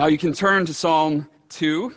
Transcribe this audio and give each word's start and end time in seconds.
Now 0.00 0.06
you 0.06 0.16
can 0.16 0.32
turn 0.32 0.64
to 0.64 0.72
Psalm 0.72 1.28
2. 1.50 1.94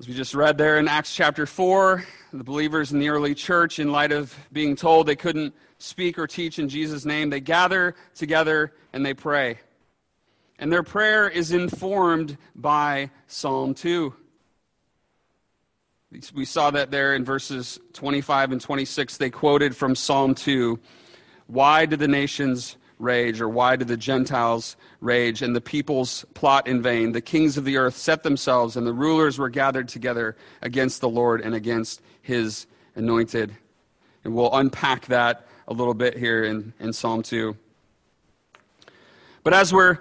As 0.00 0.08
we 0.08 0.12
just 0.12 0.34
read 0.34 0.58
there 0.58 0.80
in 0.80 0.88
Acts 0.88 1.14
chapter 1.14 1.46
4, 1.46 2.04
the 2.32 2.42
believers 2.42 2.90
in 2.90 2.98
the 2.98 3.10
early 3.10 3.32
church, 3.32 3.78
in 3.78 3.92
light 3.92 4.10
of 4.10 4.34
being 4.52 4.74
told 4.74 5.06
they 5.06 5.14
couldn't 5.14 5.54
speak 5.78 6.18
or 6.18 6.26
teach 6.26 6.58
in 6.58 6.68
Jesus' 6.68 7.04
name, 7.04 7.30
they 7.30 7.38
gather 7.38 7.94
together 8.16 8.72
and 8.92 9.06
they 9.06 9.14
pray. 9.14 9.60
And 10.58 10.72
their 10.72 10.82
prayer 10.82 11.28
is 11.28 11.52
informed 11.52 12.36
by 12.56 13.12
Psalm 13.28 13.72
2. 13.72 14.12
We 16.34 16.44
saw 16.46 16.70
that 16.70 16.90
there 16.90 17.14
in 17.14 17.24
verses 17.24 17.78
25 17.92 18.52
and 18.52 18.60
26. 18.60 19.18
They 19.18 19.28
quoted 19.28 19.76
from 19.76 19.94
Psalm 19.94 20.34
2 20.34 20.78
Why 21.46 21.84
did 21.84 21.98
the 21.98 22.08
nations 22.08 22.76
rage, 22.98 23.42
or 23.42 23.48
why 23.48 23.76
did 23.76 23.88
the 23.88 23.96
Gentiles 23.98 24.76
rage, 25.00 25.42
and 25.42 25.54
the 25.54 25.60
peoples 25.60 26.24
plot 26.32 26.66
in 26.66 26.80
vain? 26.80 27.12
The 27.12 27.20
kings 27.20 27.58
of 27.58 27.66
the 27.66 27.76
earth 27.76 27.96
set 27.96 28.22
themselves, 28.22 28.76
and 28.76 28.86
the 28.86 28.94
rulers 28.94 29.38
were 29.38 29.50
gathered 29.50 29.88
together 29.88 30.36
against 30.62 31.02
the 31.02 31.08
Lord 31.08 31.42
and 31.42 31.54
against 31.54 32.00
his 32.22 32.66
anointed. 32.94 33.54
And 34.24 34.34
we'll 34.34 34.54
unpack 34.54 35.06
that 35.06 35.46
a 35.68 35.74
little 35.74 35.94
bit 35.94 36.16
here 36.16 36.44
in, 36.44 36.72
in 36.80 36.92
Psalm 36.94 37.22
2. 37.22 37.54
But 39.42 39.52
as 39.52 39.72
we're 39.72 39.98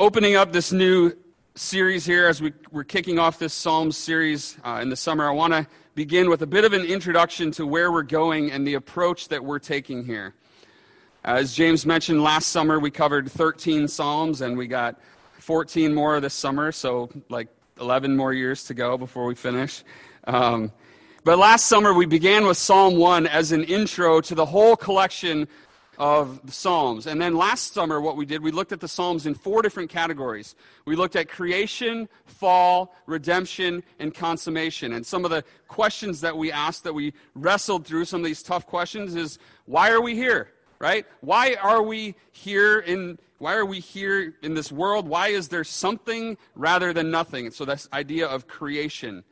opening 0.00 0.34
up 0.34 0.52
this 0.52 0.72
new 0.72 1.12
series 1.56 2.04
here, 2.04 2.26
as 2.26 2.42
we, 2.42 2.52
we're 2.72 2.82
kicking 2.82 3.20
off 3.20 3.38
this 3.38 3.54
Psalms 3.54 3.96
series 3.96 4.58
uh, 4.64 4.80
in 4.82 4.88
the 4.88 4.96
summer, 4.96 5.28
I 5.28 5.30
want 5.30 5.52
to 5.52 5.64
begin 5.94 6.28
with 6.28 6.42
a 6.42 6.48
bit 6.48 6.64
of 6.64 6.72
an 6.72 6.82
introduction 6.82 7.52
to 7.52 7.64
where 7.64 7.92
we're 7.92 8.02
going 8.02 8.50
and 8.50 8.66
the 8.66 8.74
approach 8.74 9.28
that 9.28 9.44
we're 9.44 9.60
taking 9.60 10.04
here. 10.04 10.34
As 11.24 11.54
James 11.54 11.86
mentioned, 11.86 12.24
last 12.24 12.48
summer 12.48 12.80
we 12.80 12.90
covered 12.90 13.30
13 13.30 13.86
Psalms 13.86 14.40
and 14.40 14.58
we 14.58 14.66
got 14.66 15.00
14 15.38 15.94
more 15.94 16.18
this 16.18 16.34
summer, 16.34 16.72
so 16.72 17.08
like 17.28 17.46
11 17.80 18.16
more 18.16 18.32
years 18.32 18.64
to 18.64 18.74
go 18.74 18.98
before 18.98 19.24
we 19.24 19.36
finish. 19.36 19.84
Um, 20.26 20.72
but 21.22 21.38
last 21.38 21.66
summer 21.66 21.94
we 21.94 22.04
began 22.04 22.48
with 22.48 22.56
Psalm 22.56 22.96
1 22.96 23.28
as 23.28 23.52
an 23.52 23.62
intro 23.62 24.20
to 24.22 24.34
the 24.34 24.46
whole 24.46 24.74
collection 24.74 25.46
of 25.98 26.44
the 26.46 26.52
Psalms. 26.52 27.06
And 27.06 27.20
then 27.20 27.36
last 27.36 27.74
summer, 27.74 28.00
what 28.00 28.16
we 28.16 28.26
did, 28.26 28.42
we 28.42 28.50
looked 28.50 28.72
at 28.72 28.80
the 28.80 28.88
Psalms 28.88 29.26
in 29.26 29.34
four 29.34 29.62
different 29.62 29.90
categories. 29.90 30.54
We 30.84 30.96
looked 30.96 31.16
at 31.16 31.28
creation, 31.28 32.08
fall, 32.26 32.94
redemption, 33.06 33.82
and 33.98 34.14
consummation. 34.14 34.92
And 34.92 35.04
some 35.04 35.24
of 35.24 35.30
the 35.30 35.44
questions 35.68 36.20
that 36.22 36.36
we 36.36 36.52
asked, 36.52 36.84
that 36.84 36.94
we 36.94 37.12
wrestled 37.34 37.86
through, 37.86 38.04
some 38.04 38.20
of 38.20 38.26
these 38.26 38.42
tough 38.42 38.66
questions, 38.66 39.14
is 39.14 39.38
why 39.66 39.90
are 39.90 40.00
we 40.00 40.14
here? 40.14 40.50
right? 40.84 41.06
Why 41.22 41.54
are 41.54 41.82
we 41.82 42.14
here 42.32 42.78
in 42.78 43.18
why 43.38 43.54
are 43.54 43.64
we 43.64 43.80
here 43.80 44.34
in 44.42 44.54
this 44.54 44.70
world? 44.70 45.08
Why 45.08 45.28
is 45.28 45.48
there 45.48 45.64
something 45.64 46.36
rather 46.54 46.92
than 46.92 47.10
nothing? 47.10 47.50
So 47.50 47.64
this 47.64 47.88
idea 47.92 48.26
of 48.26 48.46
creation. 48.46 49.24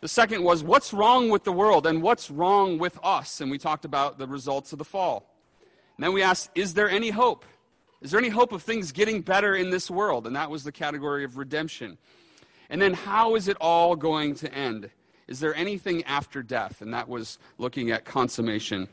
The 0.00 0.08
second 0.08 0.42
was 0.44 0.62
what's 0.62 0.92
wrong 0.92 1.28
with 1.28 1.42
the 1.42 1.52
world 1.52 1.86
and 1.86 2.02
what's 2.02 2.30
wrong 2.30 2.78
with 2.78 2.98
us? 3.02 3.40
And 3.40 3.50
we 3.50 3.58
talked 3.58 3.84
about 3.84 4.18
the 4.18 4.26
results 4.26 4.72
of 4.72 4.78
the 4.78 4.84
fall. 4.84 5.33
And 5.96 6.04
then 6.04 6.12
we 6.12 6.22
asked, 6.22 6.50
is 6.54 6.74
there 6.74 6.90
any 6.90 7.10
hope? 7.10 7.44
Is 8.02 8.10
there 8.10 8.20
any 8.20 8.28
hope 8.28 8.52
of 8.52 8.62
things 8.62 8.92
getting 8.92 9.22
better 9.22 9.54
in 9.54 9.70
this 9.70 9.90
world? 9.90 10.26
And 10.26 10.36
that 10.36 10.50
was 10.50 10.64
the 10.64 10.72
category 10.72 11.24
of 11.24 11.38
redemption. 11.38 11.96
And 12.68 12.80
then 12.80 12.94
how 12.94 13.34
is 13.34 13.48
it 13.48 13.56
all 13.60 13.96
going 13.96 14.34
to 14.36 14.52
end? 14.52 14.90
Is 15.26 15.40
there 15.40 15.54
anything 15.54 16.04
after 16.04 16.42
death? 16.42 16.82
And 16.82 16.92
that 16.92 17.08
was 17.08 17.38
looking 17.56 17.90
at 17.90 18.04
consummation. 18.04 18.88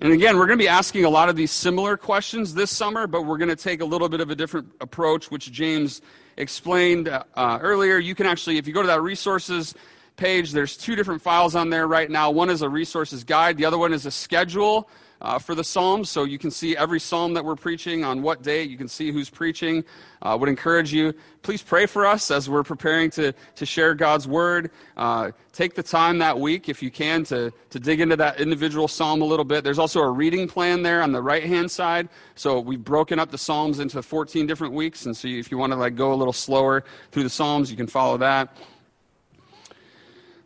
And 0.00 0.12
again, 0.12 0.38
we're 0.38 0.46
going 0.46 0.58
to 0.58 0.62
be 0.62 0.68
asking 0.68 1.04
a 1.04 1.10
lot 1.10 1.28
of 1.28 1.36
these 1.36 1.50
similar 1.50 1.96
questions 1.96 2.54
this 2.54 2.70
summer, 2.70 3.06
but 3.06 3.22
we're 3.22 3.36
going 3.36 3.50
to 3.50 3.56
take 3.56 3.82
a 3.82 3.84
little 3.84 4.08
bit 4.08 4.20
of 4.20 4.30
a 4.30 4.34
different 4.34 4.68
approach, 4.80 5.30
which 5.30 5.52
James 5.52 6.00
explained 6.38 7.08
uh, 7.08 7.58
earlier. 7.60 7.98
You 7.98 8.14
can 8.14 8.24
actually, 8.24 8.56
if 8.56 8.66
you 8.66 8.72
go 8.72 8.80
to 8.80 8.88
that 8.88 9.02
resources 9.02 9.74
page, 10.16 10.52
there's 10.52 10.76
two 10.76 10.96
different 10.96 11.20
files 11.20 11.54
on 11.54 11.68
there 11.68 11.86
right 11.86 12.10
now. 12.10 12.30
One 12.30 12.48
is 12.48 12.62
a 12.62 12.68
resources 12.68 13.24
guide, 13.24 13.58
the 13.58 13.66
other 13.66 13.78
one 13.78 13.92
is 13.92 14.06
a 14.06 14.10
schedule 14.10 14.88
uh, 15.22 15.38
for 15.38 15.54
the 15.54 15.64
Psalms, 15.64 16.08
so 16.08 16.24
you 16.24 16.38
can 16.38 16.50
see 16.50 16.76
every 16.76 17.00
Psalm 17.00 17.34
that 17.34 17.44
we're 17.44 17.56
preaching 17.56 18.04
on 18.04 18.22
what 18.22 18.42
day. 18.42 18.62
You 18.62 18.76
can 18.76 18.88
see 18.88 19.10
who's 19.10 19.28
preaching. 19.28 19.84
Uh, 20.22 20.36
would 20.38 20.48
encourage 20.48 20.92
you, 20.92 21.14
please 21.42 21.62
pray 21.62 21.86
for 21.86 22.06
us 22.06 22.30
as 22.30 22.48
we're 22.48 22.62
preparing 22.62 23.10
to, 23.10 23.32
to 23.54 23.66
share 23.66 23.94
God's 23.94 24.28
Word. 24.28 24.70
Uh, 24.96 25.30
take 25.52 25.74
the 25.74 25.82
time 25.82 26.18
that 26.18 26.38
week, 26.38 26.68
if 26.68 26.82
you 26.82 26.90
can, 26.90 27.24
to, 27.24 27.52
to 27.70 27.80
dig 27.80 28.00
into 28.00 28.16
that 28.16 28.40
individual 28.40 28.88
Psalm 28.88 29.22
a 29.22 29.24
little 29.24 29.44
bit. 29.44 29.64
There's 29.64 29.78
also 29.78 30.00
a 30.00 30.10
reading 30.10 30.48
plan 30.48 30.82
there 30.82 31.02
on 31.02 31.12
the 31.12 31.22
right 31.22 31.44
hand 31.44 31.70
side. 31.70 32.08
So 32.34 32.60
we've 32.60 32.82
broken 32.82 33.18
up 33.18 33.30
the 33.30 33.38
Psalms 33.38 33.78
into 33.78 34.02
14 34.02 34.46
different 34.46 34.74
weeks, 34.74 35.06
and 35.06 35.16
so 35.16 35.28
if 35.28 35.50
you 35.50 35.58
want 35.58 35.72
to 35.72 35.78
like 35.78 35.96
go 35.96 36.12
a 36.12 36.16
little 36.16 36.32
slower 36.32 36.84
through 37.12 37.24
the 37.24 37.30
Psalms, 37.30 37.70
you 37.70 37.76
can 37.76 37.86
follow 37.86 38.16
that. 38.18 38.56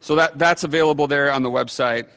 So 0.01 0.17
that, 0.17 0.39
that's 0.39 0.65
available 0.65 1.07
there 1.07 1.33
on 1.33 1.43
the 1.43 1.51
website. 1.51 2.09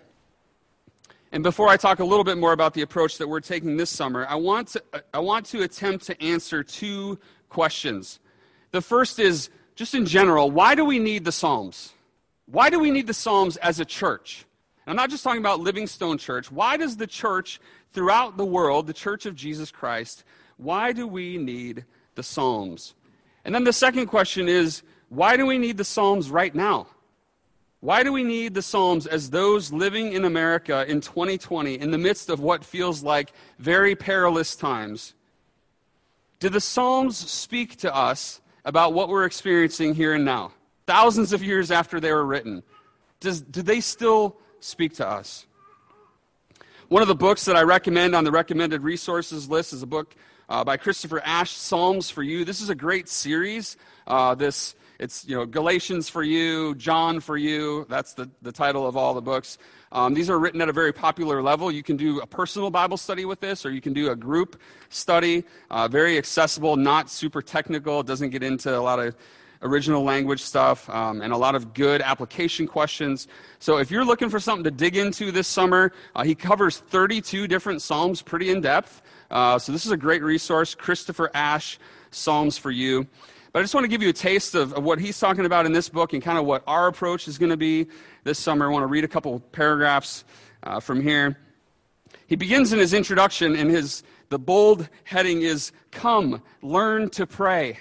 And 1.31 1.43
before 1.43 1.67
I 1.67 1.77
talk 1.77 1.99
a 1.99 2.05
little 2.05 2.23
bit 2.23 2.37
more 2.37 2.53
about 2.53 2.73
the 2.73 2.81
approach 2.81 3.17
that 3.17 3.27
we're 3.27 3.41
taking 3.41 3.77
this 3.77 3.89
summer, 3.89 4.25
I 4.29 4.35
want 4.35 4.69
to, 4.69 4.83
I 5.13 5.19
want 5.19 5.45
to 5.47 5.61
attempt 5.61 6.05
to 6.05 6.21
answer 6.21 6.63
two 6.63 7.19
questions. 7.49 8.19
The 8.71 8.81
first 8.81 9.19
is 9.19 9.49
just 9.75 9.93
in 9.93 10.05
general, 10.05 10.49
why 10.49 10.73
do 10.75 10.85
we 10.85 10.99
need 10.99 11.25
the 11.25 11.31
Psalms? 11.31 11.93
Why 12.45 12.69
do 12.69 12.79
we 12.79 12.91
need 12.91 13.07
the 13.07 13.13
Psalms 13.13 13.57
as 13.57 13.79
a 13.79 13.85
church? 13.85 14.45
And 14.85 14.91
I'm 14.91 14.95
not 14.95 15.09
just 15.09 15.23
talking 15.23 15.41
about 15.41 15.59
Livingstone 15.59 16.17
Church. 16.17 16.49
Why 16.49 16.77
does 16.77 16.95
the 16.95 17.07
church 17.07 17.59
throughout 17.91 18.37
the 18.37 18.45
world, 18.45 18.87
the 18.87 18.93
church 18.93 19.25
of 19.25 19.35
Jesus 19.35 19.71
Christ, 19.71 20.23
why 20.55 20.93
do 20.93 21.07
we 21.07 21.37
need 21.37 21.85
the 22.15 22.23
Psalms? 22.23 22.95
And 23.43 23.53
then 23.53 23.65
the 23.65 23.73
second 23.73 24.07
question 24.07 24.47
is, 24.47 24.83
why 25.09 25.37
do 25.37 25.45
we 25.45 25.57
need 25.57 25.77
the 25.77 25.83
Psalms 25.83 26.29
right 26.29 26.53
now? 26.53 26.87
Why 27.79 28.01
do 28.01 28.11
we 28.11 28.23
need 28.23 28.55
the 28.55 28.61
Psalms 28.61 29.05
as 29.05 29.29
those 29.29 29.71
living 29.71 30.13
in 30.13 30.25
America 30.25 30.83
in 30.87 30.99
2020 30.99 31.75
in 31.79 31.91
the 31.91 31.97
midst 31.97 32.29
of 32.29 32.39
what 32.39 32.63
feels 32.63 33.03
like 33.03 33.31
very 33.59 33.95
perilous 33.95 34.55
times? 34.55 35.13
Do 36.39 36.49
the 36.49 36.61
Psalms 36.61 37.17
speak 37.17 37.77
to 37.77 37.95
us 37.95 38.41
about 38.65 38.93
what 38.93 39.09
we're 39.09 39.25
experiencing 39.25 39.93
here 39.93 40.15
and 40.15 40.25
now, 40.25 40.53
thousands 40.87 41.33
of 41.33 41.43
years 41.43 41.69
after 41.69 41.99
they 41.99 42.11
were 42.11 42.25
written? 42.25 42.63
Does, 43.19 43.41
do 43.41 43.61
they 43.61 43.79
still 43.79 44.37
speak 44.59 44.95
to 44.95 45.07
us? 45.07 45.45
One 46.87 47.01
of 47.01 47.07
the 47.07 47.15
books 47.15 47.45
that 47.45 47.55
I 47.55 47.61
recommend 47.61 48.15
on 48.15 48.23
the 48.23 48.31
recommended 48.31 48.81
resources 48.81 49.49
list 49.49 49.73
is 49.73 49.83
a 49.83 49.87
book 49.87 50.15
uh, 50.49 50.63
by 50.63 50.77
Christopher 50.77 51.21
Ash, 51.23 51.51
Psalms 51.51 52.09
for 52.09 52.23
You. 52.23 52.43
This 52.43 52.61
is 52.61 52.69
a 52.69 52.75
great 52.75 53.07
series. 53.07 53.77
Uh, 54.07 54.33
this 54.33 54.75
it's 54.99 55.25
you 55.27 55.35
know 55.35 55.45
galatians 55.45 56.09
for 56.09 56.23
you 56.23 56.75
john 56.75 57.19
for 57.19 57.37
you. 57.37 57.85
That's 57.89 58.13
the, 58.13 58.29
the 58.41 58.51
title 58.51 58.87
of 58.87 58.97
all 58.97 59.13
the 59.13 59.21
books. 59.21 59.57
Um, 59.91 60.13
these 60.13 60.29
are 60.29 60.39
written 60.39 60.61
at 60.61 60.69
a 60.69 60.73
very 60.73 60.91
popular 60.91 61.41
level. 61.41 61.71
You 61.71 61.83
can 61.83 61.97
do 61.97 62.19
a 62.19 62.27
personal 62.27 62.69
bible 62.69 62.97
study 62.97 63.25
with 63.25 63.39
this 63.39 63.65
or 63.65 63.71
you 63.71 63.81
can 63.81 63.93
do 63.93 64.11
a 64.11 64.15
group 64.15 64.59
study. 64.89 65.43
Uh, 65.69 65.87
very 65.87 66.17
accessible 66.17 66.75
not 66.75 67.09
super 67.09 67.41
technical. 67.41 68.01
It 68.01 68.07
doesn't 68.07 68.31
get 68.31 68.43
into 68.43 68.77
a 68.77 68.79
lot 68.79 68.99
of 68.99 69.15
original 69.63 70.03
language 70.03 70.41
stuff 70.41 70.87
um, 70.89 71.21
and 71.21 71.33
a 71.33 71.37
lot 71.37 71.55
of 71.55 71.73
good 71.73 72.01
application 72.01 72.67
questions. 72.67 73.27
So 73.59 73.77
if 73.77 73.89
you're 73.89 74.05
looking 74.05 74.29
for 74.29 74.39
something 74.39 74.63
to 74.65 74.71
dig 74.71 74.95
into 74.97 75.31
this 75.31 75.47
summer 75.47 75.93
uh, 76.15 76.23
he 76.23 76.35
covers 76.35 76.77
32 76.77 77.47
different 77.47 77.81
psalms 77.81 78.21
pretty 78.21 78.49
in 78.51 78.61
depth. 78.61 79.01
Uh, 79.31 79.57
so 79.57 79.71
this 79.71 79.85
is 79.85 79.91
a 79.91 79.97
great 79.97 80.21
resource. 80.23 80.75
Christopher 80.75 81.31
ash 81.33 81.79
psalms 82.11 82.57
for 82.57 82.71
you 82.71 83.07
but 83.57 83.61
I 83.61 83.63
just 83.63 83.73
want 83.73 83.85
to 83.85 83.87
give 83.87 84.03
you 84.03 84.09
a 84.09 84.13
taste 84.13 84.53
of, 84.53 84.71
of 84.73 84.83
what 84.83 84.99
he's 84.99 85.19
talking 85.19 85.43
about 85.43 85.65
in 85.65 85.71
this 85.71 85.89
book 85.89 86.13
and 86.13 86.21
kind 86.21 86.37
of 86.37 86.45
what 86.45 86.61
our 86.67 86.85
approach 86.85 87.27
is 87.27 87.39
going 87.39 87.49
to 87.49 87.57
be 87.57 87.87
this 88.23 88.37
summer. 88.37 88.67
I 88.67 88.71
want 88.71 88.83
to 88.83 88.87
read 88.87 89.03
a 89.03 89.07
couple 89.07 89.39
paragraphs 89.39 90.25
uh, 90.61 90.79
from 90.79 91.01
here. 91.01 91.39
He 92.27 92.35
begins 92.35 92.71
in 92.71 92.77
his 92.77 92.93
introduction, 92.93 93.55
and 93.55 93.71
his, 93.71 94.03
the 94.29 94.37
bold 94.37 94.87
heading 95.05 95.41
is 95.41 95.71
Come, 95.89 96.43
learn 96.61 97.09
to 97.09 97.25
pray. 97.25 97.79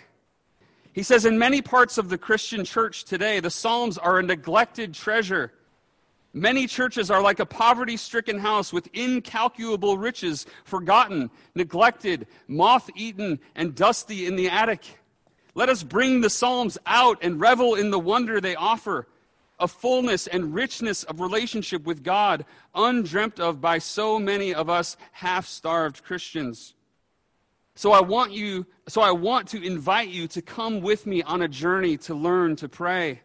He 0.94 1.02
says, 1.02 1.26
In 1.26 1.38
many 1.38 1.60
parts 1.60 1.98
of 1.98 2.08
the 2.08 2.16
Christian 2.16 2.64
church 2.64 3.04
today, 3.04 3.38
the 3.40 3.50
Psalms 3.50 3.98
are 3.98 4.18
a 4.18 4.22
neglected 4.22 4.94
treasure. 4.94 5.52
Many 6.32 6.66
churches 6.66 7.10
are 7.10 7.20
like 7.20 7.38
a 7.38 7.44
poverty 7.44 7.98
stricken 7.98 8.38
house 8.38 8.72
with 8.72 8.88
incalculable 8.94 9.98
riches, 9.98 10.46
forgotten, 10.64 11.30
neglected, 11.54 12.26
moth 12.48 12.88
eaten, 12.96 13.40
and 13.54 13.74
dusty 13.74 14.24
in 14.24 14.36
the 14.36 14.48
attic. 14.48 15.00
Let 15.56 15.70
us 15.70 15.82
bring 15.82 16.20
the 16.20 16.28
Psalms 16.28 16.76
out 16.84 17.16
and 17.22 17.40
revel 17.40 17.74
in 17.76 17.88
the 17.88 17.98
wonder 17.98 18.42
they 18.42 18.54
offer 18.54 19.08
a 19.58 19.66
fullness 19.66 20.26
and 20.26 20.54
richness 20.54 21.02
of 21.04 21.18
relationship 21.18 21.84
with 21.84 22.04
God, 22.04 22.44
undreamt 22.74 23.40
of 23.40 23.58
by 23.58 23.78
so 23.78 24.18
many 24.18 24.52
of 24.52 24.68
us 24.68 24.98
half 25.12 25.46
starved 25.46 26.04
Christians. 26.04 26.74
So 27.74 27.92
I 27.92 28.02
want 28.02 28.32
you, 28.32 28.66
so 28.86 29.00
I 29.00 29.12
want 29.12 29.48
to 29.48 29.66
invite 29.66 30.10
you 30.10 30.28
to 30.28 30.42
come 30.42 30.82
with 30.82 31.06
me 31.06 31.22
on 31.22 31.40
a 31.40 31.48
journey 31.48 31.96
to 31.98 32.14
learn 32.14 32.56
to 32.56 32.68
pray. 32.68 33.22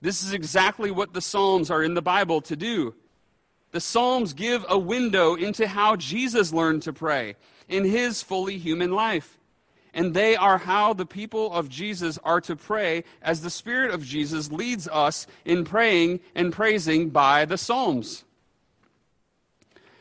This 0.00 0.24
is 0.24 0.32
exactly 0.32 0.90
what 0.90 1.12
the 1.12 1.20
Psalms 1.20 1.70
are 1.70 1.82
in 1.82 1.92
the 1.92 2.00
Bible 2.00 2.40
to 2.40 2.56
do. 2.56 2.94
The 3.72 3.80
Psalms 3.80 4.32
give 4.32 4.64
a 4.70 4.78
window 4.78 5.34
into 5.34 5.68
how 5.68 5.96
Jesus 5.96 6.50
learned 6.50 6.80
to 6.84 6.94
pray 6.94 7.36
in 7.68 7.84
his 7.84 8.22
fully 8.22 8.56
human 8.56 8.92
life. 8.92 9.38
And 9.94 10.14
they 10.14 10.36
are 10.36 10.58
how 10.58 10.94
the 10.94 11.04
people 11.04 11.52
of 11.52 11.68
Jesus 11.68 12.18
are 12.24 12.40
to 12.42 12.56
pray 12.56 13.04
as 13.20 13.42
the 13.42 13.50
Spirit 13.50 13.92
of 13.92 14.04
Jesus 14.04 14.50
leads 14.50 14.88
us 14.88 15.26
in 15.44 15.64
praying 15.64 16.20
and 16.34 16.52
praising 16.52 17.10
by 17.10 17.44
the 17.44 17.58
Psalms. 17.58 18.24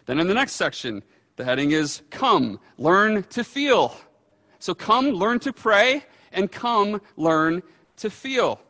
Then 0.06 0.20
in 0.20 0.28
the 0.28 0.34
next 0.34 0.54
section, 0.54 1.04
the 1.36 1.44
heading 1.44 1.72
is 1.72 2.02
Come, 2.10 2.60
Learn 2.78 3.24
to 3.24 3.44
Feel. 3.44 3.96
So 4.60 4.76
come, 4.76 5.10
learn 5.10 5.40
to 5.40 5.52
pray, 5.52 6.06
and 6.32 6.52
come, 6.52 7.02
learn 7.18 7.64
to 7.98 8.12
feel. 8.12 8.62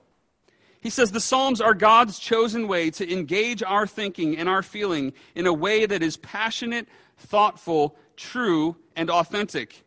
He 0.79 0.89
says 0.89 1.11
the 1.11 1.19
Psalms 1.19 1.59
are 1.59 1.73
God's 1.73 2.17
chosen 2.17 2.67
way 2.67 2.89
to 2.91 3.11
engage 3.11 3.61
our 3.61 3.85
thinking 3.85 4.37
and 4.37 4.47
our 4.47 4.63
feeling 4.63 5.11
in 5.35 5.45
a 5.45 5.53
way 5.53 5.85
that 5.85 6.01
is 6.01 6.15
passionate, 6.15 6.87
thoughtful, 7.17 7.95
true, 8.15 8.77
and 8.95 9.09
authentic. 9.09 9.83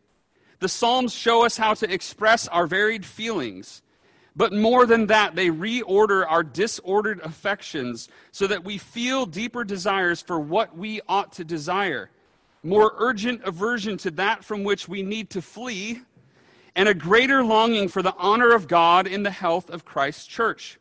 The 0.65 0.69
Psalms 0.71 1.13
show 1.13 1.45
us 1.45 1.59
how 1.59 1.75
to 1.75 1.93
express 1.93 2.49
our 2.49 2.67
varied 2.67 3.05
feelings. 3.05 3.83
But 4.35 4.55
more 4.55 4.87
than 4.87 5.09
that, 5.09 5.35
they 5.35 5.49
reorder 5.49 6.25
our 6.27 6.43
disordered 6.43 7.21
affections 7.21 8.09
so 8.33 8.47
that 8.47 8.65
we 8.65 8.79
feel 8.79 9.27
deeper 9.27 9.63
desires 9.63 10.23
for 10.23 10.41
what 10.41 10.75
we 10.75 11.03
ought 11.07 11.33
to 11.33 11.45
desire, 11.45 12.09
more 12.63 12.95
urgent 12.97 13.43
aversion 13.45 13.99
to 13.99 14.11
that 14.13 14.43
from 14.43 14.65
which 14.65 14.89
we 14.89 15.03
need 15.03 15.29
to 15.29 15.43
flee, 15.43 16.01
and 16.75 16.89
a 16.89 16.95
greater 16.95 17.45
longing 17.45 17.87
for 17.87 18.01
the 18.01 18.15
honor 18.17 18.55
of 18.55 18.67
God 18.67 19.07
in 19.07 19.23
the 19.23 19.31
health 19.31 19.69
of 19.69 19.85
Christ's 19.85 20.27
church. 20.27 20.79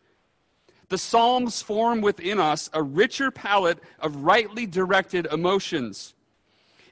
The 0.87 0.97
Psalms 0.97 1.61
form 1.61 1.99
within 1.99 2.39
us 2.39 2.69
a 2.71 2.81
richer 2.81 3.31
palette 3.31 3.79
of 3.99 4.23
rightly 4.23 4.65
directed 4.65 5.25
emotions. 5.25 6.15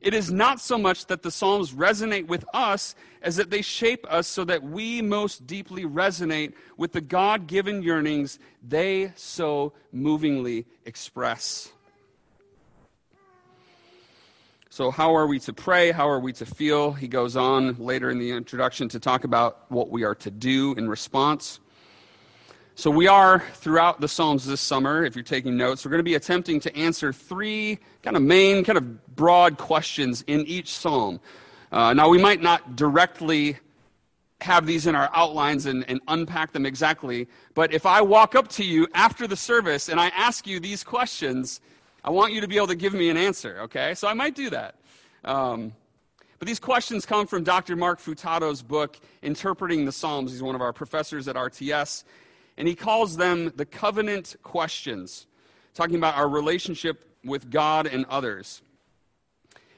It 0.01 0.15
is 0.15 0.31
not 0.31 0.59
so 0.59 0.79
much 0.79 1.05
that 1.05 1.21
the 1.21 1.29
Psalms 1.29 1.73
resonate 1.73 2.25
with 2.25 2.43
us 2.55 2.95
as 3.21 3.35
that 3.35 3.51
they 3.51 3.61
shape 3.61 4.05
us 4.09 4.27
so 4.27 4.43
that 4.45 4.63
we 4.63 5.01
most 5.01 5.45
deeply 5.45 5.85
resonate 5.85 6.53
with 6.75 6.91
the 6.91 7.01
God 7.01 7.45
given 7.45 7.83
yearnings 7.83 8.39
they 8.67 9.13
so 9.15 9.73
movingly 9.91 10.65
express. 10.85 11.71
So, 14.71 14.89
how 14.89 15.15
are 15.15 15.27
we 15.27 15.37
to 15.39 15.53
pray? 15.53 15.91
How 15.91 16.09
are 16.09 16.19
we 16.19 16.33
to 16.33 16.45
feel? 16.45 16.93
He 16.93 17.07
goes 17.07 17.35
on 17.35 17.75
later 17.75 18.09
in 18.09 18.17
the 18.17 18.31
introduction 18.31 18.87
to 18.89 18.99
talk 18.99 19.25
about 19.25 19.69
what 19.69 19.89
we 19.89 20.03
are 20.03 20.15
to 20.15 20.31
do 20.31 20.73
in 20.75 20.89
response. 20.89 21.59
So, 22.75 22.89
we 22.89 23.07
are 23.07 23.43
throughout 23.55 23.99
the 23.99 24.07
Psalms 24.07 24.45
this 24.45 24.61
summer, 24.61 25.03
if 25.03 25.13
you're 25.13 25.23
taking 25.23 25.57
notes, 25.57 25.83
we're 25.83 25.91
going 25.91 25.99
to 25.99 26.03
be 26.03 26.15
attempting 26.15 26.61
to 26.61 26.75
answer 26.75 27.11
three 27.11 27.79
kind 28.01 28.15
of 28.15 28.23
main, 28.23 28.63
kind 28.63 28.77
of 28.77 29.15
broad 29.15 29.57
questions 29.57 30.23
in 30.25 30.47
each 30.47 30.69
Psalm. 30.69 31.19
Uh, 31.73 31.93
now, 31.93 32.07
we 32.07 32.17
might 32.17 32.41
not 32.41 32.77
directly 32.77 33.57
have 34.39 34.65
these 34.65 34.87
in 34.87 34.95
our 34.95 35.09
outlines 35.13 35.65
and, 35.65 35.83
and 35.89 35.99
unpack 36.07 36.53
them 36.53 36.65
exactly, 36.65 37.27
but 37.55 37.73
if 37.73 37.85
I 37.85 38.01
walk 38.01 38.35
up 38.35 38.47
to 38.49 38.63
you 38.63 38.87
after 38.93 39.27
the 39.27 39.35
service 39.35 39.89
and 39.89 39.99
I 39.99 40.07
ask 40.07 40.47
you 40.47 40.61
these 40.61 40.81
questions, 40.81 41.59
I 42.05 42.09
want 42.09 42.31
you 42.31 42.39
to 42.39 42.47
be 42.47 42.55
able 42.55 42.67
to 42.67 42.75
give 42.75 42.93
me 42.93 43.09
an 43.09 43.17
answer, 43.17 43.59
okay? 43.63 43.93
So 43.95 44.07
I 44.07 44.13
might 44.13 44.33
do 44.33 44.49
that. 44.49 44.75
Um, 45.25 45.73
but 46.39 46.47
these 46.47 46.59
questions 46.59 47.05
come 47.05 47.27
from 47.27 47.43
Dr. 47.43 47.75
Mark 47.75 47.99
Futato's 47.99 48.63
book, 48.63 48.97
Interpreting 49.21 49.85
the 49.85 49.91
Psalms. 49.91 50.31
He's 50.31 50.41
one 50.41 50.55
of 50.55 50.61
our 50.61 50.73
professors 50.73 51.27
at 51.27 51.35
RTS. 51.35 52.05
And 52.57 52.67
he 52.67 52.75
calls 52.75 53.17
them 53.17 53.51
the 53.55 53.65
covenant 53.65 54.35
questions, 54.43 55.27
talking 55.73 55.95
about 55.95 56.15
our 56.15 56.27
relationship 56.27 57.05
with 57.23 57.49
God 57.49 57.87
and 57.87 58.05
others. 58.05 58.61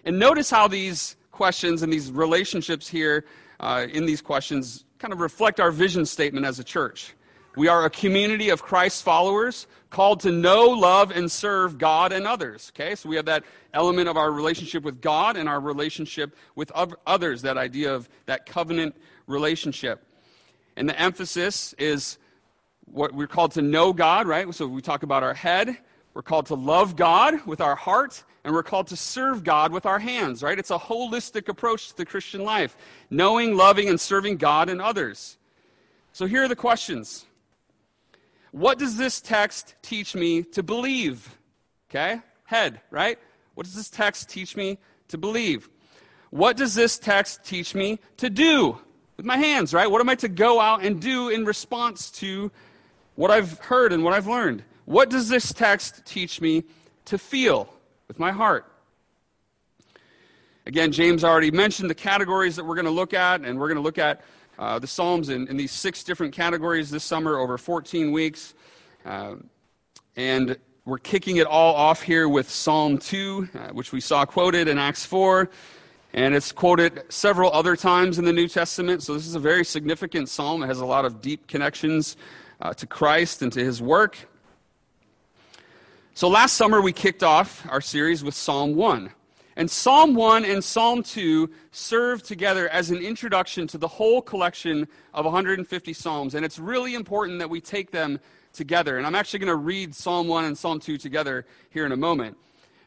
And 0.05 0.19
notice 0.19 0.49
how 0.49 0.67
these 0.67 1.15
questions 1.31 1.81
and 1.81 1.91
these 1.91 2.11
relationships 2.11 2.87
here 2.87 3.25
uh, 3.59 3.87
in 3.91 4.05
these 4.05 4.21
questions 4.21 4.85
kind 4.99 5.13
of 5.13 5.19
reflect 5.19 5.59
our 5.59 5.71
vision 5.71 6.05
statement 6.05 6.45
as 6.45 6.59
a 6.59 6.63
church. 6.63 7.13
We 7.55 7.67
are 7.67 7.85
a 7.85 7.89
community 7.89 8.49
of 8.49 8.63
Christ 8.63 9.03
followers 9.03 9.67
called 9.91 10.21
to 10.21 10.31
know, 10.31 10.65
love, 10.69 11.11
and 11.11 11.31
serve 11.31 11.77
God 11.77 12.11
and 12.11 12.25
others. 12.25 12.71
Okay, 12.73 12.95
so 12.95 13.07
we 13.07 13.15
have 13.15 13.25
that 13.25 13.43
element 13.73 14.09
of 14.09 14.17
our 14.17 14.31
relationship 14.31 14.83
with 14.83 15.01
God 15.01 15.37
and 15.37 15.47
our 15.47 15.59
relationship 15.59 16.35
with 16.55 16.71
others, 17.05 17.43
that 17.43 17.57
idea 17.57 17.93
of 17.93 18.09
that 18.25 18.47
covenant 18.47 18.95
relationship. 19.27 20.03
And 20.75 20.89
the 20.89 20.99
emphasis 20.99 21.73
is 21.77 22.17
what 22.93 23.13
we're 23.13 23.27
called 23.27 23.51
to 23.53 23.61
know 23.61 23.91
God, 23.91 24.27
right? 24.27 24.53
So 24.53 24.67
we 24.67 24.81
talk 24.81 25.03
about 25.03 25.23
our 25.23 25.33
head. 25.33 25.77
We're 26.13 26.21
called 26.21 26.45
to 26.47 26.55
love 26.55 26.95
God 26.95 27.45
with 27.47 27.59
our 27.59 27.75
heart, 27.75 28.23
and 28.43 28.53
we're 28.53 28.61
called 28.61 28.87
to 28.87 28.95
serve 28.95 29.43
God 29.43 29.71
with 29.71 29.87
our 29.87 29.97
hands, 29.97 30.43
right? 30.43 30.59
It's 30.59 30.69
a 30.69 30.77
holistic 30.77 31.49
approach 31.49 31.89
to 31.89 31.97
the 31.97 32.05
Christian 32.05 32.43
life 32.43 32.77
knowing, 33.09 33.57
loving, 33.57 33.89
and 33.89 33.99
serving 33.99 34.37
God 34.37 34.69
and 34.69 34.79
others. 34.79 35.37
So 36.11 36.27
here 36.27 36.43
are 36.43 36.47
the 36.47 36.55
questions 36.55 37.25
what 38.51 38.77
does 38.77 38.97
this 38.97 39.19
text 39.19 39.73
teach 39.81 40.13
me 40.13 40.43
to 40.43 40.61
believe? 40.61 41.35
Okay? 41.89 42.21
Head, 42.45 42.81
right? 42.91 43.17
What 43.55 43.65
does 43.65 43.75
this 43.75 43.89
text 43.89 44.29
teach 44.29 44.55
me 44.55 44.77
to 45.07 45.17
believe? 45.17 45.67
What 46.29 46.55
does 46.55 46.75
this 46.75 46.99
text 46.99 47.43
teach 47.43 47.73
me 47.73 47.99
to 48.17 48.29
do 48.29 48.77
with 49.17 49.25
my 49.25 49.37
hands, 49.37 49.73
right? 49.73 49.89
What 49.89 50.01
am 50.01 50.09
I 50.09 50.15
to 50.15 50.27
go 50.27 50.59
out 50.59 50.83
and 50.83 51.01
do 51.01 51.29
in 51.29 51.45
response 51.45 52.11
to 52.11 52.51
what 53.15 53.31
I've 53.31 53.60
heard 53.60 53.94
and 53.94 54.04
what 54.04 54.13
I've 54.13 54.27
learned? 54.27 54.63
What 54.86 55.10
does 55.10 55.30
this 55.30 55.54
text 55.54 56.06
teach 56.06 56.42
me 56.42 56.63
to 57.06 57.18
feel 57.18 57.74
with 58.07 58.19
my 58.19 58.31
heart? 58.31 58.69
Again, 60.65 60.92
James 60.92 61.24
already 61.24 61.51
mentioned 61.51 61.89
the 61.89 61.95
categories 61.95 62.56
that 62.56 62.63
we're 62.63 62.75
going 62.75 62.86
to 62.86 62.92
look 62.92 63.13
at, 63.13 63.42
and 63.42 63.60
we're 63.60 63.68
going 63.68 63.75
to 63.75 63.81
look 63.81 63.98
at 63.98 64.21
uh, 64.57 64.80
the 64.80 64.88
Psalms 64.88 65.30
in, 65.30 65.48
in, 65.48 65.57
these 65.57 65.71
six 65.71 66.04
different 66.04 66.33
categories 66.33 66.89
this 66.89 67.04
summer 67.04 67.38
over 67.38 67.57
14 67.57 68.12
weeks. 68.12 68.54
Uh, 69.06 69.36
and 70.15 70.57
we're 70.86 71.00
kicking 71.00 71.38
it 71.38 71.48
all 71.48 71.75
off 71.75 72.01
here 72.01 72.30
with 72.30 72.50
Psalm 72.50 72.98
2, 72.98 73.50
uh, 73.54 73.57
which 73.69 73.92
we 73.92 74.00
saw 74.00 74.25
quoted 74.25 74.68
in 74.68 74.77
Acts 74.77 75.06
4. 75.06 75.50
And 76.13 76.36
it's 76.36 76.51
quoted 76.51 77.04
several 77.10 77.51
other 77.51 77.75
times 77.75 78.19
in 78.19 78.25
the 78.25 78.33
New 78.33 78.48
Testament. 78.48 79.01
So 79.01 79.15
this 79.15 79.25
is 79.25 79.36
a 79.36 79.39
very 79.39 79.65
significant 79.65 80.30
psalm. 80.30 80.62
It 80.62 80.68
has 80.68 80.80
a 80.80 80.86
lot 80.86 81.06
of 81.06 81.21
deep 81.21 81.48
connections 81.48 82.15
uh, 82.63 82.74
to 82.74 82.88
Christ 82.88 83.42
and 83.42 83.51
to 83.51 83.63
his 83.63 83.81
work. 83.81 84.18
So 86.15 86.30
last 86.30 86.54
summer 86.54 86.81
we 86.81 86.94
kicked 86.94 87.21
off 87.21 87.68
our 87.69 87.81
series 87.81 88.24
with 88.24 88.34
Psalm 88.34 88.75
1. 88.75 89.12
And 89.55 89.70
Psalm 89.70 90.15
1 90.15 90.46
and 90.46 90.63
Psalm 90.63 91.03
2 91.03 91.50
serve 91.72 92.24
together 92.24 92.70
as 92.70 92.89
an 92.89 92.98
introduction 92.98 93.67
to 93.67 93.77
the 93.77 93.88
whole 93.88 94.22
collection 94.22 94.88
of 95.13 95.25
150 95.25 95.93
Psalms. 95.93 96.34
And 96.34 96.46
it's 96.46 96.58
really 96.58 96.96
important 96.96 97.38
that 97.39 97.50
we 97.50 97.60
take 97.60 97.91
them 97.91 98.20
together. 98.53 98.98
And 98.98 99.05
I'm 99.05 99.13
actually 99.13 99.39
going 99.39 99.50
to 99.50 99.55
read 99.55 99.93
Psalm 99.93 100.27
1 100.27 100.46
and 100.46 100.58
Psalm 100.58 100.79
2 100.79 100.98
together 100.98 101.46
here 101.70 101.86
in 101.86 101.91
a 101.91 101.98
moment. 101.98 102.38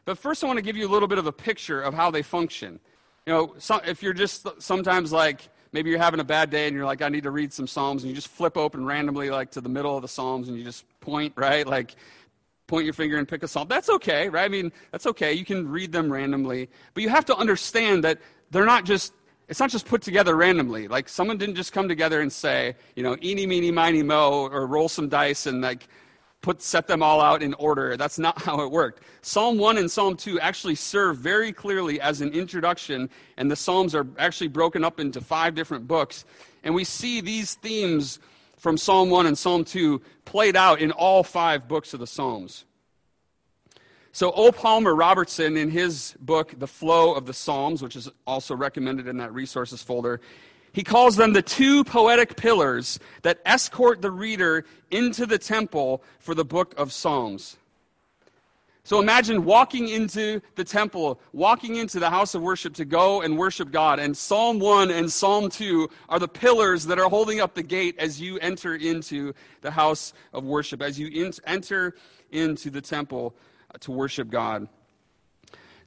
But 0.05 0.17
first, 0.17 0.43
I 0.43 0.47
want 0.47 0.57
to 0.57 0.63
give 0.63 0.75
you 0.75 0.87
a 0.87 0.91
little 0.91 1.07
bit 1.07 1.19
of 1.19 1.27
a 1.27 1.31
picture 1.31 1.81
of 1.81 1.93
how 1.93 2.09
they 2.09 2.23
function. 2.23 2.79
You 3.25 3.33
know, 3.33 3.55
so, 3.59 3.79
if 3.85 4.01
you're 4.01 4.13
just 4.13 4.47
sometimes 4.59 5.11
like, 5.11 5.49
maybe 5.71 5.89
you're 5.89 5.99
having 5.99 6.19
a 6.19 6.25
bad 6.25 6.49
day 6.49 6.67
and 6.67 6.75
you're 6.75 6.85
like, 6.85 7.01
I 7.01 7.09
need 7.09 7.23
to 7.23 7.31
read 7.31 7.53
some 7.53 7.67
Psalms, 7.67 8.03
and 8.03 8.09
you 8.09 8.15
just 8.15 8.27
flip 8.29 8.57
open 8.57 8.85
randomly, 8.85 9.29
like 9.29 9.51
to 9.51 9.61
the 9.61 9.69
middle 9.69 9.95
of 9.95 10.01
the 10.01 10.07
Psalms, 10.07 10.47
and 10.47 10.57
you 10.57 10.63
just 10.63 10.85
point, 10.99 11.33
right? 11.35 11.65
Like, 11.65 11.95
point 12.67 12.83
your 12.83 12.93
finger 12.93 13.17
and 13.17 13.27
pick 13.27 13.43
a 13.43 13.47
psalm. 13.47 13.67
That's 13.69 13.89
okay, 13.89 14.27
right? 14.27 14.43
I 14.43 14.49
mean, 14.49 14.73
that's 14.91 15.05
okay. 15.07 15.33
You 15.33 15.45
can 15.45 15.69
read 15.69 15.93
them 15.93 16.11
randomly. 16.11 16.69
But 16.93 17.03
you 17.03 17.09
have 17.09 17.23
to 17.25 17.35
understand 17.35 18.03
that 18.03 18.19
they're 18.51 18.65
not 18.65 18.83
just, 18.83 19.13
it's 19.47 19.61
not 19.61 19.69
just 19.69 19.87
put 19.87 20.01
together 20.01 20.35
randomly. 20.35 20.89
Like, 20.89 21.07
someone 21.07 21.37
didn't 21.37 21.55
just 21.55 21.71
come 21.71 21.87
together 21.87 22.19
and 22.19 22.31
say, 22.31 22.75
you 22.95 23.03
know, 23.03 23.15
eeny, 23.23 23.45
meeny, 23.45 23.71
miny, 23.71 24.03
mo, 24.03 24.49
or 24.51 24.67
roll 24.67 24.89
some 24.89 25.07
dice 25.07 25.45
and, 25.45 25.61
like, 25.61 25.87
put, 26.41 26.61
set 26.61 26.87
them 26.87 27.03
all 27.03 27.21
out 27.21 27.41
in 27.41 27.53
order. 27.55 27.97
That's 27.97 28.19
not 28.19 28.41
how 28.41 28.61
it 28.61 28.71
worked. 28.71 29.03
Psalm 29.21 29.57
1 29.57 29.77
and 29.77 29.89
Psalm 29.89 30.15
2 30.15 30.39
actually 30.39 30.75
serve 30.75 31.17
very 31.17 31.51
clearly 31.51 31.99
as 31.99 32.21
an 32.21 32.31
introduction, 32.31 33.09
and 33.37 33.49
the 33.49 33.55
Psalms 33.55 33.95
are 33.95 34.07
actually 34.17 34.47
broken 34.47 34.83
up 34.83 34.99
into 34.99 35.21
five 35.21 35.55
different 35.55 35.87
books. 35.87 36.25
And 36.63 36.73
we 36.73 36.83
see 36.83 37.21
these 37.21 37.55
themes 37.55 38.19
from 38.57 38.77
Psalm 38.77 39.09
1 39.09 39.25
and 39.25 39.37
Psalm 39.37 39.63
2 39.63 40.01
played 40.25 40.55
out 40.55 40.79
in 40.79 40.91
all 40.91 41.23
five 41.23 41.67
books 41.67 41.93
of 41.93 41.99
the 41.99 42.07
Psalms. 42.07 42.65
So, 44.11 44.31
O. 44.31 44.51
Palmer 44.51 44.95
Robertson, 44.95 45.57
in 45.57 45.69
his 45.69 46.15
book, 46.19 46.55
The 46.57 46.65
Flow 46.65 47.13
of 47.13 47.27
the 47.27 47.33
Psalms, 47.33 47.83
which 47.83 47.95
is 47.95 48.09
also 48.25 48.55
recommended 48.55 49.07
in 49.07 49.17
that 49.17 49.31
resources 49.31 49.83
folder, 49.83 50.21
he 50.77 50.83
calls 50.83 51.15
them 51.15 51.33
the 51.33 51.41
two 51.41 51.83
poetic 51.83 52.35
pillars 52.35 52.99
that 53.23 53.39
escort 53.47 53.99
the 54.03 54.11
reader 54.11 54.63
into 54.91 55.25
the 55.25 55.39
temple 55.39 56.03
for 56.19 56.35
the 56.35 56.45
book 56.45 56.75
of 56.77 56.93
Psalms. 56.93 57.57
So 58.83 59.01
imagine 59.01 59.43
walking 59.43 59.87
into 59.87 60.39
the 60.53 60.63
temple, 60.63 61.19
walking 61.33 61.77
into 61.77 61.99
the 61.99 62.11
house 62.11 62.35
of 62.35 62.43
worship 62.43 62.75
to 62.75 62.85
go 62.85 63.23
and 63.23 63.39
worship 63.39 63.71
God. 63.71 63.97
And 63.97 64.15
Psalm 64.15 64.59
1 64.59 64.91
and 64.91 65.11
Psalm 65.11 65.49
2 65.49 65.89
are 66.09 66.19
the 66.19 66.27
pillars 66.27 66.85
that 66.85 66.99
are 66.99 67.09
holding 67.09 67.41
up 67.41 67.55
the 67.55 67.63
gate 67.63 67.95
as 67.97 68.21
you 68.21 68.37
enter 68.37 68.75
into 68.75 69.33
the 69.61 69.71
house 69.71 70.13
of 70.31 70.43
worship, 70.43 70.83
as 70.83 70.99
you 70.99 71.33
enter 71.47 71.95
into 72.31 72.69
the 72.69 72.81
temple 72.81 73.33
to 73.79 73.91
worship 73.91 74.29
God. 74.29 74.67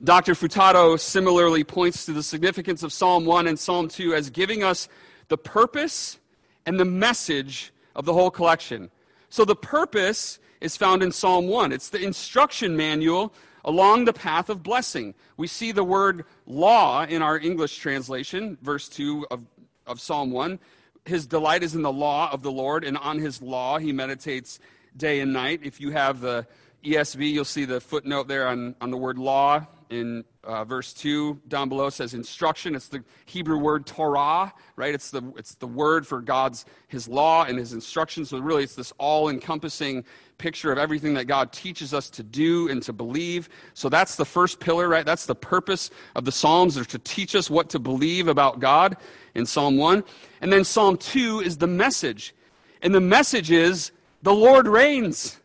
Dr. 0.02 0.33
Futato 0.33 0.99
similarly 0.99 1.62
points 1.62 2.07
to 2.07 2.12
the 2.12 2.23
significance 2.23 2.83
of 2.83 2.90
Psalm 2.90 3.26
1 3.26 3.47
and 3.47 3.59
Psalm 3.59 3.87
2 3.88 4.14
as 4.14 4.30
giving 4.30 4.64
us 4.64 4.88
the 5.28 5.37
purpose 5.37 6.19
and 6.64 6.80
the 6.80 6.87
message 6.87 7.71
of 7.95 8.07
the 8.07 8.14
whole 8.14 8.30
collection. 8.30 8.90
So 9.28 9.45
the 9.45 9.57
purpose 9.57 10.38
is 10.62 10.75
found 10.75 11.02
in 11.02 11.12
Psalm 11.12 11.49
1. 11.49 11.73
It's 11.73 11.90
the 11.90 12.02
instruction 12.02 12.78
manual 12.78 13.35
along 13.62 14.07
the 14.07 14.14
path 14.14 14.49
of 14.49 14.62
blessing. 14.62 15.14
We 15.37 15.47
see 15.47 15.71
the 15.71 15.85
word 15.85 16.25
law 16.47 17.04
in 17.04 17.21
our 17.21 17.38
English 17.38 17.76
translation, 17.76 18.57
verse 18.62 18.88
2 18.88 19.26
of, 19.30 19.45
of 19.87 20.00
Psalm 20.00 20.30
1. 20.30 20.59
His 21.04 21.26
delight 21.26 21.62
is 21.62 21.75
in 21.75 21.83
the 21.83 21.92
law 21.92 22.30
of 22.33 22.42
the 22.42 22.52
Lord, 22.52 22.85
and 22.85 22.97
on 22.97 23.19
his 23.19 23.42
law 23.42 23.78
he 23.78 23.92
meditates 23.92 24.61
day 24.97 25.21
and 25.21 25.35
night. 25.35 25.61
If 25.62 25.78
you 25.78 25.90
have 25.90 26.21
the 26.21 26.47
ESV, 26.84 27.30
you'll 27.30 27.44
see 27.44 27.64
the 27.64 27.80
footnote 27.80 28.28
there 28.28 28.49
on, 28.49 28.75
on 28.80 28.90
the 28.90 28.96
word 28.96 29.18
law 29.18 29.66
in 29.90 30.25
uh, 30.44 30.64
verse 30.64 30.92
2 30.94 31.40
down 31.49 31.68
below 31.68 31.90
says 31.90 32.14
instruction. 32.14 32.75
It's 32.75 32.88
the 32.88 33.04
hebrew 33.26 33.58
word 33.58 33.87
torah 33.87 34.52
right? 34.76 34.94
It's 34.94 35.10
the, 35.10 35.32
it's 35.37 35.56
the 35.56 35.66
word 35.66 36.06
for 36.06 36.22
god's 36.22 36.64
his 36.88 37.08
law 37.08 37.44
and 37.44 37.58
his 37.58 37.72
instructions. 37.72 38.30
So 38.30 38.38
really 38.38 38.62
it's 38.62 38.76
this 38.76 38.92
all-encompassing 38.99 40.04
picture 40.38 40.72
of 40.72 40.78
everything 40.78 41.12
that 41.14 41.26
god 41.26 41.52
teaches 41.52 41.92
us 41.92 42.08
to 42.10 42.22
do 42.22 42.68
and 42.70 42.82
to 42.84 42.92
believe. 42.92 43.49
So 43.75 43.88
that's 43.88 44.16
the 44.16 44.25
first 44.25 44.60
pillar 44.60 44.88
right? 44.88 45.04
That's 45.04 45.26
the 45.26 45.34
purpose 45.34 45.90
of 46.14 46.25
the 46.25 46.32
psalms 46.32 46.78
are 46.78 46.84
to 46.87 46.99
teach 47.00 47.34
us 47.34 47.50
what 47.50 47.68
to 47.70 47.78
believe 47.78 48.28
about 48.28 48.60
god 48.60 48.96
in 49.34 49.44
psalm 49.44 49.76
1 49.76 50.04
and 50.40 50.52
then 50.52 50.64
psalm 50.64 50.96
2 50.96 51.40
is 51.40 51.58
the 51.58 51.66
message. 51.66 52.34
And 52.80 52.94
the 52.94 53.00
message 53.00 53.50
is 53.50 53.90
the 54.22 54.32
lord 54.32 54.68
reigns 54.68 55.39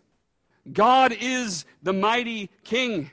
god 0.72 1.15
is 1.19 1.65
the 1.84 1.93
mighty 1.93 2.50
king 2.63 3.12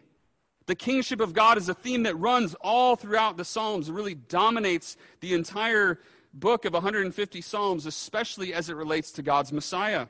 the 0.67 0.75
kingship 0.75 1.21
of 1.21 1.33
God 1.33 1.59
is 1.59 1.69
a 1.69 1.75
theme 1.75 2.05
that 2.05 2.15
runs 2.15 2.55
all 2.61 2.97
throughout 2.97 3.37
the 3.37 3.45
Psalms, 3.45 3.89
it 3.89 3.93
really 3.93 4.15
dominates 4.15 4.97
the 5.21 5.35
entire 5.35 5.99
book 6.33 6.65
of 6.65 6.73
150 6.73 7.41
Psalms, 7.41 7.87
especially 7.87 8.55
as 8.55 8.69
it 8.69 8.77
relates 8.77 9.13
to 9.13 9.23
God's 9.23 9.53
Messiah. 9.53 10.07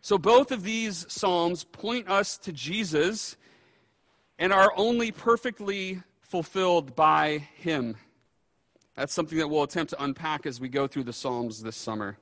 So 0.00 0.18
both 0.18 0.52
of 0.52 0.62
these 0.64 1.06
Psalms 1.08 1.64
point 1.64 2.08
us 2.08 2.36
to 2.38 2.52
Jesus 2.52 3.36
and 4.38 4.52
are 4.52 4.72
only 4.76 5.10
perfectly 5.10 6.02
fulfilled 6.20 6.94
by 6.94 7.48
Him. 7.56 7.96
That's 8.96 9.14
something 9.14 9.38
that 9.38 9.48
we'll 9.48 9.62
attempt 9.62 9.90
to 9.90 10.02
unpack 10.02 10.46
as 10.46 10.60
we 10.60 10.68
go 10.68 10.86
through 10.86 11.04
the 11.04 11.12
Psalms 11.12 11.62
this 11.62 11.76
summer. 11.76 12.18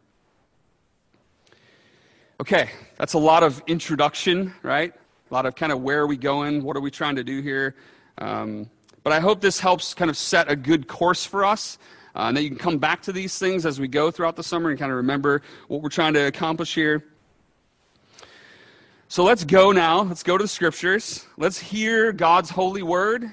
Okay, 2.40 2.70
that's 2.98 3.12
a 3.14 3.18
lot 3.18 3.42
of 3.42 3.62
introduction, 3.66 4.52
right? 4.62 4.92
a 5.32 5.34
lot 5.34 5.46
of 5.46 5.54
kind 5.54 5.72
of 5.72 5.80
where 5.80 6.00
are 6.00 6.06
we 6.06 6.18
going, 6.18 6.62
what 6.62 6.76
are 6.76 6.80
we 6.80 6.90
trying 6.90 7.16
to 7.16 7.24
do 7.24 7.40
here. 7.40 7.74
Um, 8.18 8.68
but 9.02 9.14
I 9.14 9.20
hope 9.20 9.40
this 9.40 9.58
helps 9.58 9.94
kind 9.94 10.10
of 10.10 10.16
set 10.18 10.50
a 10.50 10.54
good 10.54 10.86
course 10.86 11.24
for 11.24 11.42
us. 11.42 11.78
Uh, 12.14 12.24
and 12.28 12.36
that 12.36 12.42
you 12.42 12.50
can 12.50 12.58
come 12.58 12.76
back 12.76 13.00
to 13.00 13.12
these 13.12 13.38
things 13.38 13.64
as 13.64 13.80
we 13.80 13.88
go 13.88 14.10
throughout 14.10 14.36
the 14.36 14.42
summer 14.42 14.68
and 14.68 14.78
kind 14.78 14.92
of 14.92 14.96
remember 14.98 15.40
what 15.68 15.80
we're 15.80 15.88
trying 15.88 16.12
to 16.12 16.26
accomplish 16.26 16.74
here. 16.74 17.02
So 19.08 19.24
let's 19.24 19.44
go 19.44 19.72
now. 19.72 20.02
Let's 20.02 20.22
go 20.22 20.36
to 20.36 20.44
the 20.44 20.48
scriptures. 20.48 21.24
Let's 21.38 21.58
hear 21.58 22.12
God's 22.12 22.50
holy 22.50 22.82
word. 22.82 23.30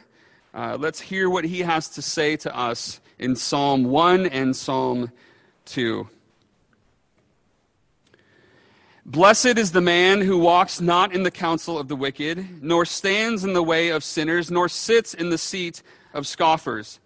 Uh, 0.53 0.77
let's 0.79 1.01
hear 1.01 1.29
what 1.29 1.43
he 1.43 1.59
has 1.59 1.89
to 1.89 2.01
say 2.01 2.37
to 2.37 2.55
us 2.55 3.01
in 3.17 3.35
Psalm 3.35 3.83
1 3.83 4.27
and 4.27 4.55
Psalm 4.55 5.11
2. 5.65 6.07
Blessed 9.09 9.57
is 9.57 9.71
the 9.71 9.81
man 9.81 10.21
who 10.21 10.37
walks 10.37 10.79
not 10.79 11.15
in 11.15 11.23
the 11.23 11.31
counsel 11.31 11.79
of 11.79 11.87
the 11.87 11.95
wicked, 11.95 12.61
nor 12.61 12.85
stands 12.85 13.43
in 13.43 13.53
the 13.53 13.63
way 13.63 13.89
of 13.89 14.03
sinners, 14.03 14.51
nor 14.51 14.69
sits 14.69 15.15
in 15.15 15.31
the 15.31 15.37
seat 15.39 15.81
of 16.13 16.27
scoffers. 16.27 16.99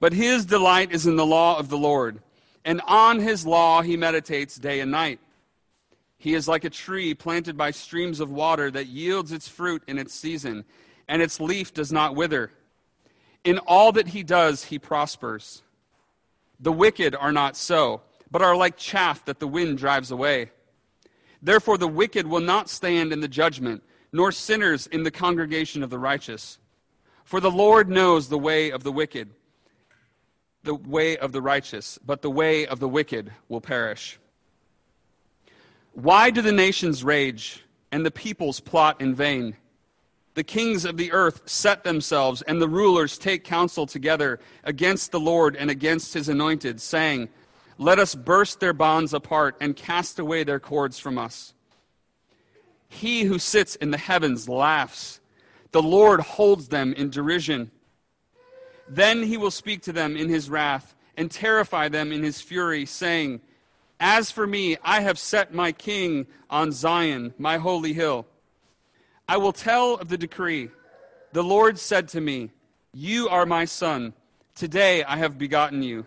But 0.00 0.14
his 0.14 0.44
delight 0.44 0.90
is 0.90 1.06
in 1.06 1.14
the 1.14 1.24
law 1.24 1.56
of 1.56 1.68
the 1.68 1.78
Lord, 1.78 2.20
and 2.64 2.80
on 2.88 3.20
his 3.20 3.46
law 3.46 3.82
he 3.82 3.96
meditates 3.96 4.56
day 4.56 4.80
and 4.80 4.90
night. 4.90 5.20
He 6.18 6.34
is 6.34 6.48
like 6.48 6.64
a 6.64 6.70
tree 6.70 7.14
planted 7.14 7.56
by 7.56 7.70
streams 7.70 8.18
of 8.18 8.32
water 8.32 8.68
that 8.72 8.88
yields 8.88 9.30
its 9.30 9.46
fruit 9.46 9.84
in 9.86 9.96
its 9.96 10.12
season, 10.12 10.64
and 11.06 11.22
its 11.22 11.40
leaf 11.40 11.72
does 11.72 11.92
not 11.92 12.16
wither. 12.16 12.50
In 13.44 13.58
all 13.58 13.92
that 13.92 14.08
he 14.08 14.24
does, 14.24 14.64
he 14.64 14.78
prospers. 14.80 15.62
The 16.58 16.72
wicked 16.72 17.14
are 17.14 17.30
not 17.30 17.56
so, 17.56 18.00
but 18.28 18.42
are 18.42 18.56
like 18.56 18.76
chaff 18.76 19.24
that 19.26 19.38
the 19.38 19.46
wind 19.46 19.78
drives 19.78 20.10
away. 20.10 20.50
Therefore, 21.44 21.76
the 21.76 21.86
wicked 21.86 22.26
will 22.26 22.40
not 22.40 22.70
stand 22.70 23.12
in 23.12 23.20
the 23.20 23.28
judgment, 23.28 23.82
nor 24.12 24.32
sinners 24.32 24.86
in 24.86 25.02
the 25.02 25.10
congregation 25.10 25.82
of 25.82 25.90
the 25.90 25.98
righteous. 25.98 26.58
For 27.22 27.38
the 27.38 27.50
Lord 27.50 27.90
knows 27.90 28.28
the 28.28 28.38
way 28.38 28.70
of 28.70 28.82
the 28.82 28.90
wicked, 28.90 29.28
the 30.62 30.74
way 30.74 31.18
of 31.18 31.32
the 31.32 31.42
righteous, 31.42 31.98
but 32.04 32.22
the 32.22 32.30
way 32.30 32.66
of 32.66 32.80
the 32.80 32.88
wicked 32.88 33.30
will 33.50 33.60
perish. 33.60 34.18
Why 35.92 36.30
do 36.30 36.40
the 36.40 36.50
nations 36.50 37.04
rage 37.04 37.62
and 37.92 38.06
the 38.06 38.10
peoples 38.10 38.60
plot 38.60 39.02
in 39.02 39.14
vain? 39.14 39.54
The 40.32 40.44
kings 40.44 40.86
of 40.86 40.96
the 40.96 41.12
earth 41.12 41.42
set 41.44 41.84
themselves, 41.84 42.40
and 42.40 42.60
the 42.60 42.68
rulers 42.68 43.18
take 43.18 43.44
counsel 43.44 43.86
together 43.86 44.40
against 44.64 45.12
the 45.12 45.20
Lord 45.20 45.56
and 45.56 45.70
against 45.70 46.14
his 46.14 46.30
anointed, 46.30 46.80
saying, 46.80 47.28
let 47.78 47.98
us 47.98 48.14
burst 48.14 48.60
their 48.60 48.72
bonds 48.72 49.12
apart 49.12 49.56
and 49.60 49.76
cast 49.76 50.18
away 50.18 50.44
their 50.44 50.60
cords 50.60 50.98
from 50.98 51.18
us. 51.18 51.54
He 52.88 53.22
who 53.24 53.38
sits 53.38 53.74
in 53.74 53.90
the 53.90 53.98
heavens 53.98 54.48
laughs. 54.48 55.20
The 55.72 55.82
Lord 55.82 56.20
holds 56.20 56.68
them 56.68 56.92
in 56.92 57.10
derision. 57.10 57.70
Then 58.88 59.24
he 59.24 59.36
will 59.36 59.50
speak 59.50 59.82
to 59.82 59.92
them 59.92 60.16
in 60.16 60.28
his 60.28 60.48
wrath 60.48 60.94
and 61.16 61.30
terrify 61.30 61.88
them 61.88 62.12
in 62.12 62.22
his 62.22 62.40
fury, 62.40 62.86
saying, 62.86 63.40
As 63.98 64.30
for 64.30 64.46
me, 64.46 64.76
I 64.82 65.00
have 65.00 65.18
set 65.18 65.52
my 65.52 65.72
king 65.72 66.26
on 66.50 66.70
Zion, 66.70 67.34
my 67.38 67.58
holy 67.58 67.92
hill. 67.92 68.26
I 69.28 69.38
will 69.38 69.52
tell 69.52 69.94
of 69.94 70.08
the 70.08 70.18
decree. 70.18 70.70
The 71.32 71.42
Lord 71.42 71.78
said 71.78 72.08
to 72.08 72.20
me, 72.20 72.50
You 72.92 73.28
are 73.28 73.46
my 73.46 73.64
son. 73.64 74.12
Today 74.54 75.02
I 75.02 75.16
have 75.16 75.38
begotten 75.38 75.82
you. 75.82 76.06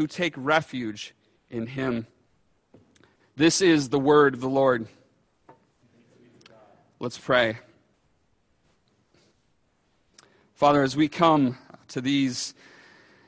who 0.00 0.06
take 0.06 0.32
refuge 0.34 1.14
in 1.50 1.66
him. 1.66 2.06
This 3.36 3.60
is 3.60 3.90
the 3.90 3.98
word 3.98 4.32
of 4.32 4.40
the 4.40 4.48
Lord. 4.48 4.88
Let's 6.98 7.18
pray. 7.18 7.58
Father, 10.54 10.82
as 10.82 10.96
we 10.96 11.06
come 11.06 11.58
to 11.88 12.00
these 12.00 12.54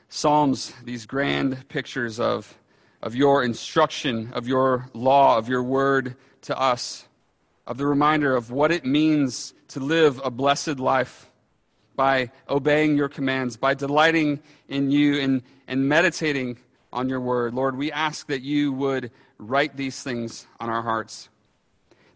Psalms, 0.09 0.73
these 0.83 1.05
grand 1.05 1.69
pictures 1.69 2.19
of, 2.19 2.57
of 3.03 3.13
your 3.13 3.43
instruction, 3.43 4.31
of 4.33 4.47
your 4.47 4.89
law, 4.95 5.37
of 5.37 5.47
your 5.47 5.61
word 5.61 6.15
to 6.41 6.59
us, 6.59 7.07
of 7.67 7.77
the 7.77 7.85
reminder 7.85 8.35
of 8.35 8.49
what 8.49 8.71
it 8.71 8.83
means 8.83 9.53
to 9.67 9.79
live 9.79 10.19
a 10.23 10.31
blessed 10.31 10.79
life 10.79 11.29
by 11.95 12.31
obeying 12.49 12.97
your 12.97 13.09
commands, 13.09 13.57
by 13.57 13.75
delighting 13.75 14.39
in 14.67 14.89
you 14.89 15.19
and, 15.19 15.43
and 15.67 15.87
meditating 15.87 16.57
on 16.93 17.09
your 17.09 17.19
word. 17.19 17.53
Lord, 17.53 17.75
we 17.75 17.91
ask 17.91 18.27
that 18.27 18.41
you 18.41 18.71
would 18.71 19.11
write 19.37 19.75
these 19.75 20.01
things 20.01 20.47
on 20.59 20.69
our 20.69 20.81
hearts, 20.81 21.27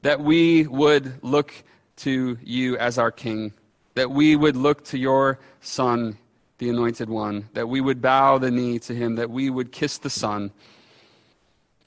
that 0.04 0.22
we 0.22 0.68
would 0.68 1.22
look 1.24 1.54
to 1.98 2.38
you 2.44 2.78
as 2.78 2.98
our 2.98 3.12
King, 3.12 3.52
that 3.96 4.12
we 4.12 4.36
would 4.36 4.56
look 4.56 4.86
to 4.86 4.98
your 4.98 5.40
Son, 5.62 6.18
the 6.60 6.70
Anointed 6.70 7.10
One, 7.10 7.50
that 7.54 7.68
we 7.68 7.82
would 7.82 8.02
bow 8.02 8.38
the 8.38 8.52
knee 8.52 8.80
to 8.80 8.94
him, 8.94 9.16
that 9.16 9.30
we 9.30 9.50
would 9.50 9.72
kiss 9.72 9.98
the 9.98 10.10
Son. 10.10 10.52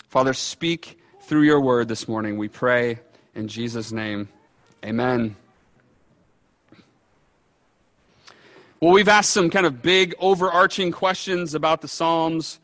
Father, 0.08 0.34
speak 0.34 0.98
through 1.22 1.42
your 1.42 1.60
word 1.60 1.86
this 1.86 2.08
morning, 2.08 2.36
we 2.36 2.48
pray 2.48 2.98
in 3.36 3.46
Jesus' 3.46 3.92
name. 3.92 4.28
Amen. 4.84 5.36
Well, 8.80 8.92
we've 8.92 9.08
asked 9.08 9.30
some 9.30 9.50
kind 9.50 9.66
of 9.66 9.82
big, 9.82 10.14
overarching 10.18 10.90
questions 10.90 11.54
about 11.54 11.82
the 11.82 11.88
Psalms. 11.88 12.58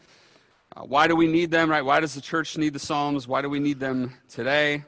Uh, 0.76 0.82
why 0.82 1.08
do 1.08 1.16
we 1.16 1.26
need 1.26 1.50
them, 1.50 1.70
right? 1.70 1.82
Why 1.82 2.00
does 2.00 2.12
the 2.12 2.20
church 2.20 2.58
need 2.58 2.74
the 2.74 2.78
Psalms? 2.78 3.26
Why 3.26 3.40
do 3.40 3.48
we 3.48 3.58
need 3.58 3.80
them 3.80 4.12
today? 4.28 4.84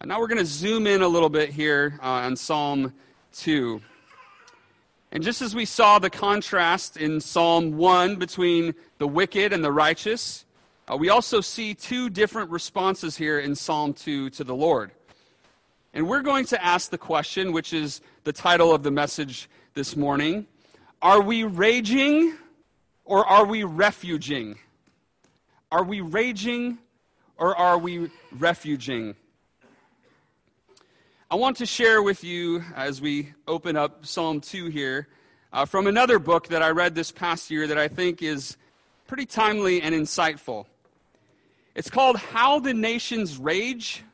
And 0.00 0.08
now 0.08 0.20
we're 0.20 0.28
going 0.28 0.38
to 0.38 0.46
zoom 0.46 0.86
in 0.86 1.02
a 1.02 1.08
little 1.08 1.28
bit 1.28 1.50
here 1.50 1.98
uh, 2.00 2.06
on 2.06 2.36
Psalm 2.36 2.94
2. 3.32 3.82
And 5.10 5.20
just 5.20 5.42
as 5.42 5.52
we 5.52 5.64
saw 5.64 5.98
the 5.98 6.10
contrast 6.10 6.96
in 6.96 7.20
Psalm 7.20 7.76
1 7.76 8.16
between 8.16 8.74
the 8.98 9.08
wicked 9.08 9.52
and 9.52 9.64
the 9.64 9.72
righteous, 9.72 10.44
uh, 10.88 10.96
we 10.96 11.08
also 11.08 11.40
see 11.40 11.74
two 11.74 12.08
different 12.08 12.50
responses 12.50 13.16
here 13.16 13.40
in 13.40 13.56
Psalm 13.56 13.94
2 13.94 14.30
to 14.30 14.44
the 14.44 14.54
Lord. 14.54 14.92
And 15.92 16.08
we're 16.08 16.22
going 16.22 16.44
to 16.46 16.64
ask 16.64 16.88
the 16.88 16.98
question, 16.98 17.50
which 17.50 17.72
is 17.72 18.00
the 18.22 18.32
title 18.32 18.72
of 18.72 18.84
the 18.84 18.92
message 18.92 19.50
this 19.74 19.96
morning 19.96 20.46
Are 21.00 21.20
we 21.20 21.42
raging 21.42 22.34
or 23.04 23.26
are 23.26 23.44
we 23.44 23.64
refuging? 23.64 24.56
Are 25.72 25.84
we 25.84 26.02
raging 26.02 26.76
or 27.38 27.56
are 27.56 27.78
we 27.78 28.10
refuging? 28.30 29.16
I 31.30 31.36
want 31.36 31.56
to 31.56 31.66
share 31.66 32.02
with 32.02 32.22
you 32.22 32.62
as 32.76 33.00
we 33.00 33.32
open 33.48 33.74
up 33.74 34.04
Psalm 34.04 34.42
2 34.42 34.66
here 34.66 35.08
uh, 35.50 35.64
from 35.64 35.86
another 35.86 36.18
book 36.18 36.48
that 36.48 36.62
I 36.62 36.72
read 36.72 36.94
this 36.94 37.10
past 37.10 37.50
year 37.50 37.66
that 37.66 37.78
I 37.78 37.88
think 37.88 38.22
is 38.22 38.58
pretty 39.06 39.24
timely 39.24 39.80
and 39.80 39.94
insightful. 39.94 40.66
It's 41.74 41.88
called 41.88 42.18
How 42.18 42.58
the 42.58 42.74
Nations 42.74 43.38
Rage 43.38 44.04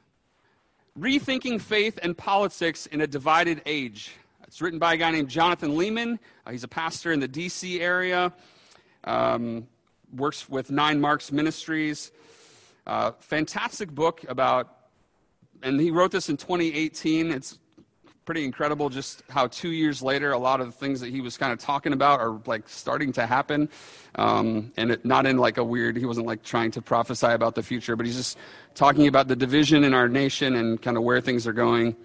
Rethinking 0.97 1.61
Faith 1.61 1.99
and 2.05 2.17
Politics 2.17 2.87
in 2.87 3.01
a 3.01 3.07
Divided 3.09 3.63
Age. 3.67 4.13
It's 4.47 4.63
written 4.63 4.79
by 4.79 4.95
a 4.95 4.97
guy 4.97 5.11
named 5.11 5.29
Jonathan 5.29 5.73
Leeman. 5.73 6.21
Uh, 6.47 6.53
he's 6.53 6.63
a 6.63 6.69
pastor 6.69 7.11
in 7.11 7.19
the 7.19 7.27
D.C. 7.27 7.81
area, 7.81 8.33
um, 9.03 9.67
works 10.15 10.49
with 10.49 10.71
Nine 10.71 11.01
Marks 11.01 11.33
Ministries. 11.33 12.13
Uh, 12.87 13.13
fantastic 13.19 13.91
book 13.91 14.25
about, 14.29 14.75
and 15.63 15.81
he 15.81 15.91
wrote 15.91 16.11
this 16.11 16.29
in 16.29 16.37
2018. 16.37 17.31
It's 17.31 17.59
pretty 18.29 18.45
incredible 18.45 18.91
just 18.91 19.23
how 19.31 19.47
two 19.47 19.71
years 19.71 20.03
later 20.03 20.33
a 20.33 20.39
lot 20.39 20.61
of 20.61 20.67
the 20.67 20.73
things 20.73 21.01
that 21.01 21.09
he 21.09 21.23
was 21.23 21.39
kind 21.39 21.51
of 21.51 21.59
talking 21.59 21.95
about 21.95 22.21
are 22.21 22.39
like 22.45 22.69
starting 22.69 23.11
to 23.11 23.27
happen 23.27 23.67
um, 24.17 24.71
and 24.77 24.91
it, 24.91 25.03
not 25.03 25.25
in 25.25 25.39
like 25.39 25.57
a 25.57 25.65
weird 25.65 25.97
he 25.97 26.05
wasn't 26.05 26.27
like 26.27 26.43
trying 26.43 26.71
to 26.71 26.83
prophesy 26.83 27.29
about 27.29 27.55
the 27.55 27.63
future 27.63 27.97
but 27.97 28.05
he's 28.05 28.17
just 28.17 28.37
talking 28.75 29.07
about 29.07 29.29
the 29.29 29.35
division 29.35 29.83
in 29.83 29.95
our 29.95 30.11
nation 30.11 30.57
and 30.57 30.83
kind 30.83 30.99
of 30.99 31.03
where 31.05 31.23
things 31.23 31.47
are 31.47 31.55
going 31.55 31.97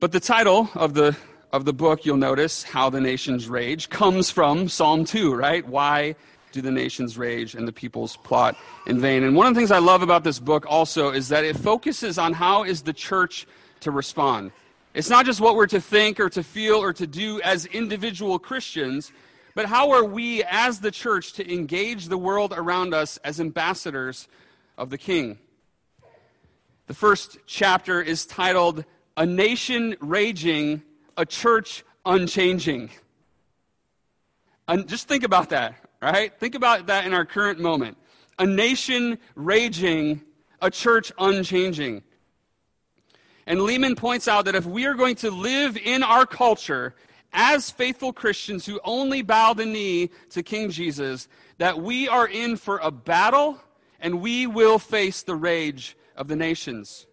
but 0.00 0.10
the 0.10 0.18
title 0.18 0.68
of 0.74 0.94
the 0.94 1.16
of 1.52 1.64
the 1.64 1.72
book 1.72 2.04
you'll 2.04 2.16
notice 2.16 2.62
how 2.62 2.90
the 2.90 3.00
nations 3.00 3.48
rage 3.48 3.88
comes 3.88 4.30
from 4.30 4.68
psalm 4.68 5.04
2 5.04 5.34
right 5.34 5.66
why 5.66 6.14
do 6.52 6.62
the 6.62 6.70
nations 6.70 7.18
rage 7.18 7.54
and 7.54 7.66
the 7.66 7.72
peoples 7.72 8.16
plot 8.16 8.56
in 8.86 9.00
vain. 9.00 9.22
And 9.22 9.36
one 9.36 9.46
of 9.46 9.54
the 9.54 9.60
things 9.60 9.70
I 9.70 9.78
love 9.78 10.02
about 10.02 10.24
this 10.24 10.38
book 10.38 10.66
also 10.68 11.10
is 11.10 11.28
that 11.28 11.44
it 11.44 11.56
focuses 11.56 12.18
on 12.18 12.32
how 12.32 12.64
is 12.64 12.82
the 12.82 12.92
church 12.92 13.46
to 13.80 13.90
respond. 13.90 14.52
It's 14.94 15.10
not 15.10 15.26
just 15.26 15.40
what 15.40 15.54
we're 15.54 15.66
to 15.68 15.80
think 15.80 16.18
or 16.18 16.28
to 16.30 16.42
feel 16.42 16.76
or 16.76 16.92
to 16.94 17.06
do 17.06 17.40
as 17.42 17.66
individual 17.66 18.38
Christians, 18.38 19.12
but 19.54 19.66
how 19.66 19.90
are 19.92 20.04
we 20.04 20.42
as 20.44 20.80
the 20.80 20.90
church 20.90 21.34
to 21.34 21.52
engage 21.52 22.06
the 22.06 22.18
world 22.18 22.54
around 22.56 22.94
us 22.94 23.18
as 23.18 23.40
ambassadors 23.40 24.28
of 24.76 24.90
the 24.90 24.98
King? 24.98 25.38
The 26.86 26.94
first 26.94 27.38
chapter 27.46 28.00
is 28.00 28.24
titled 28.24 28.84
A 29.16 29.26
Nation 29.26 29.96
Raging, 30.00 30.82
a 31.18 31.26
Church 31.26 31.84
Unchanging. 32.06 32.88
And 34.66 34.88
just 34.88 35.08
think 35.08 35.24
about 35.24 35.50
that 35.50 35.74
right? 36.00 36.32
Think 36.38 36.54
about 36.54 36.86
that 36.86 37.06
in 37.06 37.14
our 37.14 37.24
current 37.24 37.58
moment. 37.58 37.96
A 38.38 38.46
nation 38.46 39.18
raging, 39.34 40.22
a 40.62 40.70
church 40.70 41.12
unchanging. 41.18 42.02
And 43.46 43.60
Leeman 43.60 43.96
points 43.96 44.28
out 44.28 44.44
that 44.44 44.54
if 44.54 44.66
we 44.66 44.86
are 44.86 44.94
going 44.94 45.16
to 45.16 45.30
live 45.30 45.76
in 45.76 46.02
our 46.02 46.26
culture 46.26 46.94
as 47.32 47.70
faithful 47.70 48.12
Christians 48.12 48.66
who 48.66 48.80
only 48.84 49.22
bow 49.22 49.54
the 49.54 49.66
knee 49.66 50.10
to 50.30 50.42
King 50.42 50.70
Jesus, 50.70 51.28
that 51.58 51.80
we 51.80 52.08
are 52.08 52.28
in 52.28 52.56
for 52.56 52.78
a 52.78 52.90
battle 52.90 53.58
and 54.00 54.20
we 54.20 54.46
will 54.46 54.78
face 54.78 55.22
the 55.22 55.34
rage 55.34 55.96
of 56.14 56.28
the 56.28 56.36
nations. 56.36 57.06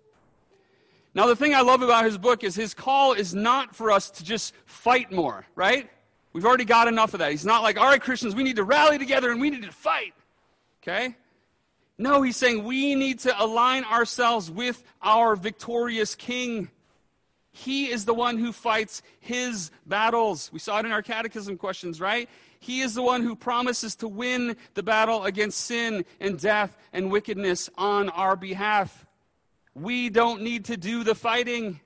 Now, 1.15 1.28
the 1.28 1.36
thing 1.36 1.56
I 1.56 1.62
love 1.62 1.82
about 1.82 2.04
his 2.04 2.17
book 2.17 2.43
is 2.43 2.56
his 2.56 2.73
call 2.73 3.13
is 3.13 3.34
not 3.34 3.73
for 3.73 3.89
us 3.89 4.10
to 4.12 4.23
just 4.23 4.54
fight 4.65 5.13
more, 5.13 5.45
right? 5.56 5.89
We've 6.34 6.45
already 6.45 6.65
got 6.65 6.89
enough 6.89 7.13
of 7.13 7.19
that. 7.19 7.32
He's 7.32 7.45
not 7.45 7.63
like, 7.63 7.80
all 7.80 7.86
right, 7.86 8.01
Christians, 8.01 8.36
we 8.36 8.43
need 8.43 8.58
to 8.58 8.65
rally 8.65 8.97
together 8.97 9.32
and 9.32 9.39
we 9.39 9.49
need 9.49 9.63
to 9.63 9.71
fight. 9.71 10.13
Okay? 10.84 11.15
No, 11.97 12.21
he's 12.21 12.36
saying 12.36 12.65
we 12.65 12.95
need 12.95 13.19
to 13.19 13.41
align 13.41 13.86
ourselves 13.86 14.51
with 14.51 14.84
our 15.01 15.38
victorious 15.38 16.15
king. 16.15 16.69
He 17.54 17.89
is 17.89 18.04
the 18.04 18.13
one 18.13 18.38
who 18.38 18.51
fights 18.51 19.01
his 19.21 19.71
battles. 19.86 20.49
We 20.51 20.60
saw 20.60 20.80
it 20.80 20.86
in 20.86 20.91
our 20.91 21.01
catechism 21.01 21.58
questions, 21.58 22.01
right? 22.01 22.30
He 22.60 22.82
is 22.82 22.93
the 22.93 23.01
one 23.01 23.23
who 23.23 23.38
promises 23.38 23.95
to 23.97 24.10
win 24.10 24.58
the 24.73 24.84
battle 24.84 25.23
against 25.23 25.62
sin 25.62 26.04
and 26.19 26.38
death 26.38 26.75
and 26.91 27.10
wickedness 27.10 27.69
on 27.78 28.10
our 28.10 28.36
behalf. 28.36 29.04
We 29.75 30.09
don't 30.09 30.41
need 30.41 30.65
to 30.65 30.77
do 30.77 31.03
the 31.03 31.13
fighting. 31.13 31.81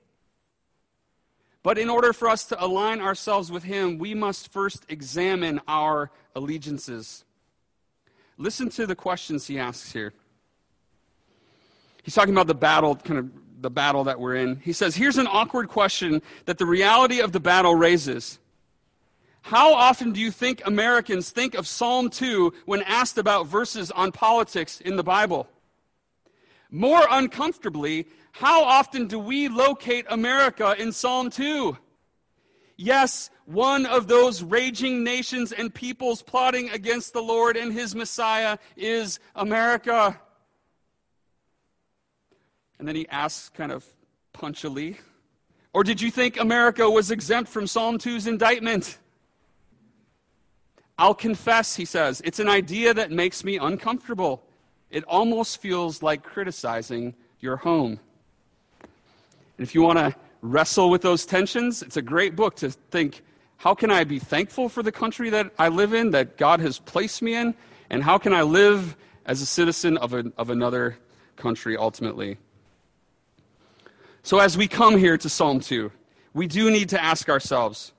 But 1.62 1.76
in 1.76 1.90
order 1.90 2.12
for 2.12 2.28
us 2.28 2.46
to 2.46 2.64
align 2.64 3.00
ourselves 3.00 3.52
with 3.52 3.64
Him, 3.64 3.98
we 3.98 4.14
must 4.14 4.50
first 4.52 4.86
examine 4.88 5.60
our 5.68 6.10
allegiances. 6.34 7.24
Listen 8.38 8.70
to 8.70 8.86
the 8.86 8.96
questions 8.96 9.46
he 9.46 9.58
asks 9.58 9.92
here. 9.92 10.14
He's 12.02 12.14
talking 12.14 12.32
about 12.32 12.46
the 12.46 12.54
battle, 12.54 12.96
kind 12.96 13.18
of 13.18 13.30
the 13.60 13.70
battle 13.70 14.04
that 14.04 14.18
we're 14.18 14.36
in. 14.36 14.56
He 14.60 14.72
says, 14.72 14.96
Here's 14.96 15.18
an 15.18 15.26
awkward 15.26 15.68
question 15.68 16.22
that 16.46 16.56
the 16.56 16.64
reality 16.64 17.20
of 17.20 17.32
the 17.32 17.40
battle 17.40 17.74
raises. 17.74 18.38
How 19.42 19.74
often 19.74 20.12
do 20.12 20.20
you 20.20 20.30
think 20.30 20.62
Americans 20.64 21.30
think 21.30 21.54
of 21.54 21.66
Psalm 21.66 22.08
2 22.08 22.54
when 22.64 22.82
asked 22.82 23.18
about 23.18 23.46
verses 23.46 23.90
on 23.90 24.12
politics 24.12 24.80
in 24.80 24.96
the 24.96 25.02
Bible? 25.02 25.46
More 26.70 27.06
uncomfortably, 27.10 28.06
how 28.32 28.62
often 28.62 29.06
do 29.06 29.18
we 29.18 29.48
locate 29.48 30.06
America 30.08 30.74
in 30.78 30.92
Psalm 30.92 31.30
2? 31.30 31.76
Yes, 32.76 33.30
one 33.44 33.84
of 33.84 34.06
those 34.06 34.42
raging 34.42 35.02
nations 35.04 35.52
and 35.52 35.74
peoples 35.74 36.22
plotting 36.22 36.70
against 36.70 37.12
the 37.12 37.20
Lord 37.20 37.56
and 37.56 37.72
his 37.72 37.94
Messiah 37.94 38.58
is 38.76 39.18
America. 39.34 40.20
And 42.78 42.88
then 42.88 42.96
he 42.96 43.06
asks, 43.08 43.50
kind 43.50 43.72
of 43.72 43.84
punchily, 44.32 44.96
or 45.72 45.84
did 45.84 46.00
you 46.00 46.10
think 46.10 46.38
America 46.38 46.88
was 46.88 47.10
exempt 47.10 47.50
from 47.50 47.66
Psalm 47.66 47.98
2's 47.98 48.26
indictment? 48.26 48.98
I'll 50.96 51.14
confess, 51.14 51.76
he 51.76 51.84
says, 51.84 52.22
it's 52.24 52.38
an 52.38 52.48
idea 52.48 52.94
that 52.94 53.10
makes 53.10 53.44
me 53.44 53.58
uncomfortable. 53.58 54.42
It 54.90 55.04
almost 55.04 55.60
feels 55.60 56.02
like 56.02 56.22
criticizing 56.22 57.14
your 57.40 57.56
home. 57.56 58.00
And 58.82 59.66
if 59.66 59.74
you 59.74 59.82
want 59.82 59.98
to 59.98 60.14
wrestle 60.42 60.90
with 60.90 61.02
those 61.02 61.26
tensions, 61.26 61.82
it's 61.82 61.96
a 61.96 62.02
great 62.02 62.34
book 62.34 62.56
to 62.56 62.70
think 62.70 63.22
how 63.58 63.74
can 63.74 63.90
I 63.90 64.04
be 64.04 64.18
thankful 64.18 64.70
for 64.70 64.82
the 64.82 64.90
country 64.90 65.28
that 65.30 65.52
I 65.58 65.68
live 65.68 65.92
in, 65.92 66.12
that 66.12 66.38
God 66.38 66.60
has 66.60 66.78
placed 66.78 67.20
me 67.20 67.34
in, 67.34 67.54
and 67.90 68.02
how 68.02 68.16
can 68.16 68.32
I 68.32 68.40
live 68.40 68.96
as 69.26 69.42
a 69.42 69.46
citizen 69.46 69.98
of, 69.98 70.14
a, 70.14 70.32
of 70.38 70.48
another 70.48 70.96
country 71.36 71.76
ultimately? 71.76 72.38
So, 74.22 74.38
as 74.38 74.56
we 74.56 74.66
come 74.66 74.96
here 74.96 75.18
to 75.18 75.28
Psalm 75.28 75.60
2, 75.60 75.92
we 76.32 76.46
do 76.46 76.70
need 76.70 76.88
to 76.90 77.02
ask 77.02 77.28
ourselves 77.28 77.92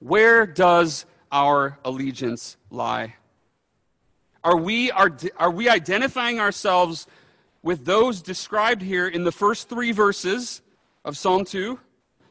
where 0.00 0.44
does 0.44 1.06
our 1.30 1.78
allegiance 1.84 2.56
lie? 2.70 3.14
Are 4.42 4.56
we, 4.56 4.90
are, 4.90 5.14
are 5.36 5.50
we 5.50 5.68
identifying 5.68 6.40
ourselves 6.40 7.06
with 7.62 7.84
those 7.84 8.22
described 8.22 8.82
here 8.82 9.06
in 9.06 9.24
the 9.24 9.32
first 9.32 9.68
three 9.68 9.92
verses 9.92 10.62
of 11.04 11.16
Psalm 11.16 11.44
2, 11.44 11.78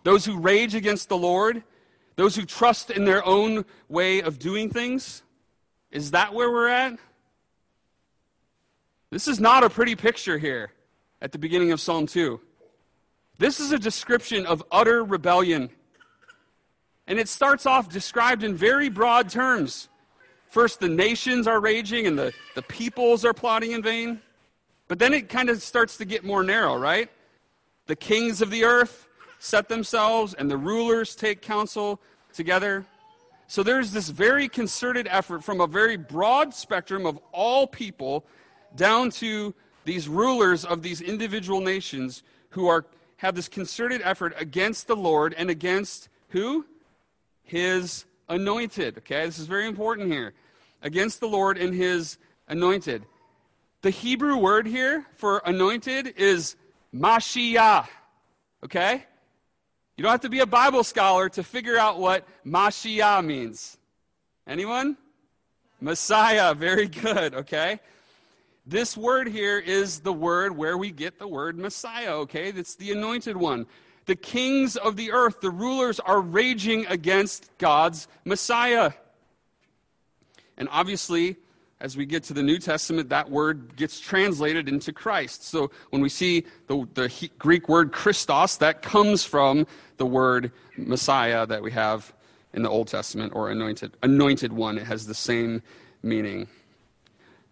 those 0.04 0.26
who 0.26 0.40
rage 0.40 0.74
against 0.74 1.10
the 1.10 1.18
Lord, 1.18 1.64
those 2.16 2.36
who 2.36 2.46
trust 2.46 2.90
in 2.90 3.06
their 3.06 3.26
own 3.26 3.64
way 3.88 4.22
of 4.22 4.40
doing 4.40 4.70
things. 4.70 5.24
Is 5.92 6.12
that 6.12 6.34
where 6.34 6.50
we're 6.52 6.68
at? 6.68 6.98
This 9.12 9.28
is 9.28 9.40
not 9.40 9.64
a 9.64 9.70
pretty 9.70 9.96
picture 9.96 10.38
here 10.38 10.72
at 11.22 11.32
the 11.32 11.38
beginning 11.38 11.72
of 11.72 11.82
Psalm 11.82 12.08
2. 12.08 12.40
This 13.38 13.60
is 13.60 13.72
a 13.72 13.80
description 13.80 14.46
of 14.46 14.64
utter 14.72 15.04
rebellion. 15.04 15.70
And 17.08 17.20
it 17.20 17.28
starts 17.28 17.66
off 17.66 17.90
described 17.90 18.44
in 18.44 18.54
very 18.56 18.90
broad 18.90 19.30
terms. 19.30 19.89
First, 20.50 20.80
the 20.80 20.90
nations 20.90 21.48
are 21.48 21.60
raging 21.60 22.08
and 22.08 22.18
the, 22.18 22.34
the 22.56 22.64
peoples 22.64 23.24
are 23.24 23.34
plotting 23.34 23.72
in 23.72 23.84
vain. 23.84 24.20
But 24.88 24.98
then 24.98 25.14
it 25.14 25.30
kind 25.30 25.50
of 25.50 25.62
starts 25.62 25.98
to 25.98 26.06
get 26.06 26.26
more 26.26 26.44
narrow, 26.44 26.76
right? 26.76 27.10
The 27.86 27.96
kings 27.96 28.42
of 28.42 28.50
the 28.50 28.64
earth 28.64 29.08
set 29.38 29.70
themselves, 29.70 30.34
and 30.34 30.50
the 30.52 30.58
rulers 30.58 31.16
take 31.16 31.42
counsel 31.42 32.02
together. 32.34 32.86
So 33.48 33.64
there's 33.64 33.92
this 33.92 34.10
very 34.10 34.50
concerted 34.50 35.08
effort 35.10 35.44
from 35.44 35.62
a 35.62 35.68
very 35.68 35.96
broad 35.96 36.54
spectrum 36.54 37.06
of 37.06 37.20
all 37.32 37.68
people 37.68 38.26
down 38.76 39.12
to 39.12 39.54
these 39.86 40.10
rulers 40.10 40.66
of 40.66 40.82
these 40.82 41.00
individual 41.00 41.62
nations 41.62 42.24
who 42.50 42.68
are 42.68 42.86
have 43.18 43.36
this 43.36 43.50
concerted 43.50 44.02
effort 44.04 44.34
against 44.38 44.88
the 44.88 44.96
Lord 44.96 45.36
and 45.38 45.50
against 45.50 46.10
who? 46.30 46.66
His 47.44 48.06
anointed. 48.30 49.00
Okay, 49.00 49.26
this 49.26 49.40
is 49.40 49.48
very 49.48 49.68
important 49.68 50.12
here. 50.12 50.34
Against 50.82 51.20
the 51.20 51.28
Lord 51.28 51.58
and 51.58 51.74
his 51.74 52.18
anointed. 52.48 53.06
The 53.82 53.90
Hebrew 53.90 54.38
word 54.38 54.68
here 54.68 55.06
for 55.14 55.42
anointed 55.46 56.14
is 56.16 56.56
Mashiach. 56.94 57.88
Okay? 58.64 59.06
You 59.98 60.04
don't 60.04 60.12
have 60.12 60.22
to 60.22 60.30
be 60.30 60.40
a 60.40 60.46
Bible 60.46 60.84
scholar 60.84 61.28
to 61.30 61.44
figure 61.44 61.78
out 61.78 62.00
what 62.00 62.26
Mashiach 62.46 63.26
means. 63.26 63.78
Anyone? 64.48 64.98
Messiah. 65.82 66.54
Very 66.54 66.88
good, 66.88 67.34
okay? 67.34 67.80
This 68.66 68.96
word 68.96 69.28
here 69.28 69.58
is 69.58 70.02
the 70.02 70.14
word 70.14 70.56
where 70.56 70.78
we 70.78 70.92
get 70.92 71.20
the 71.20 71.28
word 71.28 71.58
Messiah, 71.58 72.14
okay? 72.18 72.52
That's 72.52 72.76
the 72.76 72.92
anointed 72.92 73.36
one. 73.36 73.66
The 74.10 74.16
kings 74.16 74.76
of 74.76 74.96
the 74.96 75.12
earth, 75.12 75.40
the 75.40 75.52
rulers, 75.52 76.00
are 76.00 76.20
raging 76.20 76.88
against 76.88 77.56
God's 77.60 78.08
Messiah. 78.26 78.94
And 80.58 80.68
obviously, 80.72 81.36
as 81.80 81.96
we 81.96 82.08
get 82.08 82.24
to 82.24 82.34
the 82.34 82.42
New 82.42 82.58
Testament, 82.58 83.10
that 83.10 83.30
word 83.30 83.76
gets 83.76 84.00
translated 84.00 84.68
into 84.68 84.92
Christ. 84.92 85.46
So 85.46 85.70
when 85.92 86.02
we 86.02 86.10
see 86.10 86.48
the, 86.66 86.88
the 86.96 87.30
Greek 87.38 87.70
word 87.70 87.92
Christos, 87.92 88.58
that 88.58 88.82
comes 88.82 89.24
from 89.24 89.68
the 89.98 90.08
word 90.08 90.54
Messiah 90.76 91.46
that 91.46 91.62
we 91.62 91.70
have 91.70 92.12
in 92.56 92.64
the 92.64 92.70
Old 92.72 92.88
Testament 92.88 93.34
or 93.36 93.52
anointed, 93.52 93.96
anointed 94.02 94.52
one. 94.52 94.80
It 94.80 94.88
has 94.88 95.06
the 95.06 95.14
same 95.14 95.62
meaning. 96.02 96.48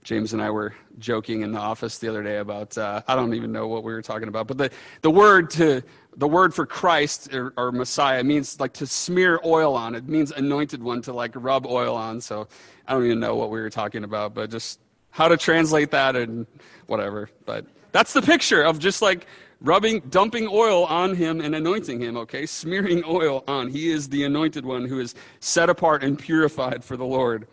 James 0.08 0.32
and 0.32 0.41
I 0.41 0.50
were 0.50 0.74
joking 1.00 1.41
in 1.41 1.52
the 1.52 1.60
office 1.60 1.98
the 1.98 2.08
other 2.08 2.24
day 2.24 2.38
about 2.38 2.78
uh, 2.78 3.02
I 3.10 3.13
don't 3.13 3.34
even 3.34 3.52
know 3.52 3.67
what 3.67 3.84
we 3.84 3.91
were 3.91 4.02
talking 4.02 4.30
about, 4.30 4.48
but 4.48 4.58
the, 4.58 4.72
the 5.02 5.12
word 5.12 5.50
to 5.50 5.84
the 6.15 6.28
word 6.30 6.54
for 6.54 6.65
Christ 6.65 7.34
or, 7.34 7.52
or, 7.58 7.74
Messiah 7.74 8.24
means 8.24 8.58
like 8.58 8.72
to 8.76 8.88
smear 8.88 9.41
oil 9.43 9.76
on. 9.76 9.96
It 9.96 10.08
means 10.08 10.32
anointed 10.32 10.82
one 10.82 11.02
to 11.02 11.12
like 11.12 11.34
rub 11.36 11.67
oil 11.67 11.93
on. 11.93 12.22
So 12.22 12.48
I 12.88 12.93
don't 12.93 13.06
even 13.06 13.20
know 13.20 13.36
what 13.36 13.52
we 13.52 13.60
were 13.60 13.70
talking 13.70 14.06
about, 14.06 14.34
but 14.34 14.50
just 14.50 14.80
how 15.10 15.28
to 15.28 15.36
translate 15.36 15.91
that 15.91 16.15
and 16.15 16.48
whatever. 16.86 17.30
But 17.46 17.65
that's 17.91 18.13
the 18.13 18.22
picture 18.22 18.63
of 18.63 18.80
just 18.80 19.02
like 19.02 19.28
rubbing, 19.60 20.00
dumping 20.10 20.48
oil 20.50 20.86
on 20.86 21.15
him 21.15 21.41
and 21.41 21.54
anointing 21.54 22.00
him, 22.00 22.15
okay? 22.15 22.46
Smearing 22.46 23.04
oil 23.08 23.43
on. 23.46 23.67
He 23.67 23.91
is 23.91 24.08
the 24.08 24.24
anointed 24.24 24.65
one 24.65 24.86
who 24.86 25.02
is 25.02 25.15
set 25.41 25.70
apart 25.70 26.02
and 26.02 26.17
purified 26.17 26.82
for 26.82 26.96
the 26.96 27.06
Lord. 27.06 27.46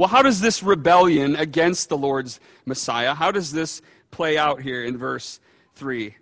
Well, 0.00 0.08
how 0.08 0.22
does 0.22 0.40
this 0.40 0.62
rebellion 0.62 1.36
against 1.36 1.90
the 1.90 1.98
Lord's 1.98 2.40
Messiah, 2.64 3.14
how 3.14 3.30
does 3.30 3.52
this 3.52 3.82
play 4.10 4.38
out 4.38 4.62
here 4.62 4.82
in 4.82 4.96
verse 4.96 5.40
3? 5.74 6.16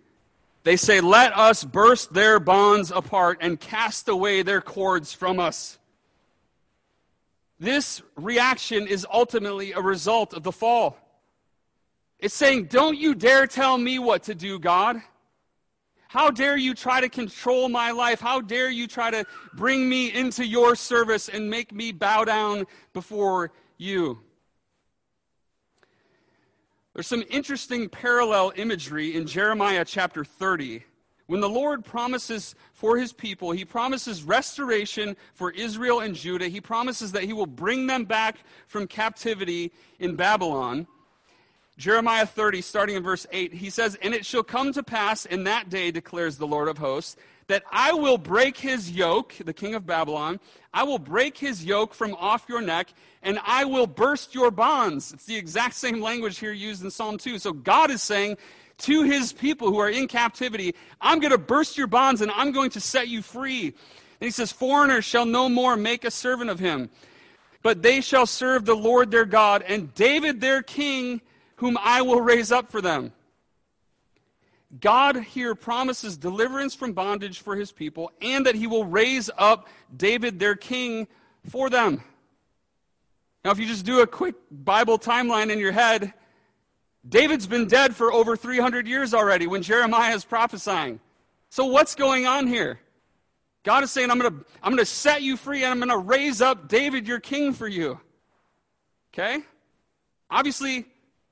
They 0.65 0.77
say, 0.77 1.01
Let 1.01 1.33
us 1.39 1.63
burst 1.63 2.13
their 2.13 2.41
bonds 2.41 2.91
apart 2.91 3.39
and 3.41 3.61
cast 3.61 4.09
away 4.09 4.43
their 4.43 4.61
cords 4.61 5.13
from 5.13 5.39
us. 5.39 5.79
This 7.61 8.03
reaction 8.17 8.89
is 8.89 9.07
ultimately 9.13 9.71
a 9.71 9.81
result 9.81 10.35
of 10.35 10.43
the 10.43 10.51
fall. 10.51 10.99
It's 12.19 12.35
saying, 12.35 12.65
Don't 12.65 12.99
you 12.99 13.15
dare 13.15 13.47
tell 13.47 13.79
me 13.79 14.01
what 14.01 14.25
to 14.25 14.35
do, 14.35 14.59
God. 14.59 15.01
How 16.09 16.33
dare 16.33 16.57
you 16.57 16.75
try 16.75 17.01
to 17.01 17.09
control 17.09 17.69
my 17.69 17.93
life? 17.93 18.19
How 18.19 18.41
dare 18.41 18.71
you 18.71 18.89
try 18.89 19.13
to 19.13 19.25
bring 19.55 19.89
me 19.89 20.13
into 20.13 20.45
your 20.45 20.75
service 20.75 21.29
and 21.29 21.49
make 21.49 21.71
me 21.71 21.93
bow 21.93 22.25
down 22.25 22.67
before 22.93 23.53
you? 23.79 24.21
There's 26.95 27.07
some 27.07 27.25
interesting 27.31 27.89
parallel 27.89 28.53
imagery 28.57 29.15
in 29.15 29.27
Jeremiah 29.27 29.85
chapter 29.87 30.25
30 30.25 30.85
when 31.29 31.43
the 31.43 31.49
Lord 31.49 31.85
promises 31.85 32.55
for 32.73 32.97
his 32.97 33.13
people, 33.13 33.51
he 33.51 33.67
promises 33.67 34.23
restoration 34.23 35.15
for 35.35 35.51
Israel 35.51 36.01
and 36.01 36.15
Judah. 36.15 36.49
He 36.49 36.63
promises 36.63 37.13
that 37.13 37.25
he 37.25 37.35
will 37.35 37.47
bring 37.47 37.87
them 37.87 38.07
back 38.07 38.39
from 38.67 38.87
captivity 38.87 39.71
in 39.99 40.17
Babylon. 40.17 40.87
Jeremiah 41.77 42.25
30, 42.25 42.63
starting 42.63 42.97
in 42.97 43.03
verse 43.03 43.27
8, 43.31 43.53
he 43.53 43.69
says, 43.69 43.95
And 44.01 44.15
it 44.15 44.25
shall 44.25 44.43
come 44.43 44.73
to 44.73 44.83
pass 44.83 45.27
in 45.27 45.45
that 45.45 45.69
day, 45.69 45.91
declares 45.91 46.39
the 46.39 46.47
Lord 46.47 46.67
of 46.67 46.79
hosts, 46.79 47.17
that 47.49 47.65
I 47.73 47.93
will 47.93 48.19
break 48.19 48.59
his 48.59 48.91
yoke, 48.91 49.35
the 49.45 49.53
king 49.53 49.75
of 49.75 49.87
Babylon, 49.87 50.39
I 50.73 50.85
will 50.85 50.99
break 50.99 51.37
his 51.39 51.65
yoke 51.65 51.95
from 51.95 52.15
off 52.15 52.47
your 52.49 52.61
neck, 52.61 52.93
and 53.23 53.41
I 53.45 53.65
will 53.65 53.87
burst 53.87 54.35
your 54.35 54.51
bonds. 54.51 55.13
It's 55.13 55.25
the 55.25 55.37
exact 55.37 55.75
same 55.75 56.01
language 56.01 56.39
here 56.39 56.53
used 56.53 56.85
in 56.85 56.91
Psalm 56.91 57.19
2. 57.19 57.39
So 57.39 57.53
God 57.53 57.91
is 57.91 58.03
saying, 58.03 58.37
to 58.79 59.03
his 59.03 59.33
people 59.33 59.69
who 59.69 59.79
are 59.79 59.91
in 59.91 60.07
captivity, 60.07 60.75
I'm 61.01 61.19
going 61.19 61.33
to 61.33 61.39
burst 61.39 61.77
your 61.77 61.89
bonds 61.89 62.21
and 62.21 62.31
I'm 62.31 62.53
going 62.53 62.71
to 62.71 62.81
set 62.81 63.09
you 63.09 63.23
free. 63.23 63.67
And 63.67 64.27
he 64.27 64.31
says, 64.31 64.53
Foreigners 64.53 65.05
shall 65.05 65.27
no 65.27 65.49
more 65.49 65.77
make 65.77 66.05
a 66.05 66.11
servant 66.11 66.51
of 66.51 66.59
him, 66.59 66.91
but 67.63 67.83
they 67.83 68.01
shall 68.01 68.27
serve 68.27 68.65
the 68.65 68.77
Lord 68.77 69.11
their 69.11 69.25
God 69.25 69.63
and 69.67 69.93
David 69.95 70.41
their 70.41 70.63
king, 70.63 71.21
whom 71.57 71.77
I 71.83 72.03
will 72.03 72.21
raise 72.21 72.53
up 72.53 72.71
for 72.71 72.81
them. 72.81 73.13
God 74.81 75.17
here 75.17 75.55
promises 75.55 76.17
deliverance 76.19 76.75
from 76.75 76.93
bondage 76.93 77.41
for 77.41 77.57
his 77.57 77.73
people 77.73 78.13
and 78.21 78.45
that 78.47 78.55
he 78.55 78.67
will 78.67 78.85
raise 78.85 79.31
up 79.39 79.69
David 79.97 80.39
their 80.39 80.55
king 80.55 81.09
for 81.49 81.71
them. 81.71 82.03
Now, 83.45 83.53
if 83.53 83.59
you 83.59 83.67
just 83.67 83.87
do 83.87 84.01
a 84.01 84.07
quick 84.07 84.35
Bible 84.51 84.99
timeline 84.99 85.51
in 85.51 85.59
your 85.59 85.73
head, 85.73 86.13
David's 87.09 87.47
been 87.47 87.67
dead 87.67 87.97
for 87.97 88.13
over 88.13 88.37
300 88.37 88.87
years 88.87 89.15
already 89.15 89.47
when 89.47 89.63
Jeremiah 89.63 90.15
is 90.15 90.25
prophesying. 90.25 91.01
So, 91.49 91.65
what's 91.65 91.95
going 91.95 92.27
on 92.27 92.47
here? 92.47 92.81
God 93.63 93.85
is 93.85 93.91
saying, 93.91 94.11
I'm 94.11 94.19
going 94.19 94.31
to 94.31 94.45
I'm 94.63 94.73
going 94.73 94.79
to 94.79 94.85
set 94.85 95.23
you 95.23 95.37
free 95.37 95.65
and 95.65 95.73
I'm 95.73 95.79
going 95.79 95.89
to 95.89 95.97
raise 95.97 96.43
up 96.43 96.69
David, 96.69 97.07
your 97.09 97.21
king, 97.21 97.53
for 97.55 97.67
you. 97.67 97.99
Okay? 99.15 99.39
Obviously, 100.31 100.87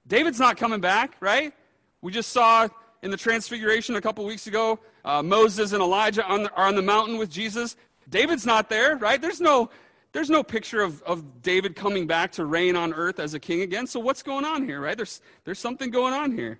David's 0.07 0.40
not 0.40 0.57
coming 0.57 0.81
back, 0.81 1.16
right? 1.20 1.53
We 2.01 2.12
just 2.12 2.31
saw 2.31 2.68
in 3.06 3.12
the 3.12 3.16
Transfiguration 3.16 3.94
a 3.94 4.00
couple 4.00 4.24
weeks 4.24 4.48
ago 4.48 4.80
uh, 5.04 5.22
Moses 5.22 5.70
and 5.70 5.80
Elijah 5.80 6.26
on 6.26 6.42
the, 6.42 6.52
are 6.54 6.66
on 6.66 6.74
the 6.74 6.82
mountain 6.82 7.18
with 7.18 7.30
Jesus. 7.30 7.76
David's 8.10 8.44
not 8.44 8.68
there, 8.68 8.96
right? 8.96 9.22
There's 9.22 9.40
no 9.40 9.70
there's 10.10 10.28
no 10.28 10.42
picture 10.42 10.80
of, 10.80 11.02
of 11.04 11.40
David 11.42 11.76
coming 11.76 12.06
back 12.08 12.32
to 12.32 12.46
reign 12.46 12.74
on 12.74 12.92
earth 12.92 13.20
as 13.20 13.34
a 13.34 13.38
king 13.38 13.60
again. 13.60 13.86
So 13.86 14.00
what's 14.00 14.24
going 14.24 14.44
on 14.44 14.64
here, 14.64 14.80
right? 14.80 14.96
There's, 14.96 15.20
there's 15.44 15.58
something 15.58 15.90
going 15.90 16.14
on 16.14 16.32
here. 16.32 16.58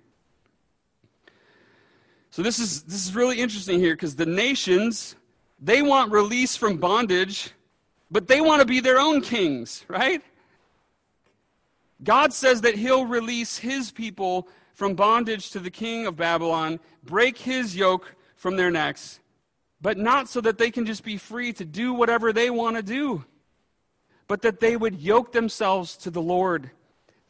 So 2.29 2.43
this 2.43 2.59
is, 2.59 2.83
this 2.83 3.07
is 3.07 3.15
really 3.15 3.39
interesting 3.39 3.79
here 3.79 3.95
because 3.95 4.15
the 4.15 4.27
nations, 4.27 5.15
they 5.59 5.81
want 5.81 6.11
release 6.11 6.55
from 6.55 6.77
bondage, 6.77 7.49
but 8.11 8.27
they 8.27 8.41
want 8.41 8.61
to 8.61 8.67
be 8.67 8.79
their 8.79 8.99
own 8.99 9.21
kings, 9.21 9.83
right? 9.87 10.21
God 12.03 12.31
says 12.31 12.61
that 12.61 12.75
he'll 12.75 13.07
release 13.07 13.57
his 13.57 13.91
people 13.91 14.47
from 14.77 14.93
bondage 14.93 15.49
to 15.49 15.59
the 15.59 15.71
king 15.71 16.05
of 16.05 16.15
Babylon, 16.15 16.79
break 17.03 17.39
his 17.39 17.75
yoke 17.75 18.15
from 18.35 18.55
their 18.55 18.69
necks, 18.69 19.19
but 19.81 19.97
not 19.97 20.29
so 20.29 20.39
that 20.41 20.57
they 20.57 20.71
can 20.71 20.85
just 20.85 21.03
be 21.03 21.17
free 21.17 21.51
to 21.53 21.65
do 21.65 21.93
whatever 21.93 22.31
they 22.31 22.49
want 22.49 22.77
to 22.77 22.83
do 22.83 23.25
but 24.27 24.41
that 24.41 24.59
they 24.59 24.75
would 24.75 25.01
yoke 25.01 25.31
themselves 25.31 25.95
to 25.97 26.11
the 26.11 26.21
Lord, 26.21 26.71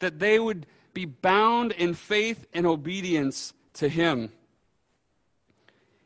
that 0.00 0.18
they 0.18 0.38
would 0.38 0.66
be 0.92 1.04
bound 1.04 1.72
in 1.72 1.94
faith 1.94 2.46
and 2.52 2.66
obedience 2.66 3.54
to 3.74 3.88
Him. 3.88 4.32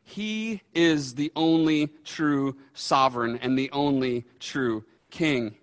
He 0.03 0.61
is 0.75 1.15
the 1.15 1.31
only 1.35 1.89
true 2.03 2.55
sovereign 2.73 3.39
and 3.41 3.57
the 3.57 3.71
only 3.71 4.25
true 4.39 4.83
king. 5.09 5.55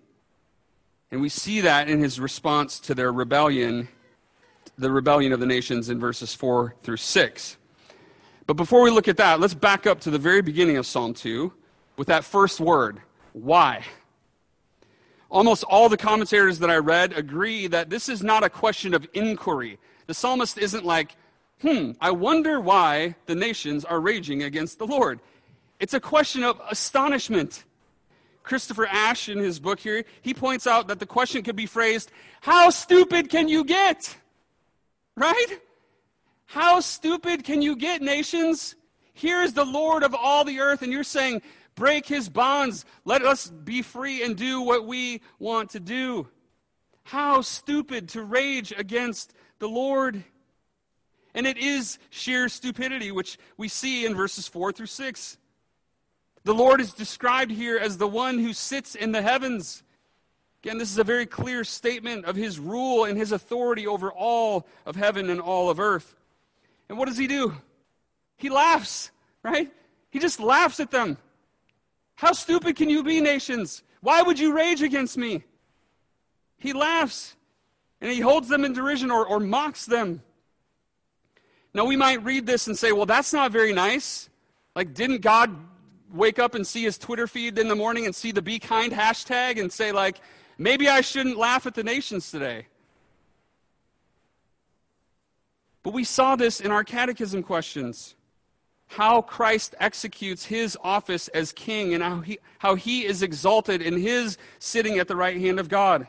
And 1.11 1.21
we 1.21 1.29
see 1.29 1.61
that 1.61 1.87
in 1.89 1.99
his 1.99 2.19
response 2.19 2.79
to 2.81 2.95
their 2.95 3.11
rebellion, 3.11 3.89
the 4.81 4.91
rebellion 4.91 5.31
of 5.31 5.39
the 5.39 5.45
nations 5.45 5.89
in 5.89 5.99
verses 5.99 6.33
4 6.33 6.75
through 6.81 6.97
6. 6.97 7.57
But 8.47 8.55
before 8.55 8.81
we 8.81 8.89
look 8.89 9.07
at 9.07 9.17
that, 9.17 9.39
let's 9.39 9.53
back 9.53 9.87
up 9.87 10.01
to 10.01 10.11
the 10.11 10.17
very 10.17 10.41
beginning 10.41 10.77
of 10.77 10.85
Psalm 10.85 11.13
2 11.13 11.53
with 11.97 12.07
that 12.07 12.23
first 12.25 12.59
word 12.59 13.01
why? 13.33 13.85
Almost 15.29 15.63
all 15.63 15.87
the 15.87 15.95
commentators 15.95 16.59
that 16.59 16.69
I 16.69 16.77
read 16.77 17.13
agree 17.13 17.67
that 17.67 17.89
this 17.89 18.09
is 18.09 18.21
not 18.21 18.43
a 18.43 18.49
question 18.49 18.93
of 18.93 19.07
inquiry. 19.13 19.77
The 20.07 20.13
psalmist 20.13 20.57
isn't 20.57 20.83
like, 20.83 21.15
hmm, 21.61 21.91
I 22.01 22.11
wonder 22.11 22.59
why 22.59 23.15
the 23.27 23.35
nations 23.35 23.85
are 23.85 24.01
raging 24.01 24.43
against 24.43 24.79
the 24.79 24.85
Lord. 24.85 25.21
It's 25.79 25.93
a 25.93 26.01
question 26.01 26.43
of 26.43 26.61
astonishment. 26.69 27.63
Christopher 28.43 28.87
Ash, 28.87 29.29
in 29.29 29.37
his 29.37 29.59
book 29.59 29.79
here, 29.79 30.03
he 30.21 30.33
points 30.33 30.67
out 30.67 30.87
that 30.89 30.99
the 30.99 31.05
question 31.05 31.43
could 31.43 31.55
be 31.55 31.65
phrased, 31.65 32.11
How 32.41 32.69
stupid 32.69 33.29
can 33.29 33.47
you 33.47 33.63
get? 33.63 34.17
Right? 35.15 35.59
How 36.45 36.79
stupid 36.79 37.43
can 37.43 37.61
you 37.61 37.75
get, 37.75 38.01
nations? 38.01 38.75
Here 39.13 39.41
is 39.41 39.53
the 39.53 39.65
Lord 39.65 40.03
of 40.03 40.15
all 40.15 40.43
the 40.43 40.59
earth, 40.59 40.81
and 40.81 40.91
you're 40.91 41.03
saying, 41.03 41.41
break 41.75 42.05
his 42.05 42.29
bonds. 42.29 42.85
Let 43.05 43.21
us 43.23 43.47
be 43.47 43.81
free 43.81 44.23
and 44.23 44.35
do 44.35 44.61
what 44.61 44.85
we 44.85 45.21
want 45.39 45.71
to 45.71 45.79
do. 45.79 46.27
How 47.03 47.41
stupid 47.41 48.09
to 48.09 48.23
rage 48.23 48.73
against 48.75 49.33
the 49.59 49.69
Lord. 49.69 50.23
And 51.33 51.47
it 51.47 51.57
is 51.57 51.97
sheer 52.09 52.49
stupidity, 52.49 53.11
which 53.11 53.37
we 53.57 53.67
see 53.67 54.05
in 54.05 54.15
verses 54.15 54.47
4 54.47 54.71
through 54.71 54.87
6. 54.87 55.37
The 56.43 56.53
Lord 56.53 56.81
is 56.81 56.93
described 56.93 57.51
here 57.51 57.77
as 57.77 57.97
the 57.97 58.07
one 58.07 58.39
who 58.39 58.53
sits 58.53 58.95
in 58.95 59.11
the 59.11 59.21
heavens. 59.21 59.83
Again, 60.63 60.77
this 60.77 60.91
is 60.91 60.99
a 60.99 61.03
very 61.03 61.25
clear 61.25 61.63
statement 61.63 62.25
of 62.25 62.35
his 62.35 62.59
rule 62.59 63.05
and 63.05 63.17
his 63.17 63.31
authority 63.31 63.87
over 63.87 64.11
all 64.11 64.67
of 64.85 64.95
heaven 64.95 65.31
and 65.31 65.41
all 65.41 65.71
of 65.71 65.79
earth. 65.79 66.15
And 66.87 66.97
what 66.99 67.07
does 67.07 67.17
he 67.17 67.25
do? 67.25 67.55
He 68.37 68.49
laughs, 68.49 69.09
right? 69.41 69.71
He 70.11 70.19
just 70.19 70.39
laughs 70.39 70.79
at 70.79 70.91
them. 70.91 71.17
How 72.15 72.33
stupid 72.33 72.75
can 72.75 72.89
you 72.89 73.03
be, 73.03 73.21
nations? 73.21 73.81
Why 74.01 74.21
would 74.21 74.37
you 74.37 74.53
rage 74.53 74.83
against 74.83 75.17
me? 75.17 75.43
He 76.57 76.73
laughs 76.73 77.35
and 77.99 78.11
he 78.11 78.19
holds 78.19 78.47
them 78.47 78.63
in 78.63 78.73
derision 78.73 79.09
or, 79.09 79.25
or 79.25 79.39
mocks 79.39 79.85
them. 79.87 80.21
Now, 81.73 81.85
we 81.85 81.95
might 81.95 82.23
read 82.23 82.45
this 82.45 82.67
and 82.67 82.77
say, 82.77 82.91
well, 82.91 83.05
that's 83.05 83.33
not 83.33 83.51
very 83.51 83.73
nice. 83.73 84.29
Like, 84.75 84.93
didn't 84.93 85.21
God 85.21 85.55
wake 86.13 86.37
up 86.37 86.53
and 86.53 86.67
see 86.67 86.83
his 86.83 86.97
Twitter 86.97 87.25
feed 87.25 87.57
in 87.57 87.67
the 87.67 87.75
morning 87.75 88.05
and 88.05 88.13
see 88.13 88.31
the 88.31 88.41
Be 88.41 88.59
Kind 88.59 88.91
hashtag 88.91 89.59
and 89.59 89.71
say, 89.71 89.91
like, 89.91 90.19
maybe 90.61 90.87
I 90.87 91.01
shouldn't 91.01 91.37
laugh 91.37 91.65
at 91.65 91.73
the 91.73 91.83
nations 91.83 92.31
today? 92.31 92.67
But 95.83 95.93
we 95.93 96.03
saw 96.03 96.35
this 96.35 96.59
in 96.59 96.71
our 96.71 96.83
catechism 96.83 97.43
questions 97.43 98.15
how 98.87 99.21
Christ 99.21 99.73
executes 99.79 100.45
his 100.45 100.77
office 100.83 101.29
as 101.29 101.53
king 101.53 101.93
and 101.93 102.03
how 102.03 102.19
he, 102.19 102.39
how 102.59 102.75
he 102.75 103.05
is 103.05 103.23
exalted 103.23 103.81
in 103.81 103.97
his 103.97 104.37
sitting 104.59 104.99
at 104.99 105.07
the 105.07 105.15
right 105.15 105.39
hand 105.39 105.61
of 105.61 105.69
God. 105.69 106.07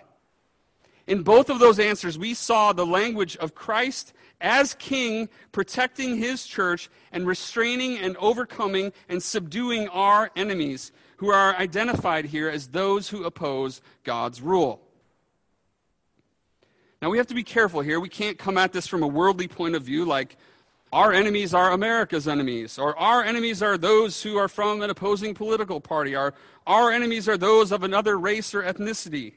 In 1.07 1.23
both 1.23 1.49
of 1.49 1.61
those 1.61 1.79
answers, 1.79 2.19
we 2.19 2.35
saw 2.35 2.73
the 2.73 2.85
language 2.85 3.37
of 3.37 3.55
Christ 3.55 4.13
as 4.41 4.75
king 4.75 5.29
protecting 5.53 6.17
his 6.17 6.45
church 6.45 6.91
and 7.13 7.25
restraining 7.25 7.99
and 7.99 8.17
overcoming 8.17 8.93
and 9.09 9.23
subduing 9.23 9.89
our 9.89 10.33
enemies, 10.35 10.91
who 11.23 11.31
are 11.31 11.55
identified 11.55 12.25
here 12.25 12.49
as 12.49 12.67
those 12.67 13.11
who 13.11 13.23
oppose 13.23 13.81
God's 14.03 14.43
rule. 14.43 14.81
Now, 17.01 17.11
we 17.11 17.19
have 17.19 17.29
to 17.29 17.35
be 17.35 17.45
careful 17.45 17.81
here. 17.81 18.01
We 18.01 18.09
can't 18.09 18.37
come 18.37 18.59
at 18.59 18.73
this 18.73 18.89
from 18.89 19.05
a 19.05 19.07
worldly 19.07 19.47
point 19.47 19.77
of 19.77 19.85
view 19.85 20.05
like, 20.05 20.37
our 20.93 21.13
enemies 21.13 21.55
are 21.55 21.71
America's 21.71 22.27
enemies, 22.27 22.77
or 22.77 22.99
our 22.99 23.23
enemies 23.23 23.63
are 23.63 23.79
those 23.79 24.21
who 24.25 24.37
are 24.37 24.49
from 24.49 24.83
an 24.83 24.91
opposing 24.91 25.33
political 25.33 25.81
party, 25.81 26.17
or 26.17 26.35
our 26.67 26.91
enemies 26.91 27.29
are 27.29 27.37
those 27.37 27.71
of 27.71 27.85
another 27.85 28.19
race 28.19 28.53
or 28.53 28.65
ethnicity. 28.65 29.35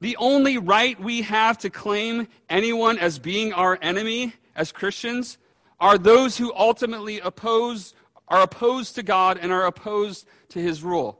The 0.00 0.14
only 0.18 0.58
right 0.58 1.00
we 1.00 1.22
have 1.22 1.56
to 1.60 1.70
claim 1.70 2.28
anyone 2.50 2.98
as 2.98 3.18
being 3.18 3.54
our 3.54 3.78
enemy 3.80 4.34
as 4.54 4.72
Christians 4.72 5.38
are 5.80 5.96
those 5.96 6.36
who 6.36 6.52
ultimately 6.54 7.18
oppose, 7.20 7.94
are 8.28 8.42
opposed 8.42 8.94
to 8.94 9.02
God 9.02 9.38
and 9.40 9.52
are 9.52 9.66
opposed 9.66 10.26
to 10.50 10.60
his 10.60 10.82
rule. 10.82 11.18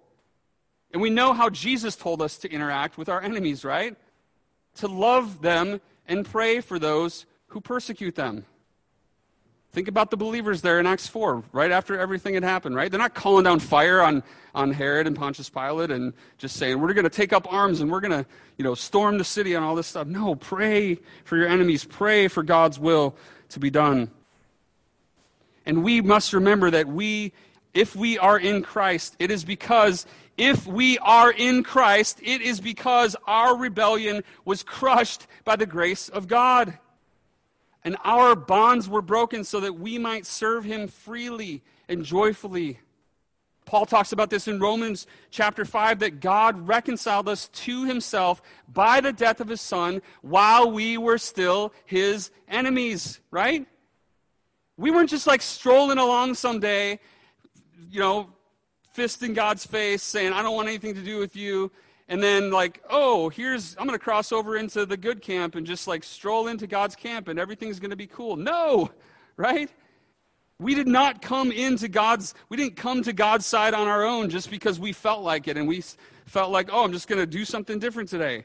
And 0.93 1.03
we 1.03 1.11
know 1.11 1.33
how 1.33 1.51
Jesus 1.51 1.97
told 1.97 2.23
us 2.23 2.39
to 2.39 2.51
interact 2.51 2.97
with 2.97 3.09
our 3.09 3.21
enemies, 3.21 3.65
right? 3.65 3.97
To 4.77 4.89
love 4.89 5.43
them 5.43 5.81
and 6.07 6.25
pray 6.25 6.61
for 6.61 6.79
those 6.79 7.27
who 7.49 7.61
persecute 7.61 8.15
them. 8.15 8.45
Think 9.71 9.87
about 9.87 10.11
the 10.11 10.17
believers 10.17 10.63
there 10.63 10.81
in 10.81 10.87
Acts 10.87 11.09
4, 11.09 11.45
right 11.53 11.71
after 11.71 11.99
everything 11.99 12.33
had 12.33 12.43
happened, 12.43 12.75
right? 12.75 12.91
They're 12.91 12.99
not 12.99 13.13
calling 13.13 13.45
down 13.45 13.61
fire 13.61 14.01
on, 14.01 14.23
on 14.55 14.73
Herod 14.73 15.07
and 15.07 15.15
Pontius 15.15 15.51
Pilate 15.51 15.91
and 15.91 16.15
just 16.39 16.57
saying, 16.57 16.81
we're 16.81 16.95
going 16.95 17.05
to 17.05 17.11
take 17.11 17.35
up 17.35 17.53
arms 17.53 17.81
and 17.81 17.91
we're 17.91 18.01
going 18.01 18.13
to, 18.13 18.25
you 18.57 18.65
know, 18.65 18.75
storm 18.75 19.19
the 19.19 19.25
city 19.25 19.55
and 19.55 19.65
all 19.65 19.75
this 19.75 19.87
stuff. 19.87 20.07
No, 20.07 20.35
pray 20.35 20.99
for 21.25 21.37
your 21.37 21.49
enemies. 21.49 21.85
Pray 21.85 22.29
for 22.29 22.43
God's 22.43 22.79
will 22.79 23.15
to 23.51 23.61
be 23.61 23.69
done. 23.69 24.11
And 25.69 25.85
we 25.85 26.01
must 26.01 26.33
remember 26.33 26.71
that 26.71 26.89
we, 26.89 27.35
if 27.75 27.95
we 27.95 28.19
are 28.19 28.41
in 28.41 28.63
Christ, 28.63 29.15
it 29.19 29.31
is 29.31 29.45
because 29.45 30.07
if 30.39 30.67
we 30.67 30.97
are 31.01 31.31
in 31.31 31.63
Christ, 31.63 32.21
it 32.23 32.41
is 32.41 32.59
because 32.59 33.15
our 33.27 33.55
rebellion 33.55 34.25
was 34.47 34.63
crushed 34.63 35.27
by 35.45 35.57
the 35.57 35.67
grace 35.67 36.09
of 36.09 36.27
God. 36.27 36.79
And 37.85 37.99
our 38.03 38.35
bonds 38.35 38.89
were 38.89 39.03
broken 39.03 39.45
so 39.45 39.61
that 39.61 39.75
we 39.75 39.99
might 39.99 40.25
serve 40.25 40.65
him 40.65 40.89
freely 40.89 41.63
and 41.87 42.03
joyfully. 42.03 42.79
Paul 43.67 43.85
talks 43.85 44.13
about 44.13 44.31
this 44.31 44.49
in 44.49 44.61
Romans 44.61 45.07
chapter 45.31 45.67
5 45.67 45.99
that 45.99 46.21
God 46.21 46.67
reconciled 46.67 47.29
us 47.29 47.49
to 47.49 47.85
himself 47.85 48.41
by 48.73 49.03
the 49.03 49.13
death 49.13 49.39
of 49.43 49.49
his 49.49 49.61
son 49.61 50.01
while 50.23 50.71
we 50.71 50.97
were 50.97 51.19
still 51.19 51.75
his 51.85 52.31
enemies, 52.49 53.21
right? 53.31 53.67
We 54.79 54.91
weren't 54.91 55.11
just 55.11 55.27
like 55.27 55.43
strolling 55.43 55.99
along 55.99 56.35
someday, 56.35 56.99
you 57.91 58.01
know, 58.01 58.31
fist 58.93 59.23
in 59.23 59.35
God's 59.35 59.67
face 59.67 60.03
saying, 60.03 60.33
I 60.33 60.43
don't 60.43 60.55
want 60.55 60.69
anything 60.69 60.95
to 60.95 61.03
do 61.03 61.19
with 61.19 61.37
you 61.37 61.71
and 62.09 62.23
then 62.23 62.51
like 62.51 62.83
oh 62.89 63.29
here's 63.29 63.77
i'm 63.79 63.87
going 63.87 63.99
to 63.99 64.03
cross 64.03 64.33
over 64.33 64.57
into 64.57 64.87
the 64.87 64.97
good 64.97 65.21
camp 65.21 65.55
and 65.55 65.67
just 65.67 65.87
like 65.87 66.03
stroll 66.03 66.49
into 66.49 66.67
god's 66.67 66.97
camp 66.97 67.29
and 67.29 67.39
everything's 67.39 67.79
going 67.79 67.91
to 67.91 67.97
be 67.97 68.07
cool. 68.07 68.37
No 68.37 68.91
right? 69.37 69.71
We 70.59 70.75
did 70.75 70.89
not 70.89 71.23
come 71.23 71.53
into 71.53 71.89
god's 71.89 72.35
we 72.49 72.57
didn't 72.57 72.77
come 72.77 73.03
to 73.03 73.13
god's 73.13 73.47
side 73.47 73.75
on 73.75 73.87
our 73.87 74.05
own 74.05 74.31
just 74.31 74.51
because 74.51 74.81
we 74.81 74.93
felt 74.93 75.23
like 75.23 75.47
it 75.49 75.57
and 75.57 75.69
we 75.69 75.85
felt 76.25 76.51
like 76.51 76.71
oh 76.73 76.85
i'm 76.85 76.93
just 76.93 77.09
going 77.09 77.21
to 77.21 77.27
do 77.27 77.45
something 77.45 77.79
different 77.79 78.09
today. 78.09 78.45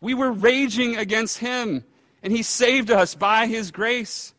We 0.00 0.14
were 0.14 0.30
raging 0.30 0.96
against 0.96 1.38
him 1.38 1.84
and 2.22 2.32
he 2.32 2.42
saved 2.42 2.90
us 2.90 3.14
by 3.14 3.46
his 3.46 3.70
grace 3.70 4.33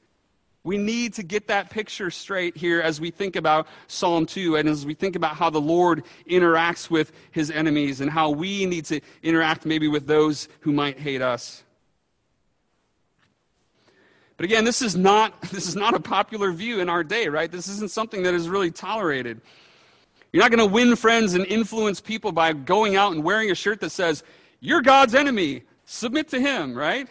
we 0.65 0.79
need 0.79 1.13
to 1.13 1.23
get 1.23 1.47
that 1.47 1.69
picture 1.69 2.09
straight 2.09 2.57
here 2.57 2.81
as 2.81 2.99
we 2.99 3.11
think 3.11 3.35
about 3.35 3.67
Psalm 3.87 4.25
2 4.25 4.55
and 4.55 4.67
as 4.67 4.83
we 4.83 4.95
think 4.95 5.15
about 5.15 5.35
how 5.35 5.51
the 5.51 5.61
Lord 5.61 6.03
interacts 6.27 6.89
with 6.89 7.11
his 7.31 7.51
enemies 7.51 8.01
and 8.01 8.09
how 8.09 8.31
we 8.31 8.65
need 8.65 8.85
to 8.85 8.99
interact 9.21 9.65
maybe 9.65 9.87
with 9.87 10.07
those 10.07 10.49
who 10.61 10.73
might 10.73 10.99
hate 10.99 11.21
us. 11.21 11.63
But 14.37 14.45
again, 14.45 14.65
this 14.65 14.81
is 14.81 14.95
not 14.95 15.39
this 15.51 15.67
is 15.67 15.75
not 15.75 15.93
a 15.93 15.99
popular 15.99 16.51
view 16.51 16.79
in 16.79 16.89
our 16.89 17.03
day, 17.03 17.27
right? 17.27 17.49
This 17.49 17.67
isn't 17.67 17.91
something 17.91 18.23
that 18.23 18.33
is 18.33 18.49
really 18.49 18.71
tolerated. 18.71 19.41
You're 20.33 20.41
not 20.41 20.49
going 20.49 20.67
to 20.67 20.73
win 20.73 20.95
friends 20.95 21.35
and 21.35 21.45
influence 21.45 22.01
people 22.01 22.31
by 22.31 22.53
going 22.53 22.95
out 22.95 23.13
and 23.13 23.23
wearing 23.23 23.51
a 23.51 23.55
shirt 23.55 23.79
that 23.81 23.91
says, 23.91 24.23
"You're 24.59 24.81
God's 24.81 25.13
enemy. 25.13 25.61
Submit 25.85 26.27
to 26.29 26.39
him," 26.41 26.73
right? 26.73 27.07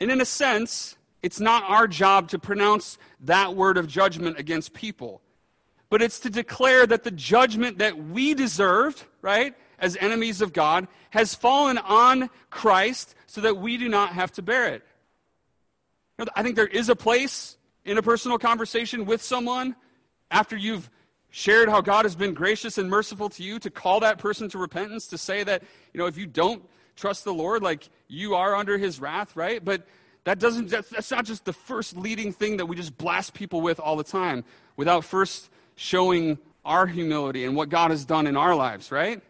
And 0.00 0.10
in 0.10 0.20
a 0.20 0.24
sense, 0.24 0.96
it's 1.22 1.40
not 1.40 1.64
our 1.64 1.86
job 1.86 2.28
to 2.30 2.38
pronounce 2.38 2.98
that 3.20 3.54
word 3.54 3.76
of 3.76 3.86
judgment 3.86 4.38
against 4.38 4.72
people, 4.72 5.20
but 5.90 6.00
it's 6.00 6.20
to 6.20 6.30
declare 6.30 6.86
that 6.86 7.04
the 7.04 7.10
judgment 7.10 7.78
that 7.78 7.98
we 7.98 8.32
deserved, 8.32 9.04
right, 9.20 9.54
as 9.78 9.96
enemies 10.00 10.40
of 10.40 10.52
God, 10.52 10.88
has 11.10 11.34
fallen 11.34 11.78
on 11.78 12.30
Christ 12.48 13.14
so 13.26 13.40
that 13.42 13.58
we 13.58 13.76
do 13.76 13.88
not 13.88 14.12
have 14.12 14.32
to 14.32 14.42
bear 14.42 14.68
it. 14.68 14.82
I 16.34 16.42
think 16.42 16.56
there 16.56 16.66
is 16.66 16.88
a 16.88 16.96
place 16.96 17.56
in 17.84 17.98
a 17.98 18.02
personal 18.02 18.38
conversation 18.38 19.06
with 19.06 19.22
someone 19.22 19.74
after 20.30 20.56
you've 20.56 20.90
shared 21.30 21.68
how 21.68 21.80
God 21.80 22.04
has 22.04 22.14
been 22.14 22.34
gracious 22.34 22.76
and 22.76 22.90
merciful 22.90 23.28
to 23.30 23.42
you 23.42 23.58
to 23.60 23.70
call 23.70 24.00
that 24.00 24.18
person 24.18 24.48
to 24.50 24.58
repentance, 24.58 25.06
to 25.08 25.18
say 25.18 25.44
that, 25.44 25.62
you 25.94 25.98
know, 25.98 26.06
if 26.06 26.18
you 26.18 26.26
don't 26.26 26.62
trust 27.00 27.24
the 27.24 27.32
Lord, 27.34 27.62
like 27.62 27.88
you 28.08 28.34
are 28.34 28.54
under 28.54 28.76
his 28.76 29.00
wrath, 29.00 29.34
right? 29.34 29.64
But 29.64 29.86
that 30.24 30.38
doesn't 30.38 30.68
that's, 30.68 30.90
that's 30.90 31.10
not 31.10 31.24
just 31.24 31.44
the 31.44 31.52
first 31.52 31.96
leading 31.96 32.32
thing 32.32 32.58
that 32.58 32.66
we 32.66 32.76
just 32.76 32.96
blast 32.98 33.32
people 33.32 33.62
with 33.62 33.80
all 33.80 33.96
the 33.96 34.04
time 34.04 34.44
without 34.76 35.04
first 35.04 35.48
showing 35.76 36.38
our 36.64 36.86
humility 36.86 37.44
and 37.44 37.56
what 37.56 37.70
God 37.70 37.90
has 37.90 38.04
done 38.04 38.26
in 38.26 38.36
our 38.36 38.54
lives, 38.54 38.92
right? 38.92 39.22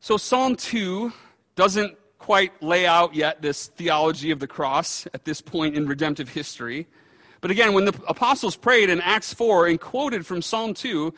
So 0.00 0.16
Psalm 0.16 0.56
2 0.56 1.12
doesn't 1.54 1.96
quite 2.18 2.60
lay 2.62 2.86
out 2.86 3.14
yet 3.14 3.42
this 3.42 3.68
theology 3.68 4.32
of 4.32 4.40
the 4.40 4.46
cross 4.46 5.06
at 5.14 5.24
this 5.24 5.40
point 5.40 5.76
in 5.76 5.86
redemptive 5.86 6.28
history. 6.28 6.86
But 7.40 7.50
again, 7.50 7.72
when 7.74 7.84
the 7.84 7.94
apostles 8.08 8.56
prayed 8.56 8.90
in 8.90 9.00
Acts 9.00 9.32
4 9.32 9.68
and 9.68 9.80
quoted 9.80 10.26
from 10.26 10.42
Psalm 10.42 10.74
2, 10.74 11.14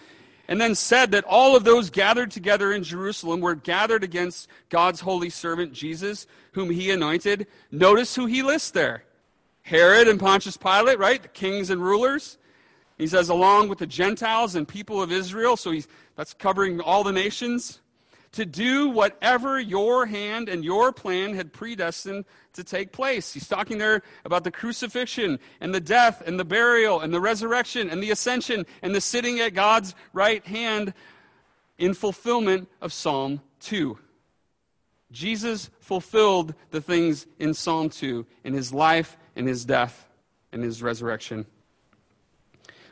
and 0.48 0.58
then 0.60 0.74
said 0.74 1.10
that 1.10 1.24
all 1.24 1.54
of 1.54 1.64
those 1.64 1.90
gathered 1.90 2.30
together 2.30 2.72
in 2.72 2.82
Jerusalem 2.82 3.40
were 3.40 3.54
gathered 3.54 4.02
against 4.02 4.48
God's 4.70 5.00
holy 5.00 5.28
servant 5.28 5.74
Jesus, 5.74 6.26
whom 6.52 6.70
he 6.70 6.90
anointed. 6.90 7.46
Notice 7.70 8.14
who 8.14 8.26
he 8.26 8.42
lists 8.42 8.70
there 8.70 9.04
Herod 9.62 10.08
and 10.08 10.18
Pontius 10.18 10.56
Pilate, 10.56 10.98
right? 10.98 11.20
The 11.20 11.28
kings 11.28 11.68
and 11.68 11.82
rulers. 11.82 12.38
He 12.96 13.06
says, 13.06 13.28
along 13.28 13.68
with 13.68 13.78
the 13.78 13.86
Gentiles 13.86 14.56
and 14.56 14.66
people 14.66 15.00
of 15.00 15.12
Israel, 15.12 15.56
so 15.56 15.70
he's, 15.70 15.86
that's 16.16 16.34
covering 16.34 16.80
all 16.80 17.04
the 17.04 17.12
nations, 17.12 17.80
to 18.32 18.44
do 18.44 18.88
whatever 18.88 19.58
your 19.58 20.06
hand 20.06 20.48
and 20.48 20.64
your 20.64 20.92
plan 20.92 21.34
had 21.34 21.52
predestined 21.52 22.24
to 22.52 22.64
take 22.64 22.92
place. 22.92 23.32
He's 23.32 23.48
talking 23.48 23.78
there 23.78 24.02
about 24.24 24.44
the 24.44 24.50
crucifixion 24.50 25.38
and 25.60 25.74
the 25.74 25.80
death 25.80 26.22
and 26.26 26.38
the 26.38 26.44
burial 26.44 27.00
and 27.00 27.12
the 27.12 27.20
resurrection 27.20 27.88
and 27.88 28.02
the 28.02 28.10
ascension 28.10 28.66
and 28.82 28.94
the 28.94 29.00
sitting 29.00 29.40
at 29.40 29.54
God's 29.54 29.94
right 30.12 30.44
hand 30.46 30.92
in 31.78 31.94
fulfillment 31.94 32.68
of 32.80 32.92
Psalm 32.92 33.40
2. 33.60 33.98
Jesus 35.10 35.70
fulfilled 35.80 36.54
the 36.70 36.80
things 36.80 37.26
in 37.38 37.54
Psalm 37.54 37.88
2 37.88 38.26
in 38.44 38.52
his 38.52 38.74
life 38.74 39.16
and 39.36 39.48
his 39.48 39.64
death 39.64 40.06
and 40.52 40.62
his 40.62 40.82
resurrection. 40.82 41.46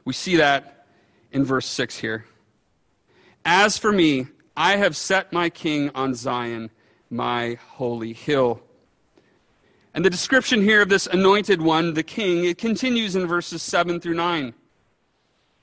We 0.04 0.12
see 0.12 0.36
that 0.36 0.86
in 1.32 1.44
verse 1.44 1.66
6 1.66 1.98
here. 1.98 2.24
As 3.44 3.76
for 3.76 3.92
me, 3.92 4.28
I 4.56 4.76
have 4.76 4.96
set 4.96 5.32
my 5.32 5.50
king 5.50 5.90
on 5.94 6.14
Zion, 6.14 6.70
my 7.10 7.58
holy 7.72 8.12
hill. 8.12 8.62
And 9.94 10.04
the 10.04 10.10
description 10.10 10.62
here 10.62 10.82
of 10.82 10.88
this 10.88 11.06
anointed 11.06 11.60
one, 11.60 11.94
the 11.94 12.02
king, 12.02 12.44
it 12.44 12.58
continues 12.58 13.16
in 13.16 13.26
verses 13.26 13.62
7 13.62 14.00
through 14.00 14.14
9. 14.14 14.54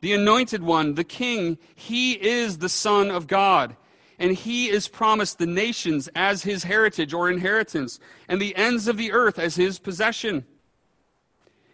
The 0.02 0.14
anointed 0.14 0.64
one, 0.64 0.96
the 0.96 1.04
king, 1.04 1.58
he 1.76 2.14
is 2.14 2.58
the 2.58 2.70
Son 2.70 3.10
of 3.10 3.28
God 3.28 3.76
and 4.20 4.32
he 4.38 4.70
is 4.70 4.88
promised 4.88 5.38
the 5.38 5.46
nations 5.46 6.10
as 6.16 6.44
his 6.44 6.64
heritage 6.64 7.14
or 7.14 7.30
inheritance, 7.30 8.00
and 8.28 8.42
the 8.42 8.56
ends 8.56 8.88
of 8.88 8.96
the 8.96 9.12
earth 9.12 9.40
as 9.40 9.56
his 9.56 9.80
possession. 9.80 10.46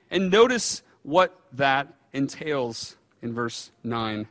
And 0.10 0.32
notice 0.32 0.82
what 1.04 1.40
that 1.52 1.94
entails 2.14 2.98
in 3.22 3.34
verse 3.34 3.72
9 3.84 4.28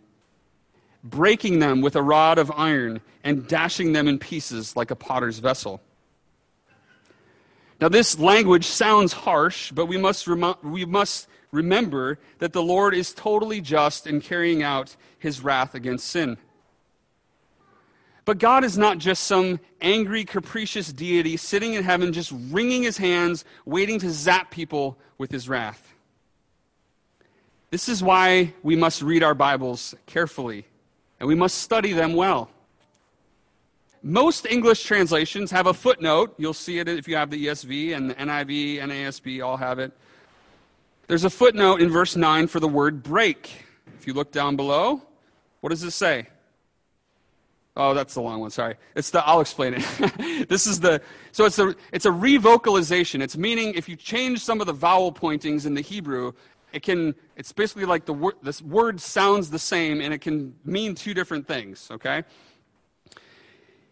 breaking 1.11 1.59
them 1.59 1.81
with 1.81 1.97
a 1.97 2.03
rod 2.03 2.39
of 2.39 2.51
iron 2.53 3.01
and 3.25 3.47
dashing 3.47 3.93
them 3.93 4.09
in 4.09 4.19
pieces 4.19 4.77
like 4.77 4.91
a 4.91 4.97
potter's 4.97 5.39
vessel. 5.39 5.81
Now, 7.81 7.89
this 7.89 8.19
language 8.19 8.67
sounds 8.67 9.13
harsh, 9.13 9.71
but 9.71 9.87
we 9.87 9.97
must, 9.97 10.27
rem- 10.27 10.57
we 10.63 10.85
must 10.85 11.29
remember 11.53 12.19
that 12.39 12.53
the 12.53 12.63
Lord 12.63 12.95
is 12.95 13.15
totally 13.15 13.61
just 13.61 14.07
in 14.07 14.21
carrying 14.21 14.63
out 14.63 14.97
his 15.19 15.43
wrath 15.43 15.75
against 15.75 16.09
sin. 16.09 16.39
But 18.25 18.39
God 18.39 18.63
is 18.65 18.77
not 18.77 18.99
just 18.99 19.25
some 19.25 19.59
angry, 19.81 20.25
capricious 20.25 20.93
deity 20.93 21.37
sitting 21.37 21.75
in 21.75 21.83
heaven 21.83 22.13
just 22.13 22.33
wringing 22.51 22.83
his 22.83 22.99
hands, 22.99 23.45
waiting 23.65 23.99
to 24.01 24.11
zap 24.11 24.51
people 24.51 24.99
with 25.17 25.31
his 25.31 25.49
wrath. 25.49 25.95
This 27.71 27.89
is 27.89 28.03
why 28.03 28.55
we 28.63 28.77
must 28.77 29.03
read 29.03 29.23
our 29.23 29.35
Bibles 29.35 29.95
carefully 30.07 30.67
and 31.21 31.29
we 31.29 31.35
must 31.35 31.59
study 31.59 31.93
them 31.93 32.15
well. 32.15 32.51
Most 34.03 34.47
English 34.47 34.85
translations 34.85 35.51
have 35.51 35.67
a 35.67 35.75
footnote. 35.75 36.35
You'll 36.39 36.55
see 36.55 36.79
it 36.79 36.89
if 36.89 37.09
you 37.09 37.17
have 37.17 37.31
the 37.31 37.47
ESV 37.47 37.97
and 37.97 38.11
the 38.11 38.15
NIV 38.15 38.79
NASB, 38.79 39.45
all 39.45 39.57
have 39.57 39.79
it. 39.79 39.93
There's 41.09 41.25
a 41.25 41.31
footnote 41.31 41.81
in 41.81 41.91
verse 41.91 42.17
9 42.17 42.47
for 42.47 42.61
the 42.61 42.69
word 42.69 43.03
break. 43.03 43.65
If 43.99 44.07
you 44.07 44.13
look 44.13 44.31
down 44.31 44.57
below, 44.57 45.03
what 45.61 45.71
does 45.71 45.83
it 45.83 45.91
say? 45.91 46.29
Oh, 47.77 47.95
that's 47.95 48.15
the 48.15 48.21
long 48.21 48.41
one. 48.41 48.51
Sorry. 48.51 48.75
It's 48.97 49.11
the. 49.11 49.25
I'll 49.25 49.41
explain 49.41 49.75
it. 49.75 50.47
this 50.49 50.67
is 50.67 50.81
the. 50.81 51.01
So 51.31 51.45
it's 51.45 51.61
a. 51.61 51.77
It's 51.93 52.07
a 52.07 52.11
revocalization. 52.11 53.23
It's 53.23 53.37
meaning 53.37 53.73
if 53.75 53.89
you 53.89 53.95
change 53.95 54.41
some 54.41 54.61
of 54.61 54.67
the 54.67 54.73
vowel 54.73 55.13
pointings 55.13 55.65
in 55.65 55.75
the 55.75 55.81
Hebrew, 55.81 56.33
it 56.73 56.83
can. 56.83 57.15
It's 57.37 57.53
basically 57.53 57.85
like 57.85 58.05
the 58.05 58.15
word. 58.15 58.35
This 58.43 58.61
word 58.63 59.01
sounds 59.01 59.51
the 59.51 59.59
same, 59.59 60.01
and 60.01 60.13
it 60.13 60.21
can 60.21 60.55
mean 60.65 60.95
two 60.95 61.15
different 61.15 61.47
things. 61.47 61.89
Okay. 61.91 62.25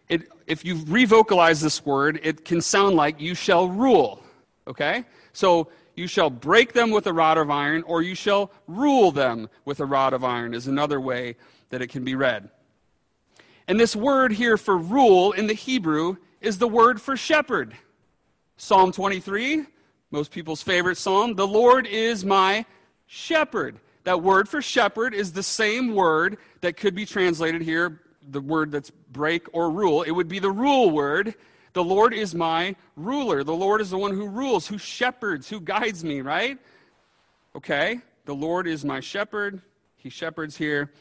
It, 0.09 0.29
if 0.45 0.63
you 0.63 0.83
revocalize 0.87 1.59
this 1.59 1.85
word, 1.85 2.19
it 2.23 2.45
can 2.45 2.61
sound 2.61 2.95
like 2.95 3.19
"you 3.19 3.35
shall 3.35 3.67
rule." 3.67 4.23
Okay. 4.67 5.05
So 5.33 5.69
you 5.95 6.07
shall 6.07 6.29
break 6.29 6.73
them 6.73 6.91
with 6.91 7.07
a 7.07 7.13
rod 7.13 7.37
of 7.37 7.49
iron, 7.49 7.83
or 7.83 8.01
you 8.01 8.15
shall 8.15 8.51
rule 8.67 9.11
them 9.11 9.49
with 9.65 9.79
a 9.79 9.85
rod 9.85 10.13
of 10.13 10.23
iron. 10.23 10.53
Is 10.53 10.67
another 10.67 11.01
way 11.01 11.35
that 11.69 11.81
it 11.81 11.87
can 11.87 12.03
be 12.03 12.15
read. 12.15 12.49
And 13.67 13.79
this 13.79 13.95
word 13.95 14.31
here 14.31 14.57
for 14.57 14.77
rule 14.77 15.33
in 15.33 15.47
the 15.47 15.53
Hebrew 15.53 16.17
is 16.39 16.57
the 16.57 16.67
word 16.67 17.01
for 17.01 17.17
shepherd. 17.17 17.75
Psalm 18.55 18.91
23, 18.91 19.65
most 20.11 20.31
people's 20.31 20.61
favorite 20.61 20.97
psalm, 20.97 21.35
the 21.35 21.47
Lord 21.47 21.85
is 21.85 22.23
my 22.23 22.65
shepherd. 23.07 23.79
That 24.03 24.23
word 24.23 24.47
for 24.47 24.61
shepherd 24.61 25.13
is 25.13 25.33
the 25.33 25.43
same 25.43 25.93
word 25.93 26.37
that 26.61 26.77
could 26.77 26.95
be 26.95 27.05
translated 27.05 27.61
here, 27.61 28.01
the 28.29 28.39
word 28.39 28.71
that's 28.71 28.89
break 28.89 29.47
or 29.53 29.69
rule. 29.69 30.03
It 30.03 30.11
would 30.11 30.29
be 30.29 30.39
the 30.39 30.51
rule 30.51 30.91
word. 30.91 31.35
The 31.73 31.83
Lord 31.83 32.13
is 32.13 32.33
my 32.33 32.75
ruler. 32.95 33.43
The 33.43 33.53
Lord 33.53 33.81
is 33.81 33.89
the 33.89 33.97
one 33.97 34.15
who 34.15 34.27
rules, 34.27 34.67
who 34.67 34.77
shepherds, 34.77 35.49
who 35.49 35.59
guides 35.59 36.03
me, 36.03 36.21
right? 36.21 36.57
Okay, 37.55 37.99
the 38.25 38.33
Lord 38.35 38.65
is 38.67 38.85
my 38.85 38.99
shepherd. 38.99 39.61
He 39.95 40.09
shepherds 40.09 40.55
here. 40.55 40.91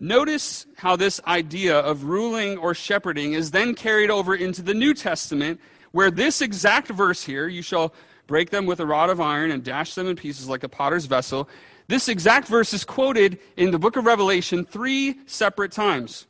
Notice 0.00 0.66
how 0.76 0.96
this 0.96 1.20
idea 1.26 1.78
of 1.78 2.04
ruling 2.04 2.58
or 2.58 2.74
shepherding 2.74 3.34
is 3.34 3.50
then 3.50 3.74
carried 3.74 4.10
over 4.10 4.34
into 4.34 4.62
the 4.62 4.74
New 4.74 4.94
Testament, 4.94 5.60
where 5.92 6.10
this 6.10 6.40
exact 6.40 6.88
verse 6.88 7.22
here, 7.22 7.46
you 7.46 7.62
shall 7.62 7.94
break 8.26 8.50
them 8.50 8.66
with 8.66 8.80
a 8.80 8.86
rod 8.86 9.10
of 9.10 9.20
iron 9.20 9.50
and 9.50 9.62
dash 9.62 9.94
them 9.94 10.06
in 10.06 10.16
pieces 10.16 10.48
like 10.48 10.62
a 10.62 10.68
potter's 10.68 11.06
vessel, 11.06 11.48
this 11.86 12.08
exact 12.08 12.48
verse 12.48 12.72
is 12.72 12.84
quoted 12.84 13.38
in 13.56 13.70
the 13.70 13.78
book 13.78 13.96
of 13.96 14.06
Revelation 14.06 14.64
three 14.64 15.18
separate 15.26 15.72
times. 15.72 16.26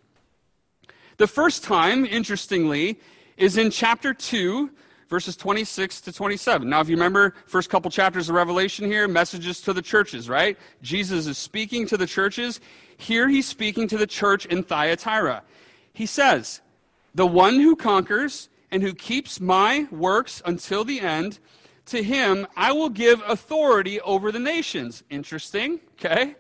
The 1.17 1.29
first 1.29 1.63
time, 1.63 2.05
interestingly, 2.05 2.99
is 3.37 3.57
in 3.57 3.71
chapter 3.71 4.13
2, 4.13 4.71
verses 5.09 5.37
26 5.37 6.01
to 6.03 6.13
27. 6.13 6.69
Now, 6.69 6.81
if 6.81 6.89
you 6.89 6.97
remember 6.97 7.35
first 7.47 7.71
couple 7.71 7.89
chapters 7.91 8.29
of 8.29 8.35
Revelation 8.35 8.87
here, 8.87 9.07
messages 9.07 9.61
to 9.61 9.73
the 9.73 9.83
churches, 9.83 10.29
right? 10.29 10.59
Jesus 10.83 11.27
is 11.29 11.39
speaking 11.39 11.87
to 11.87 11.97
the 11.97 12.07
churches. 12.07 12.61
Here 12.97 13.29
he's 13.29 13.47
speaking 13.47 13.87
to 13.89 13.97
the 13.97 14.09
church 14.09 14.47
in 14.47 14.65
Thyatira. 14.65 15.45
He 15.93 16.07
says, 16.07 16.61
The 17.15 17.27
one 17.27 17.61
who 17.61 17.77
conquers 17.77 18.49
and 18.73 18.83
who 18.83 18.93
keeps 18.93 19.41
my 19.41 19.87
works 19.93 20.43
until 20.45 20.85
the 20.85 21.01
end, 21.01 21.39
to 21.87 22.03
him 22.03 22.47
I 22.57 22.73
will 22.73 22.89
give 22.89 23.23
authority 23.27 24.01
over 24.01 24.33
the 24.33 24.39
nations. 24.39 25.03
Interesting, 25.11 25.81
okay? 25.95 26.37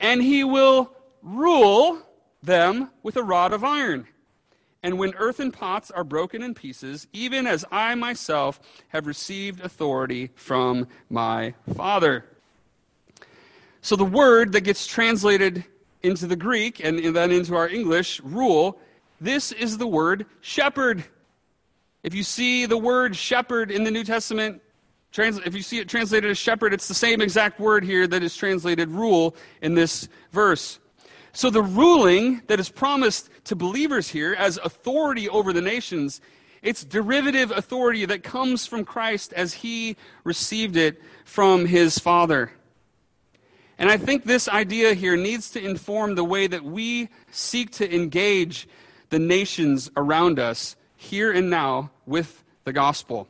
And 0.00 0.22
he 0.22 0.44
will 0.44 0.92
rule 1.22 2.02
them 2.42 2.90
with 3.02 3.16
a 3.16 3.22
rod 3.22 3.52
of 3.52 3.62
iron. 3.62 4.06
And 4.82 4.98
when 4.98 5.14
earthen 5.14 5.52
pots 5.52 5.92
are 5.92 6.02
broken 6.02 6.42
in 6.42 6.54
pieces, 6.54 7.06
even 7.12 7.46
as 7.46 7.64
I 7.70 7.94
myself 7.94 8.60
have 8.88 9.06
received 9.06 9.60
authority 9.60 10.30
from 10.34 10.88
my 11.08 11.54
Father. 11.76 12.24
So 13.80 13.94
the 13.94 14.04
word 14.04 14.52
that 14.52 14.62
gets 14.62 14.86
translated 14.86 15.64
into 16.02 16.26
the 16.26 16.34
Greek 16.34 16.84
and 16.84 16.98
then 17.14 17.30
into 17.30 17.54
our 17.54 17.68
English, 17.68 18.20
rule, 18.22 18.80
this 19.20 19.52
is 19.52 19.78
the 19.78 19.86
word 19.86 20.26
shepherd. 20.40 21.04
If 22.02 22.14
you 22.14 22.24
see 22.24 22.66
the 22.66 22.78
word 22.78 23.14
shepherd 23.14 23.70
in 23.70 23.84
the 23.84 23.90
New 23.90 24.02
Testament, 24.02 24.60
if 25.16 25.54
you 25.54 25.62
see 25.62 25.78
it 25.78 25.88
translated 25.88 26.30
as 26.30 26.38
shepherd, 26.38 26.74
it's 26.74 26.88
the 26.88 26.94
same 26.94 27.20
exact 27.20 27.60
word 27.60 27.84
here 27.84 28.06
that 28.06 28.22
is 28.22 28.34
translated 28.34 28.90
rule 28.90 29.36
in 29.60 29.74
this 29.74 30.08
verse. 30.32 30.80
So 31.32 31.48
the 31.48 31.62
ruling 31.62 32.42
that 32.48 32.58
is 32.58 32.68
promised 32.68 33.30
to 33.44 33.56
believers 33.56 34.08
here 34.08 34.34
as 34.34 34.58
authority 34.58 35.28
over 35.28 35.52
the 35.52 35.62
nations, 35.62 36.20
it's 36.60 36.84
derivative 36.84 37.50
authority 37.50 38.04
that 38.06 38.22
comes 38.22 38.66
from 38.66 38.84
Christ 38.84 39.32
as 39.32 39.54
he 39.54 39.96
received 40.24 40.76
it 40.76 41.00
from 41.24 41.66
his 41.66 41.98
Father. 41.98 42.52
And 43.78 43.90
I 43.90 43.96
think 43.96 44.24
this 44.24 44.48
idea 44.48 44.94
here 44.94 45.16
needs 45.16 45.50
to 45.52 45.64
inform 45.64 46.14
the 46.14 46.24
way 46.24 46.46
that 46.46 46.64
we 46.64 47.08
seek 47.30 47.70
to 47.72 47.94
engage 47.94 48.68
the 49.10 49.18
nations 49.18 49.90
around 49.96 50.38
us 50.38 50.76
here 50.96 51.32
and 51.32 51.48
now 51.50 51.90
with 52.12 52.44
the 52.64 52.74
gospel. 52.74 53.26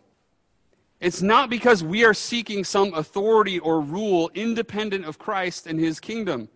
It's 1.01 1.23
not 1.23 1.49
because 1.49 1.85
we 1.85 2.05
are 2.05 2.13
seeking 2.15 2.65
some 2.65 2.93
authority 2.95 3.61
or 3.61 3.81
rule 3.81 4.29
independent 4.35 5.05
of 5.05 5.21
Christ 5.21 5.69
and 5.69 5.79
his 5.79 6.01
kingdom, 6.01 6.49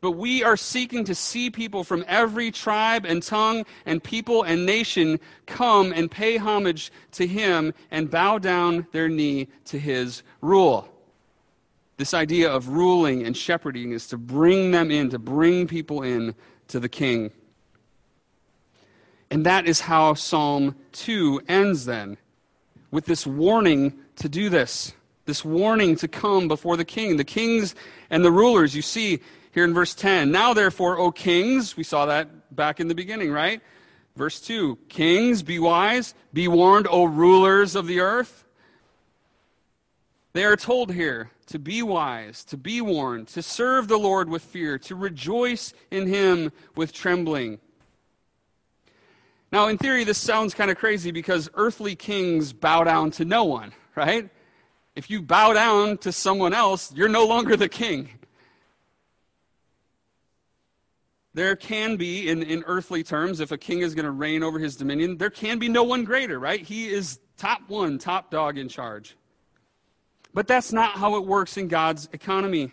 but 0.00 0.12
we 0.12 0.42
are 0.42 0.56
seeking 0.56 1.04
to 1.04 1.14
see 1.14 1.50
people 1.50 1.84
from 1.84 2.06
every 2.08 2.50
tribe 2.50 3.04
and 3.04 3.22
tongue 3.22 3.66
and 3.84 4.02
people 4.02 4.44
and 4.44 4.64
nation 4.64 5.20
come 5.44 5.92
and 5.92 6.10
pay 6.10 6.38
homage 6.38 6.90
to 7.12 7.26
him 7.26 7.74
and 7.90 8.10
bow 8.10 8.38
down 8.38 8.86
their 8.92 9.10
knee 9.10 9.48
to 9.66 9.78
his 9.78 10.22
rule. 10.40 10.88
This 11.98 12.14
idea 12.14 12.50
of 12.50 12.68
ruling 12.68 13.26
and 13.26 13.36
shepherding 13.36 13.92
is 13.92 14.06
to 14.08 14.16
bring 14.16 14.70
them 14.70 14.90
in, 14.90 15.10
to 15.10 15.18
bring 15.18 15.66
people 15.66 16.02
in 16.02 16.34
to 16.68 16.80
the 16.80 16.88
king. 16.88 17.30
And 19.30 19.44
that 19.44 19.66
is 19.66 19.80
how 19.80 20.14
Psalm 20.14 20.74
2 20.92 21.42
ends 21.48 21.84
then, 21.84 22.16
with 22.90 23.04
this 23.04 23.26
warning 23.26 23.98
to 24.16 24.28
do 24.28 24.48
this. 24.48 24.92
this 25.26 25.44
warning 25.44 25.94
to 25.94 26.08
come 26.08 26.48
before 26.48 26.78
the 26.78 26.86
king. 26.86 27.18
The 27.18 27.24
kings 27.24 27.74
and 28.08 28.24
the 28.24 28.32
rulers, 28.32 28.74
you 28.74 28.80
see 28.80 29.20
here 29.52 29.64
in 29.64 29.74
verse 29.74 29.94
10. 29.94 30.30
Now, 30.30 30.54
therefore, 30.54 30.98
O 30.98 31.10
kings, 31.10 31.76
we 31.76 31.82
saw 31.82 32.06
that 32.06 32.54
back 32.56 32.80
in 32.80 32.88
the 32.88 32.94
beginning, 32.94 33.30
right? 33.30 33.60
Verse 34.16 34.40
2 34.40 34.78
Kings, 34.88 35.42
be 35.42 35.58
wise, 35.58 36.14
be 36.32 36.48
warned, 36.48 36.86
O 36.90 37.04
rulers 37.04 37.76
of 37.76 37.86
the 37.86 38.00
earth. 38.00 38.44
They 40.32 40.44
are 40.44 40.56
told 40.56 40.92
here 40.92 41.30
to 41.46 41.58
be 41.58 41.82
wise, 41.82 42.44
to 42.44 42.56
be 42.56 42.80
warned, 42.80 43.28
to 43.28 43.42
serve 43.42 43.88
the 43.88 43.98
Lord 43.98 44.28
with 44.28 44.42
fear, 44.42 44.78
to 44.78 44.94
rejoice 44.94 45.72
in 45.90 46.06
him 46.06 46.52
with 46.74 46.92
trembling. 46.92 47.58
Now, 49.50 49.68
in 49.68 49.78
theory, 49.78 50.04
this 50.04 50.18
sounds 50.18 50.54
kind 50.54 50.70
of 50.70 50.76
crazy 50.76 51.10
because 51.10 51.48
earthly 51.54 51.96
kings 51.96 52.52
bow 52.52 52.84
down 52.84 53.10
to 53.12 53.24
no 53.24 53.44
one, 53.44 53.72
right? 53.94 54.28
If 54.94 55.10
you 55.10 55.22
bow 55.22 55.52
down 55.52 55.98
to 55.98 56.12
someone 56.12 56.52
else, 56.52 56.92
you're 56.94 57.08
no 57.08 57.26
longer 57.26 57.56
the 57.56 57.68
king. 57.68 58.10
There 61.34 61.56
can 61.56 61.96
be, 61.96 62.28
in, 62.28 62.42
in 62.42 62.64
earthly 62.66 63.04
terms, 63.04 63.40
if 63.40 63.52
a 63.52 63.58
king 63.58 63.78
is 63.78 63.94
going 63.94 64.06
to 64.06 64.10
reign 64.10 64.42
over 64.42 64.58
his 64.58 64.76
dominion, 64.76 65.18
there 65.18 65.30
can 65.30 65.58
be 65.58 65.68
no 65.68 65.84
one 65.84 66.04
greater, 66.04 66.38
right? 66.38 66.60
He 66.60 66.88
is 66.88 67.20
top 67.36 67.68
one, 67.68 67.98
top 67.98 68.30
dog 68.30 68.58
in 68.58 68.68
charge. 68.68 69.16
But 70.34 70.48
that's 70.48 70.72
not 70.72 70.98
how 70.98 71.16
it 71.16 71.24
works 71.24 71.56
in 71.56 71.68
God's 71.68 72.08
economy. 72.12 72.72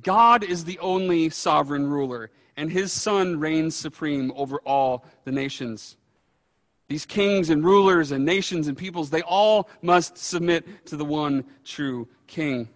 God 0.00 0.44
is 0.44 0.64
the 0.64 0.78
only 0.78 1.28
sovereign 1.28 1.86
ruler, 1.88 2.30
and 2.56 2.70
his 2.70 2.92
son 2.92 3.40
reigns 3.40 3.74
supreme 3.74 4.32
over 4.36 4.58
all 4.58 5.04
the 5.24 5.32
nations. 5.32 5.96
These 6.88 7.06
kings 7.06 7.48
and 7.50 7.64
rulers 7.64 8.12
and 8.12 8.24
nations 8.24 8.68
and 8.68 8.76
peoples, 8.76 9.10
they 9.10 9.22
all 9.22 9.68
must 9.80 10.18
submit 10.18 10.86
to 10.86 10.96
the 10.96 11.04
one 11.04 11.44
true 11.64 12.06
king. 12.26 12.68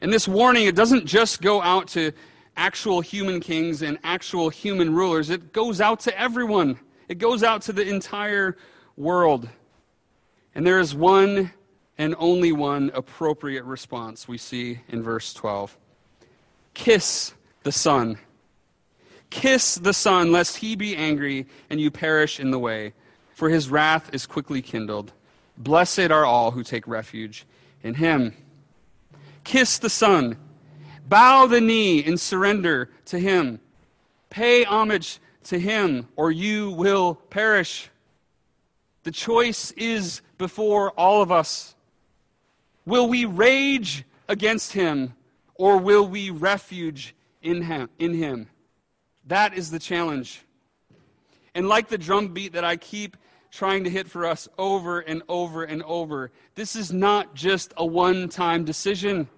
And 0.00 0.12
this 0.12 0.26
warning, 0.26 0.66
it 0.66 0.74
doesn't 0.74 1.06
just 1.06 1.40
go 1.40 1.62
out 1.62 1.88
to 1.88 2.12
actual 2.56 3.00
human 3.00 3.40
kings 3.40 3.82
and 3.82 3.98
actual 4.02 4.48
human 4.48 4.94
rulers, 4.94 5.30
it 5.30 5.52
goes 5.52 5.80
out 5.80 6.00
to 6.00 6.18
everyone. 6.18 6.78
It 7.08 7.18
goes 7.18 7.42
out 7.42 7.62
to 7.62 7.72
the 7.72 7.88
entire 7.88 8.56
world. 8.96 9.48
And 10.54 10.66
there 10.66 10.78
is 10.78 10.94
one 10.94 11.52
and 11.98 12.14
only 12.18 12.52
one 12.52 12.90
appropriate 12.94 13.64
response 13.64 14.26
we 14.26 14.38
see 14.38 14.80
in 14.88 15.02
verse 15.02 15.32
12 15.34 15.76
Kiss 16.74 17.34
the 17.64 17.72
Son. 17.72 18.18
Kiss 19.30 19.74
the 19.74 19.92
Son, 19.92 20.30
lest 20.30 20.58
he 20.58 20.76
be 20.76 20.96
angry 20.96 21.46
and 21.68 21.80
you 21.80 21.90
perish 21.90 22.38
in 22.38 22.52
the 22.52 22.58
way, 22.58 22.92
for 23.34 23.50
his 23.50 23.68
wrath 23.68 24.10
is 24.14 24.26
quickly 24.26 24.62
kindled. 24.62 25.12
Blessed 25.58 26.10
are 26.10 26.24
all 26.24 26.52
who 26.52 26.62
take 26.62 26.86
refuge 26.86 27.46
in 27.82 27.94
him. 27.94 28.34
Kiss 29.42 29.78
the 29.78 29.90
Son. 29.90 30.36
Bow 31.08 31.46
the 31.46 31.60
knee 31.60 31.98
in 31.98 32.16
surrender 32.16 32.90
to 33.06 33.18
him. 33.18 33.60
Pay 34.30 34.64
homage 34.64 35.18
to 35.44 35.58
him, 35.58 36.08
or 36.16 36.30
you 36.30 36.70
will 36.70 37.16
perish. 37.30 37.90
The 39.02 39.10
choice 39.10 39.70
is 39.72 40.22
before 40.38 40.90
all 40.92 41.22
of 41.22 41.30
us. 41.30 41.74
Will 42.86 43.08
we 43.08 43.24
rage 43.24 44.04
against 44.28 44.72
him, 44.72 45.14
or 45.54 45.76
will 45.78 46.06
we 46.06 46.30
refuge 46.30 47.14
in 47.44 47.62
him? 47.62 47.88
In 47.98 48.14
him? 48.14 48.48
That 49.26 49.54
is 49.54 49.70
the 49.70 49.78
challenge. 49.78 50.42
And 51.54 51.68
like 51.68 51.88
the 51.88 51.98
drum 51.98 52.28
beat 52.28 52.54
that 52.54 52.64
I 52.64 52.76
keep 52.76 53.16
trying 53.50 53.84
to 53.84 53.90
hit 53.90 54.08
for 54.08 54.26
us 54.26 54.48
over 54.58 55.00
and 55.00 55.22
over 55.28 55.62
and 55.62 55.82
over, 55.84 56.32
this 56.56 56.74
is 56.74 56.92
not 56.92 57.34
just 57.34 57.72
a 57.76 57.86
one 57.86 58.28
time 58.28 58.64
decision. 58.64 59.28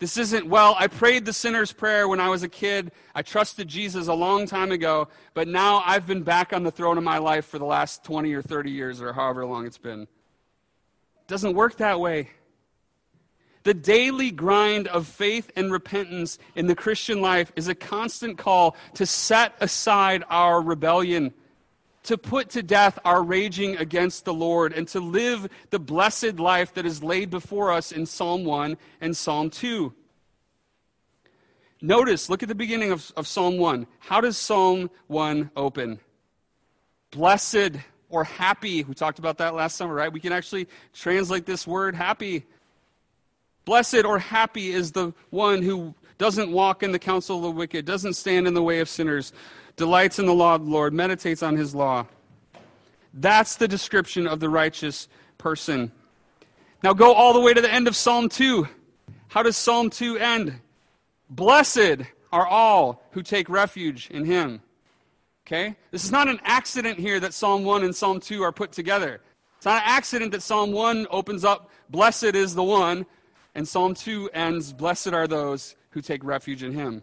This 0.00 0.18
isn't, 0.18 0.46
well, 0.46 0.76
I 0.78 0.88
prayed 0.88 1.24
the 1.24 1.32
sinner's 1.32 1.72
prayer 1.72 2.08
when 2.08 2.20
I 2.20 2.28
was 2.28 2.42
a 2.42 2.48
kid. 2.48 2.92
I 3.14 3.22
trusted 3.22 3.68
Jesus 3.68 4.08
a 4.08 4.12
long 4.12 4.46
time 4.46 4.70
ago, 4.70 5.08
but 5.32 5.48
now 5.48 5.82
I've 5.86 6.06
been 6.06 6.22
back 6.22 6.52
on 6.52 6.62
the 6.62 6.70
throne 6.70 6.98
of 6.98 7.04
my 7.04 7.18
life 7.18 7.46
for 7.46 7.58
the 7.58 7.64
last 7.64 8.04
20 8.04 8.32
or 8.34 8.42
30 8.42 8.70
years 8.70 9.00
or 9.00 9.12
however 9.12 9.46
long 9.46 9.66
it's 9.66 9.78
been. 9.78 10.02
It 10.02 11.28
doesn't 11.28 11.54
work 11.54 11.76
that 11.76 12.00
way. 12.00 12.28
The 13.64 13.74
daily 13.74 14.30
grind 14.30 14.88
of 14.88 15.06
faith 15.06 15.50
and 15.56 15.72
repentance 15.72 16.38
in 16.54 16.66
the 16.66 16.74
Christian 16.74 17.22
life 17.22 17.50
is 17.56 17.66
a 17.66 17.74
constant 17.74 18.36
call 18.36 18.76
to 18.94 19.06
set 19.06 19.54
aside 19.58 20.22
our 20.28 20.60
rebellion, 20.60 21.32
to 22.04 22.18
put 22.18 22.50
to 22.50 22.62
death 22.62 22.98
our 23.06 23.22
raging 23.22 23.76
against 23.78 24.26
the 24.26 24.34
Lord, 24.34 24.74
and 24.74 24.86
to 24.88 25.00
live 25.00 25.48
the 25.70 25.78
blessed 25.78 26.38
life 26.38 26.74
that 26.74 26.84
is 26.84 27.02
laid 27.02 27.30
before 27.30 27.72
us 27.72 27.90
in 27.90 28.04
Psalm 28.04 28.44
1 28.44 28.76
and 29.00 29.16
Psalm 29.16 29.48
2. 29.48 29.94
Notice, 31.80 32.28
look 32.28 32.42
at 32.42 32.50
the 32.50 32.54
beginning 32.54 32.92
of, 32.92 33.12
of 33.16 33.26
Psalm 33.26 33.56
1. 33.56 33.86
How 33.98 34.20
does 34.20 34.36
Psalm 34.36 34.90
1 35.06 35.50
open? 35.56 36.00
Blessed 37.10 37.78
or 38.10 38.24
happy. 38.24 38.84
We 38.84 38.92
talked 38.92 39.18
about 39.18 39.38
that 39.38 39.54
last 39.54 39.76
summer, 39.76 39.94
right? 39.94 40.12
We 40.12 40.20
can 40.20 40.32
actually 40.34 40.68
translate 40.92 41.46
this 41.46 41.66
word 41.66 41.94
happy 41.94 42.44
Blessed 43.64 44.04
or 44.04 44.18
happy 44.18 44.70
is 44.70 44.92
the 44.92 45.12
one 45.30 45.62
who 45.62 45.94
doesn't 46.18 46.50
walk 46.50 46.82
in 46.82 46.92
the 46.92 46.98
counsel 46.98 47.38
of 47.38 47.42
the 47.42 47.50
wicked, 47.50 47.84
doesn't 47.84 48.14
stand 48.14 48.46
in 48.46 48.54
the 48.54 48.62
way 48.62 48.80
of 48.80 48.88
sinners, 48.88 49.32
delights 49.76 50.18
in 50.18 50.26
the 50.26 50.34
law 50.34 50.54
of 50.54 50.64
the 50.64 50.70
Lord, 50.70 50.92
meditates 50.92 51.42
on 51.42 51.56
his 51.56 51.74
law. 51.74 52.06
That's 53.12 53.56
the 53.56 53.68
description 53.68 54.26
of 54.26 54.40
the 54.40 54.48
righteous 54.48 55.08
person. 55.38 55.92
Now 56.82 56.92
go 56.92 57.14
all 57.14 57.32
the 57.32 57.40
way 57.40 57.54
to 57.54 57.60
the 57.60 57.72
end 57.72 57.88
of 57.88 57.96
Psalm 57.96 58.28
2. 58.28 58.68
How 59.28 59.42
does 59.42 59.56
Psalm 59.56 59.90
2 59.90 60.18
end? 60.18 60.60
Blessed 61.30 62.02
are 62.32 62.46
all 62.46 63.02
who 63.12 63.22
take 63.22 63.48
refuge 63.48 64.10
in 64.10 64.24
him. 64.24 64.60
Okay? 65.46 65.76
This 65.90 66.04
is 66.04 66.12
not 66.12 66.28
an 66.28 66.40
accident 66.44 66.98
here 66.98 67.20
that 67.20 67.34
Psalm 67.34 67.64
1 67.64 67.84
and 67.84 67.94
Psalm 67.94 68.20
2 68.20 68.42
are 68.42 68.52
put 68.52 68.72
together. 68.72 69.20
It's 69.56 69.66
not 69.66 69.82
an 69.82 69.88
accident 69.88 70.32
that 70.32 70.42
Psalm 70.42 70.72
1 70.72 71.06
opens 71.10 71.44
up, 71.44 71.70
blessed 71.88 72.34
is 72.34 72.54
the 72.54 72.62
one, 72.62 73.06
and 73.54 73.66
Psalm 73.66 73.94
2 73.94 74.30
ends 74.32 74.72
Blessed 74.72 75.12
are 75.12 75.26
those 75.26 75.76
who 75.90 76.00
take 76.00 76.24
refuge 76.24 76.62
in 76.62 76.72
him. 76.72 77.02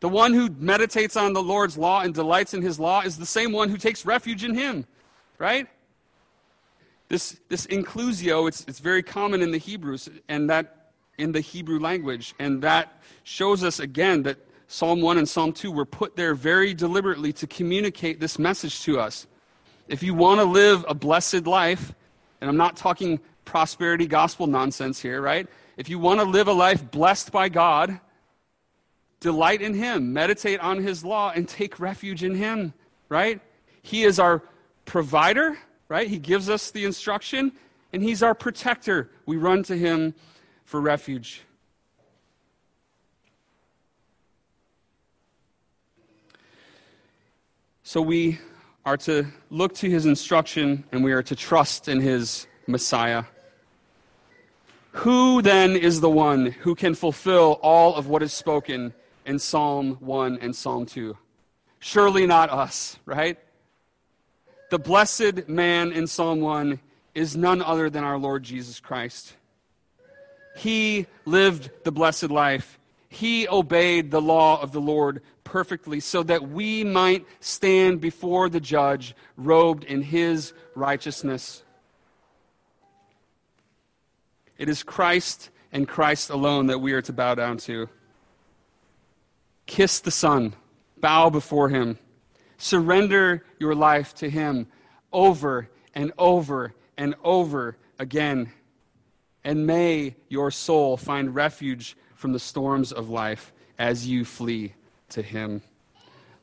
The 0.00 0.08
one 0.08 0.32
who 0.32 0.50
meditates 0.58 1.16
on 1.16 1.32
the 1.32 1.42
Lord's 1.42 1.78
law 1.78 2.00
and 2.00 2.12
delights 2.12 2.54
in 2.54 2.62
his 2.62 2.80
law 2.80 3.02
is 3.02 3.18
the 3.18 3.26
same 3.26 3.52
one 3.52 3.68
who 3.68 3.76
takes 3.76 4.04
refuge 4.04 4.42
in 4.42 4.54
him, 4.54 4.84
right? 5.38 5.68
This, 7.08 7.38
this 7.48 7.66
inclusio, 7.66 8.48
it's, 8.48 8.64
it's 8.66 8.80
very 8.80 9.02
common 9.02 9.42
in 9.42 9.50
the 9.52 9.58
Hebrews 9.58 10.08
and 10.28 10.50
that 10.50 10.92
in 11.18 11.32
the 11.32 11.40
Hebrew 11.40 11.78
language. 11.78 12.34
And 12.38 12.62
that 12.62 13.00
shows 13.22 13.62
us 13.62 13.78
again 13.80 14.22
that 14.24 14.38
Psalm 14.66 15.00
1 15.00 15.18
and 15.18 15.28
Psalm 15.28 15.52
2 15.52 15.70
were 15.70 15.84
put 15.84 16.16
there 16.16 16.34
very 16.34 16.74
deliberately 16.74 17.32
to 17.34 17.46
communicate 17.46 18.18
this 18.18 18.38
message 18.38 18.82
to 18.82 18.98
us. 18.98 19.26
If 19.88 20.02
you 20.02 20.14
want 20.14 20.40
to 20.40 20.44
live 20.44 20.84
a 20.88 20.94
blessed 20.94 21.46
life, 21.46 21.94
and 22.40 22.48
I'm 22.48 22.56
not 22.56 22.76
talking 22.76 23.20
prosperity 23.44 24.06
gospel 24.06 24.46
nonsense 24.46 25.00
here, 25.00 25.20
right? 25.20 25.46
If 25.82 25.88
you 25.88 25.98
want 25.98 26.20
to 26.20 26.24
live 26.24 26.46
a 26.46 26.52
life 26.52 26.92
blessed 26.92 27.32
by 27.32 27.48
God, 27.48 27.98
delight 29.18 29.60
in 29.60 29.74
Him, 29.74 30.12
meditate 30.12 30.60
on 30.60 30.80
His 30.80 31.04
law, 31.04 31.32
and 31.34 31.48
take 31.48 31.80
refuge 31.80 32.22
in 32.22 32.36
Him, 32.36 32.72
right? 33.08 33.40
He 33.82 34.04
is 34.04 34.20
our 34.20 34.44
provider, 34.84 35.58
right? 35.88 36.06
He 36.06 36.18
gives 36.18 36.48
us 36.48 36.70
the 36.70 36.84
instruction, 36.84 37.50
and 37.92 38.00
He's 38.00 38.22
our 38.22 38.32
protector. 38.32 39.10
We 39.26 39.38
run 39.38 39.64
to 39.64 39.76
Him 39.76 40.14
for 40.64 40.80
refuge. 40.80 41.42
So 47.82 48.00
we 48.00 48.38
are 48.84 48.98
to 48.98 49.26
look 49.50 49.74
to 49.78 49.90
His 49.90 50.06
instruction, 50.06 50.84
and 50.92 51.02
we 51.02 51.10
are 51.10 51.24
to 51.24 51.34
trust 51.34 51.88
in 51.88 52.00
His 52.00 52.46
Messiah. 52.68 53.24
Who 54.92 55.40
then 55.40 55.74
is 55.74 56.00
the 56.00 56.10
one 56.10 56.46
who 56.46 56.74
can 56.74 56.94
fulfill 56.94 57.58
all 57.62 57.94
of 57.94 58.08
what 58.08 58.22
is 58.22 58.32
spoken 58.32 58.92
in 59.24 59.38
Psalm 59.38 59.96
1 60.00 60.38
and 60.40 60.54
Psalm 60.54 60.84
2? 60.84 61.16
Surely 61.78 62.26
not 62.26 62.50
us, 62.50 62.98
right? 63.06 63.38
The 64.70 64.78
blessed 64.78 65.48
man 65.48 65.92
in 65.92 66.06
Psalm 66.06 66.40
1 66.40 66.78
is 67.14 67.36
none 67.36 67.62
other 67.62 67.88
than 67.88 68.04
our 68.04 68.18
Lord 68.18 68.42
Jesus 68.42 68.80
Christ. 68.80 69.34
He 70.56 71.06
lived 71.24 71.70
the 71.84 71.92
blessed 71.92 72.30
life. 72.30 72.78
He 73.08 73.48
obeyed 73.48 74.10
the 74.10 74.20
law 74.20 74.60
of 74.60 74.72
the 74.72 74.80
Lord 74.80 75.22
perfectly 75.42 76.00
so 76.00 76.22
that 76.22 76.48
we 76.48 76.84
might 76.84 77.26
stand 77.40 78.00
before 78.00 78.48
the 78.48 78.60
judge 78.60 79.14
robed 79.36 79.84
in 79.84 80.02
his 80.02 80.52
righteousness. 80.74 81.62
It 84.62 84.68
is 84.68 84.84
Christ 84.84 85.50
and 85.72 85.88
Christ 85.88 86.30
alone 86.30 86.68
that 86.68 86.78
we 86.78 86.92
are 86.92 87.02
to 87.02 87.12
bow 87.12 87.34
down 87.34 87.56
to. 87.66 87.88
Kiss 89.66 89.98
the 89.98 90.12
Son, 90.12 90.54
bow 91.00 91.30
before 91.30 91.68
Him, 91.68 91.98
surrender 92.58 93.44
your 93.58 93.74
life 93.74 94.14
to 94.14 94.30
Him 94.30 94.68
over 95.12 95.68
and 95.96 96.12
over 96.16 96.74
and 96.96 97.16
over 97.24 97.76
again. 97.98 98.52
And 99.42 99.66
may 99.66 100.14
your 100.28 100.52
soul 100.52 100.96
find 100.96 101.34
refuge 101.34 101.96
from 102.14 102.32
the 102.32 102.38
storms 102.38 102.92
of 102.92 103.10
life 103.10 103.52
as 103.80 104.06
you 104.06 104.24
flee 104.24 104.74
to 105.08 105.22
Him. 105.22 105.62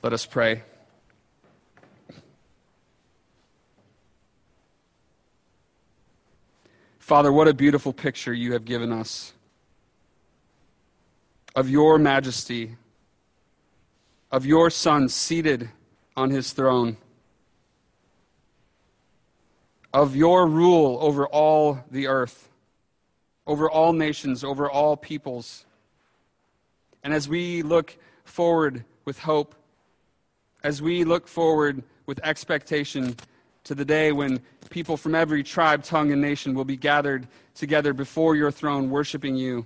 Let 0.04 0.12
us 0.12 0.26
pray. 0.26 0.64
Father, 7.10 7.32
what 7.32 7.48
a 7.48 7.56
beautiful 7.56 7.92
picture 7.92 8.32
you 8.36 8.54
have 8.54 8.66
given 8.66 8.92
us 8.92 9.34
of 11.56 11.68
your 11.68 11.98
majesty, 11.98 12.78
of 14.32 14.46
your 14.46 14.70
Son 14.70 15.10
seated 15.10 15.72
on 16.16 16.30
his 16.30 16.54
throne, 16.54 16.98
of 19.92 20.16
your 20.16 20.46
rule 20.46 21.00
over 21.02 21.26
all 21.26 21.84
the 21.90 22.06
earth, 22.06 22.48
over 23.48 23.68
all 23.68 23.92
nations, 23.92 24.44
over 24.44 24.70
all 24.70 24.96
peoples. 24.96 25.66
And 27.04 27.12
as 27.12 27.28
we 27.28 27.64
look 27.64 27.98
forward 28.24 28.86
with 29.06 29.18
hope, 29.18 29.56
as 30.64 30.80
we 30.80 31.06
look 31.06 31.28
forward 31.28 31.82
with 32.06 32.20
expectation 32.24 33.16
to 33.70 33.76
the 33.76 33.86
day 33.86 34.12
when 34.12 34.42
people 34.72 34.98
from 34.98 35.14
every 35.14 35.44
tribe, 35.44 35.84
tongue, 35.84 36.12
and 36.12 36.20
nation 36.20 36.56
will 36.56 36.66
be 36.66 36.76
gathered 36.76 37.28
together 37.54 37.94
before 37.94 38.36
your 38.36 38.50
throne, 38.50 38.90
worshiping 38.90 39.36
you. 39.36 39.64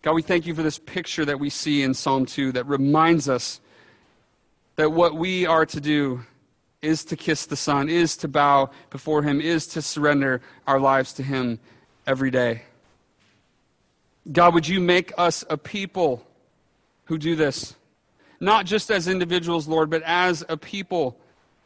God, 0.00 0.14
we 0.14 0.22
thank 0.22 0.46
you 0.46 0.54
for 0.54 0.62
this 0.62 0.78
picture 0.78 1.26
that 1.26 1.38
we 1.38 1.50
see 1.50 1.82
in 1.82 1.92
Psalm 1.92 2.24
2 2.24 2.52
that 2.52 2.64
reminds 2.64 3.28
us 3.28 3.60
that 4.76 4.92
what 4.92 5.14
we 5.14 5.44
are 5.44 5.66
to 5.66 5.78
do 5.78 6.22
is 6.80 7.04
to 7.04 7.16
kiss 7.16 7.44
the 7.44 7.54
Son, 7.54 7.90
is 7.90 8.16
to 8.16 8.28
bow 8.28 8.70
before 8.88 9.22
Him, 9.22 9.42
is 9.42 9.66
to 9.66 9.82
surrender 9.82 10.40
our 10.66 10.80
lives 10.80 11.12
to 11.12 11.22
Him 11.22 11.58
every 12.06 12.30
day. 12.30 12.62
God, 14.32 14.54
would 14.54 14.66
you 14.66 14.80
make 14.80 15.12
us 15.18 15.44
a 15.50 15.58
people 15.58 16.26
who 17.04 17.18
do 17.18 17.36
this? 17.36 17.74
Not 18.40 18.64
just 18.64 18.90
as 18.90 19.06
individuals, 19.06 19.68
Lord, 19.68 19.90
but 19.90 20.02
as 20.04 20.42
a 20.48 20.56
people, 20.56 21.20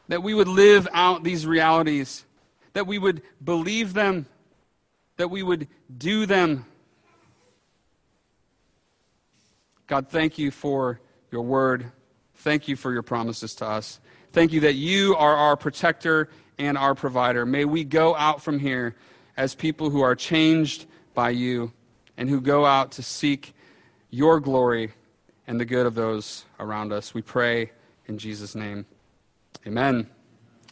that 0.09 0.23
we 0.23 0.35
would 0.35 0.49
live 0.49 0.87
out 0.93 1.25
these 1.25 1.47
realities, 1.47 2.25
that 2.73 2.87
we 2.87 2.99
would 2.99 3.23
believe 3.43 3.95
them, 3.95 4.27
that 5.17 5.31
we 5.31 5.43
would 5.43 5.69
do 5.97 6.27
them 6.27 6.67
God, 9.87 10.09
thank 10.09 10.39
you 10.39 10.51
for 10.51 10.99
your 11.31 11.43
word. 11.43 11.93
Thank 12.37 12.69
you 12.69 12.77
for 12.77 12.93
your 12.93 13.03
promises 13.03 13.55
to 13.57 13.67
us. 13.67 14.01
Thank 14.33 14.53
you 14.53 14.61
that 14.61 14.75
you 14.75 15.15
are 15.17 15.37
our 15.37 15.57
protector 15.57 16.31
and 16.59 16.79
our 16.79 16.95
provider. 16.95 17.45
May 17.45 17.67
we 17.67 17.85
go 17.85 18.17
out 18.17 18.43
from 18.43 18.59
here 18.59 18.97
as 19.37 19.55
people 19.55 19.91
who 19.91 20.01
are 20.01 20.15
changed 20.15 20.87
by 21.13 21.31
you 21.31 21.73
and 22.17 22.31
who 22.31 22.41
go 22.41 22.65
out 22.65 22.93
to 22.93 23.03
seek 23.03 23.55
your 24.11 24.41
glory 24.41 24.93
and 25.47 25.61
the 25.61 25.65
good 25.65 25.85
of 25.85 25.95
those 25.95 26.47
around 26.59 26.93
us. 26.93 27.13
We 27.13 27.21
pray 27.21 27.71
in 28.07 28.17
Jesus' 28.17 28.55
name. 28.55 28.87
Amen. 29.67 30.07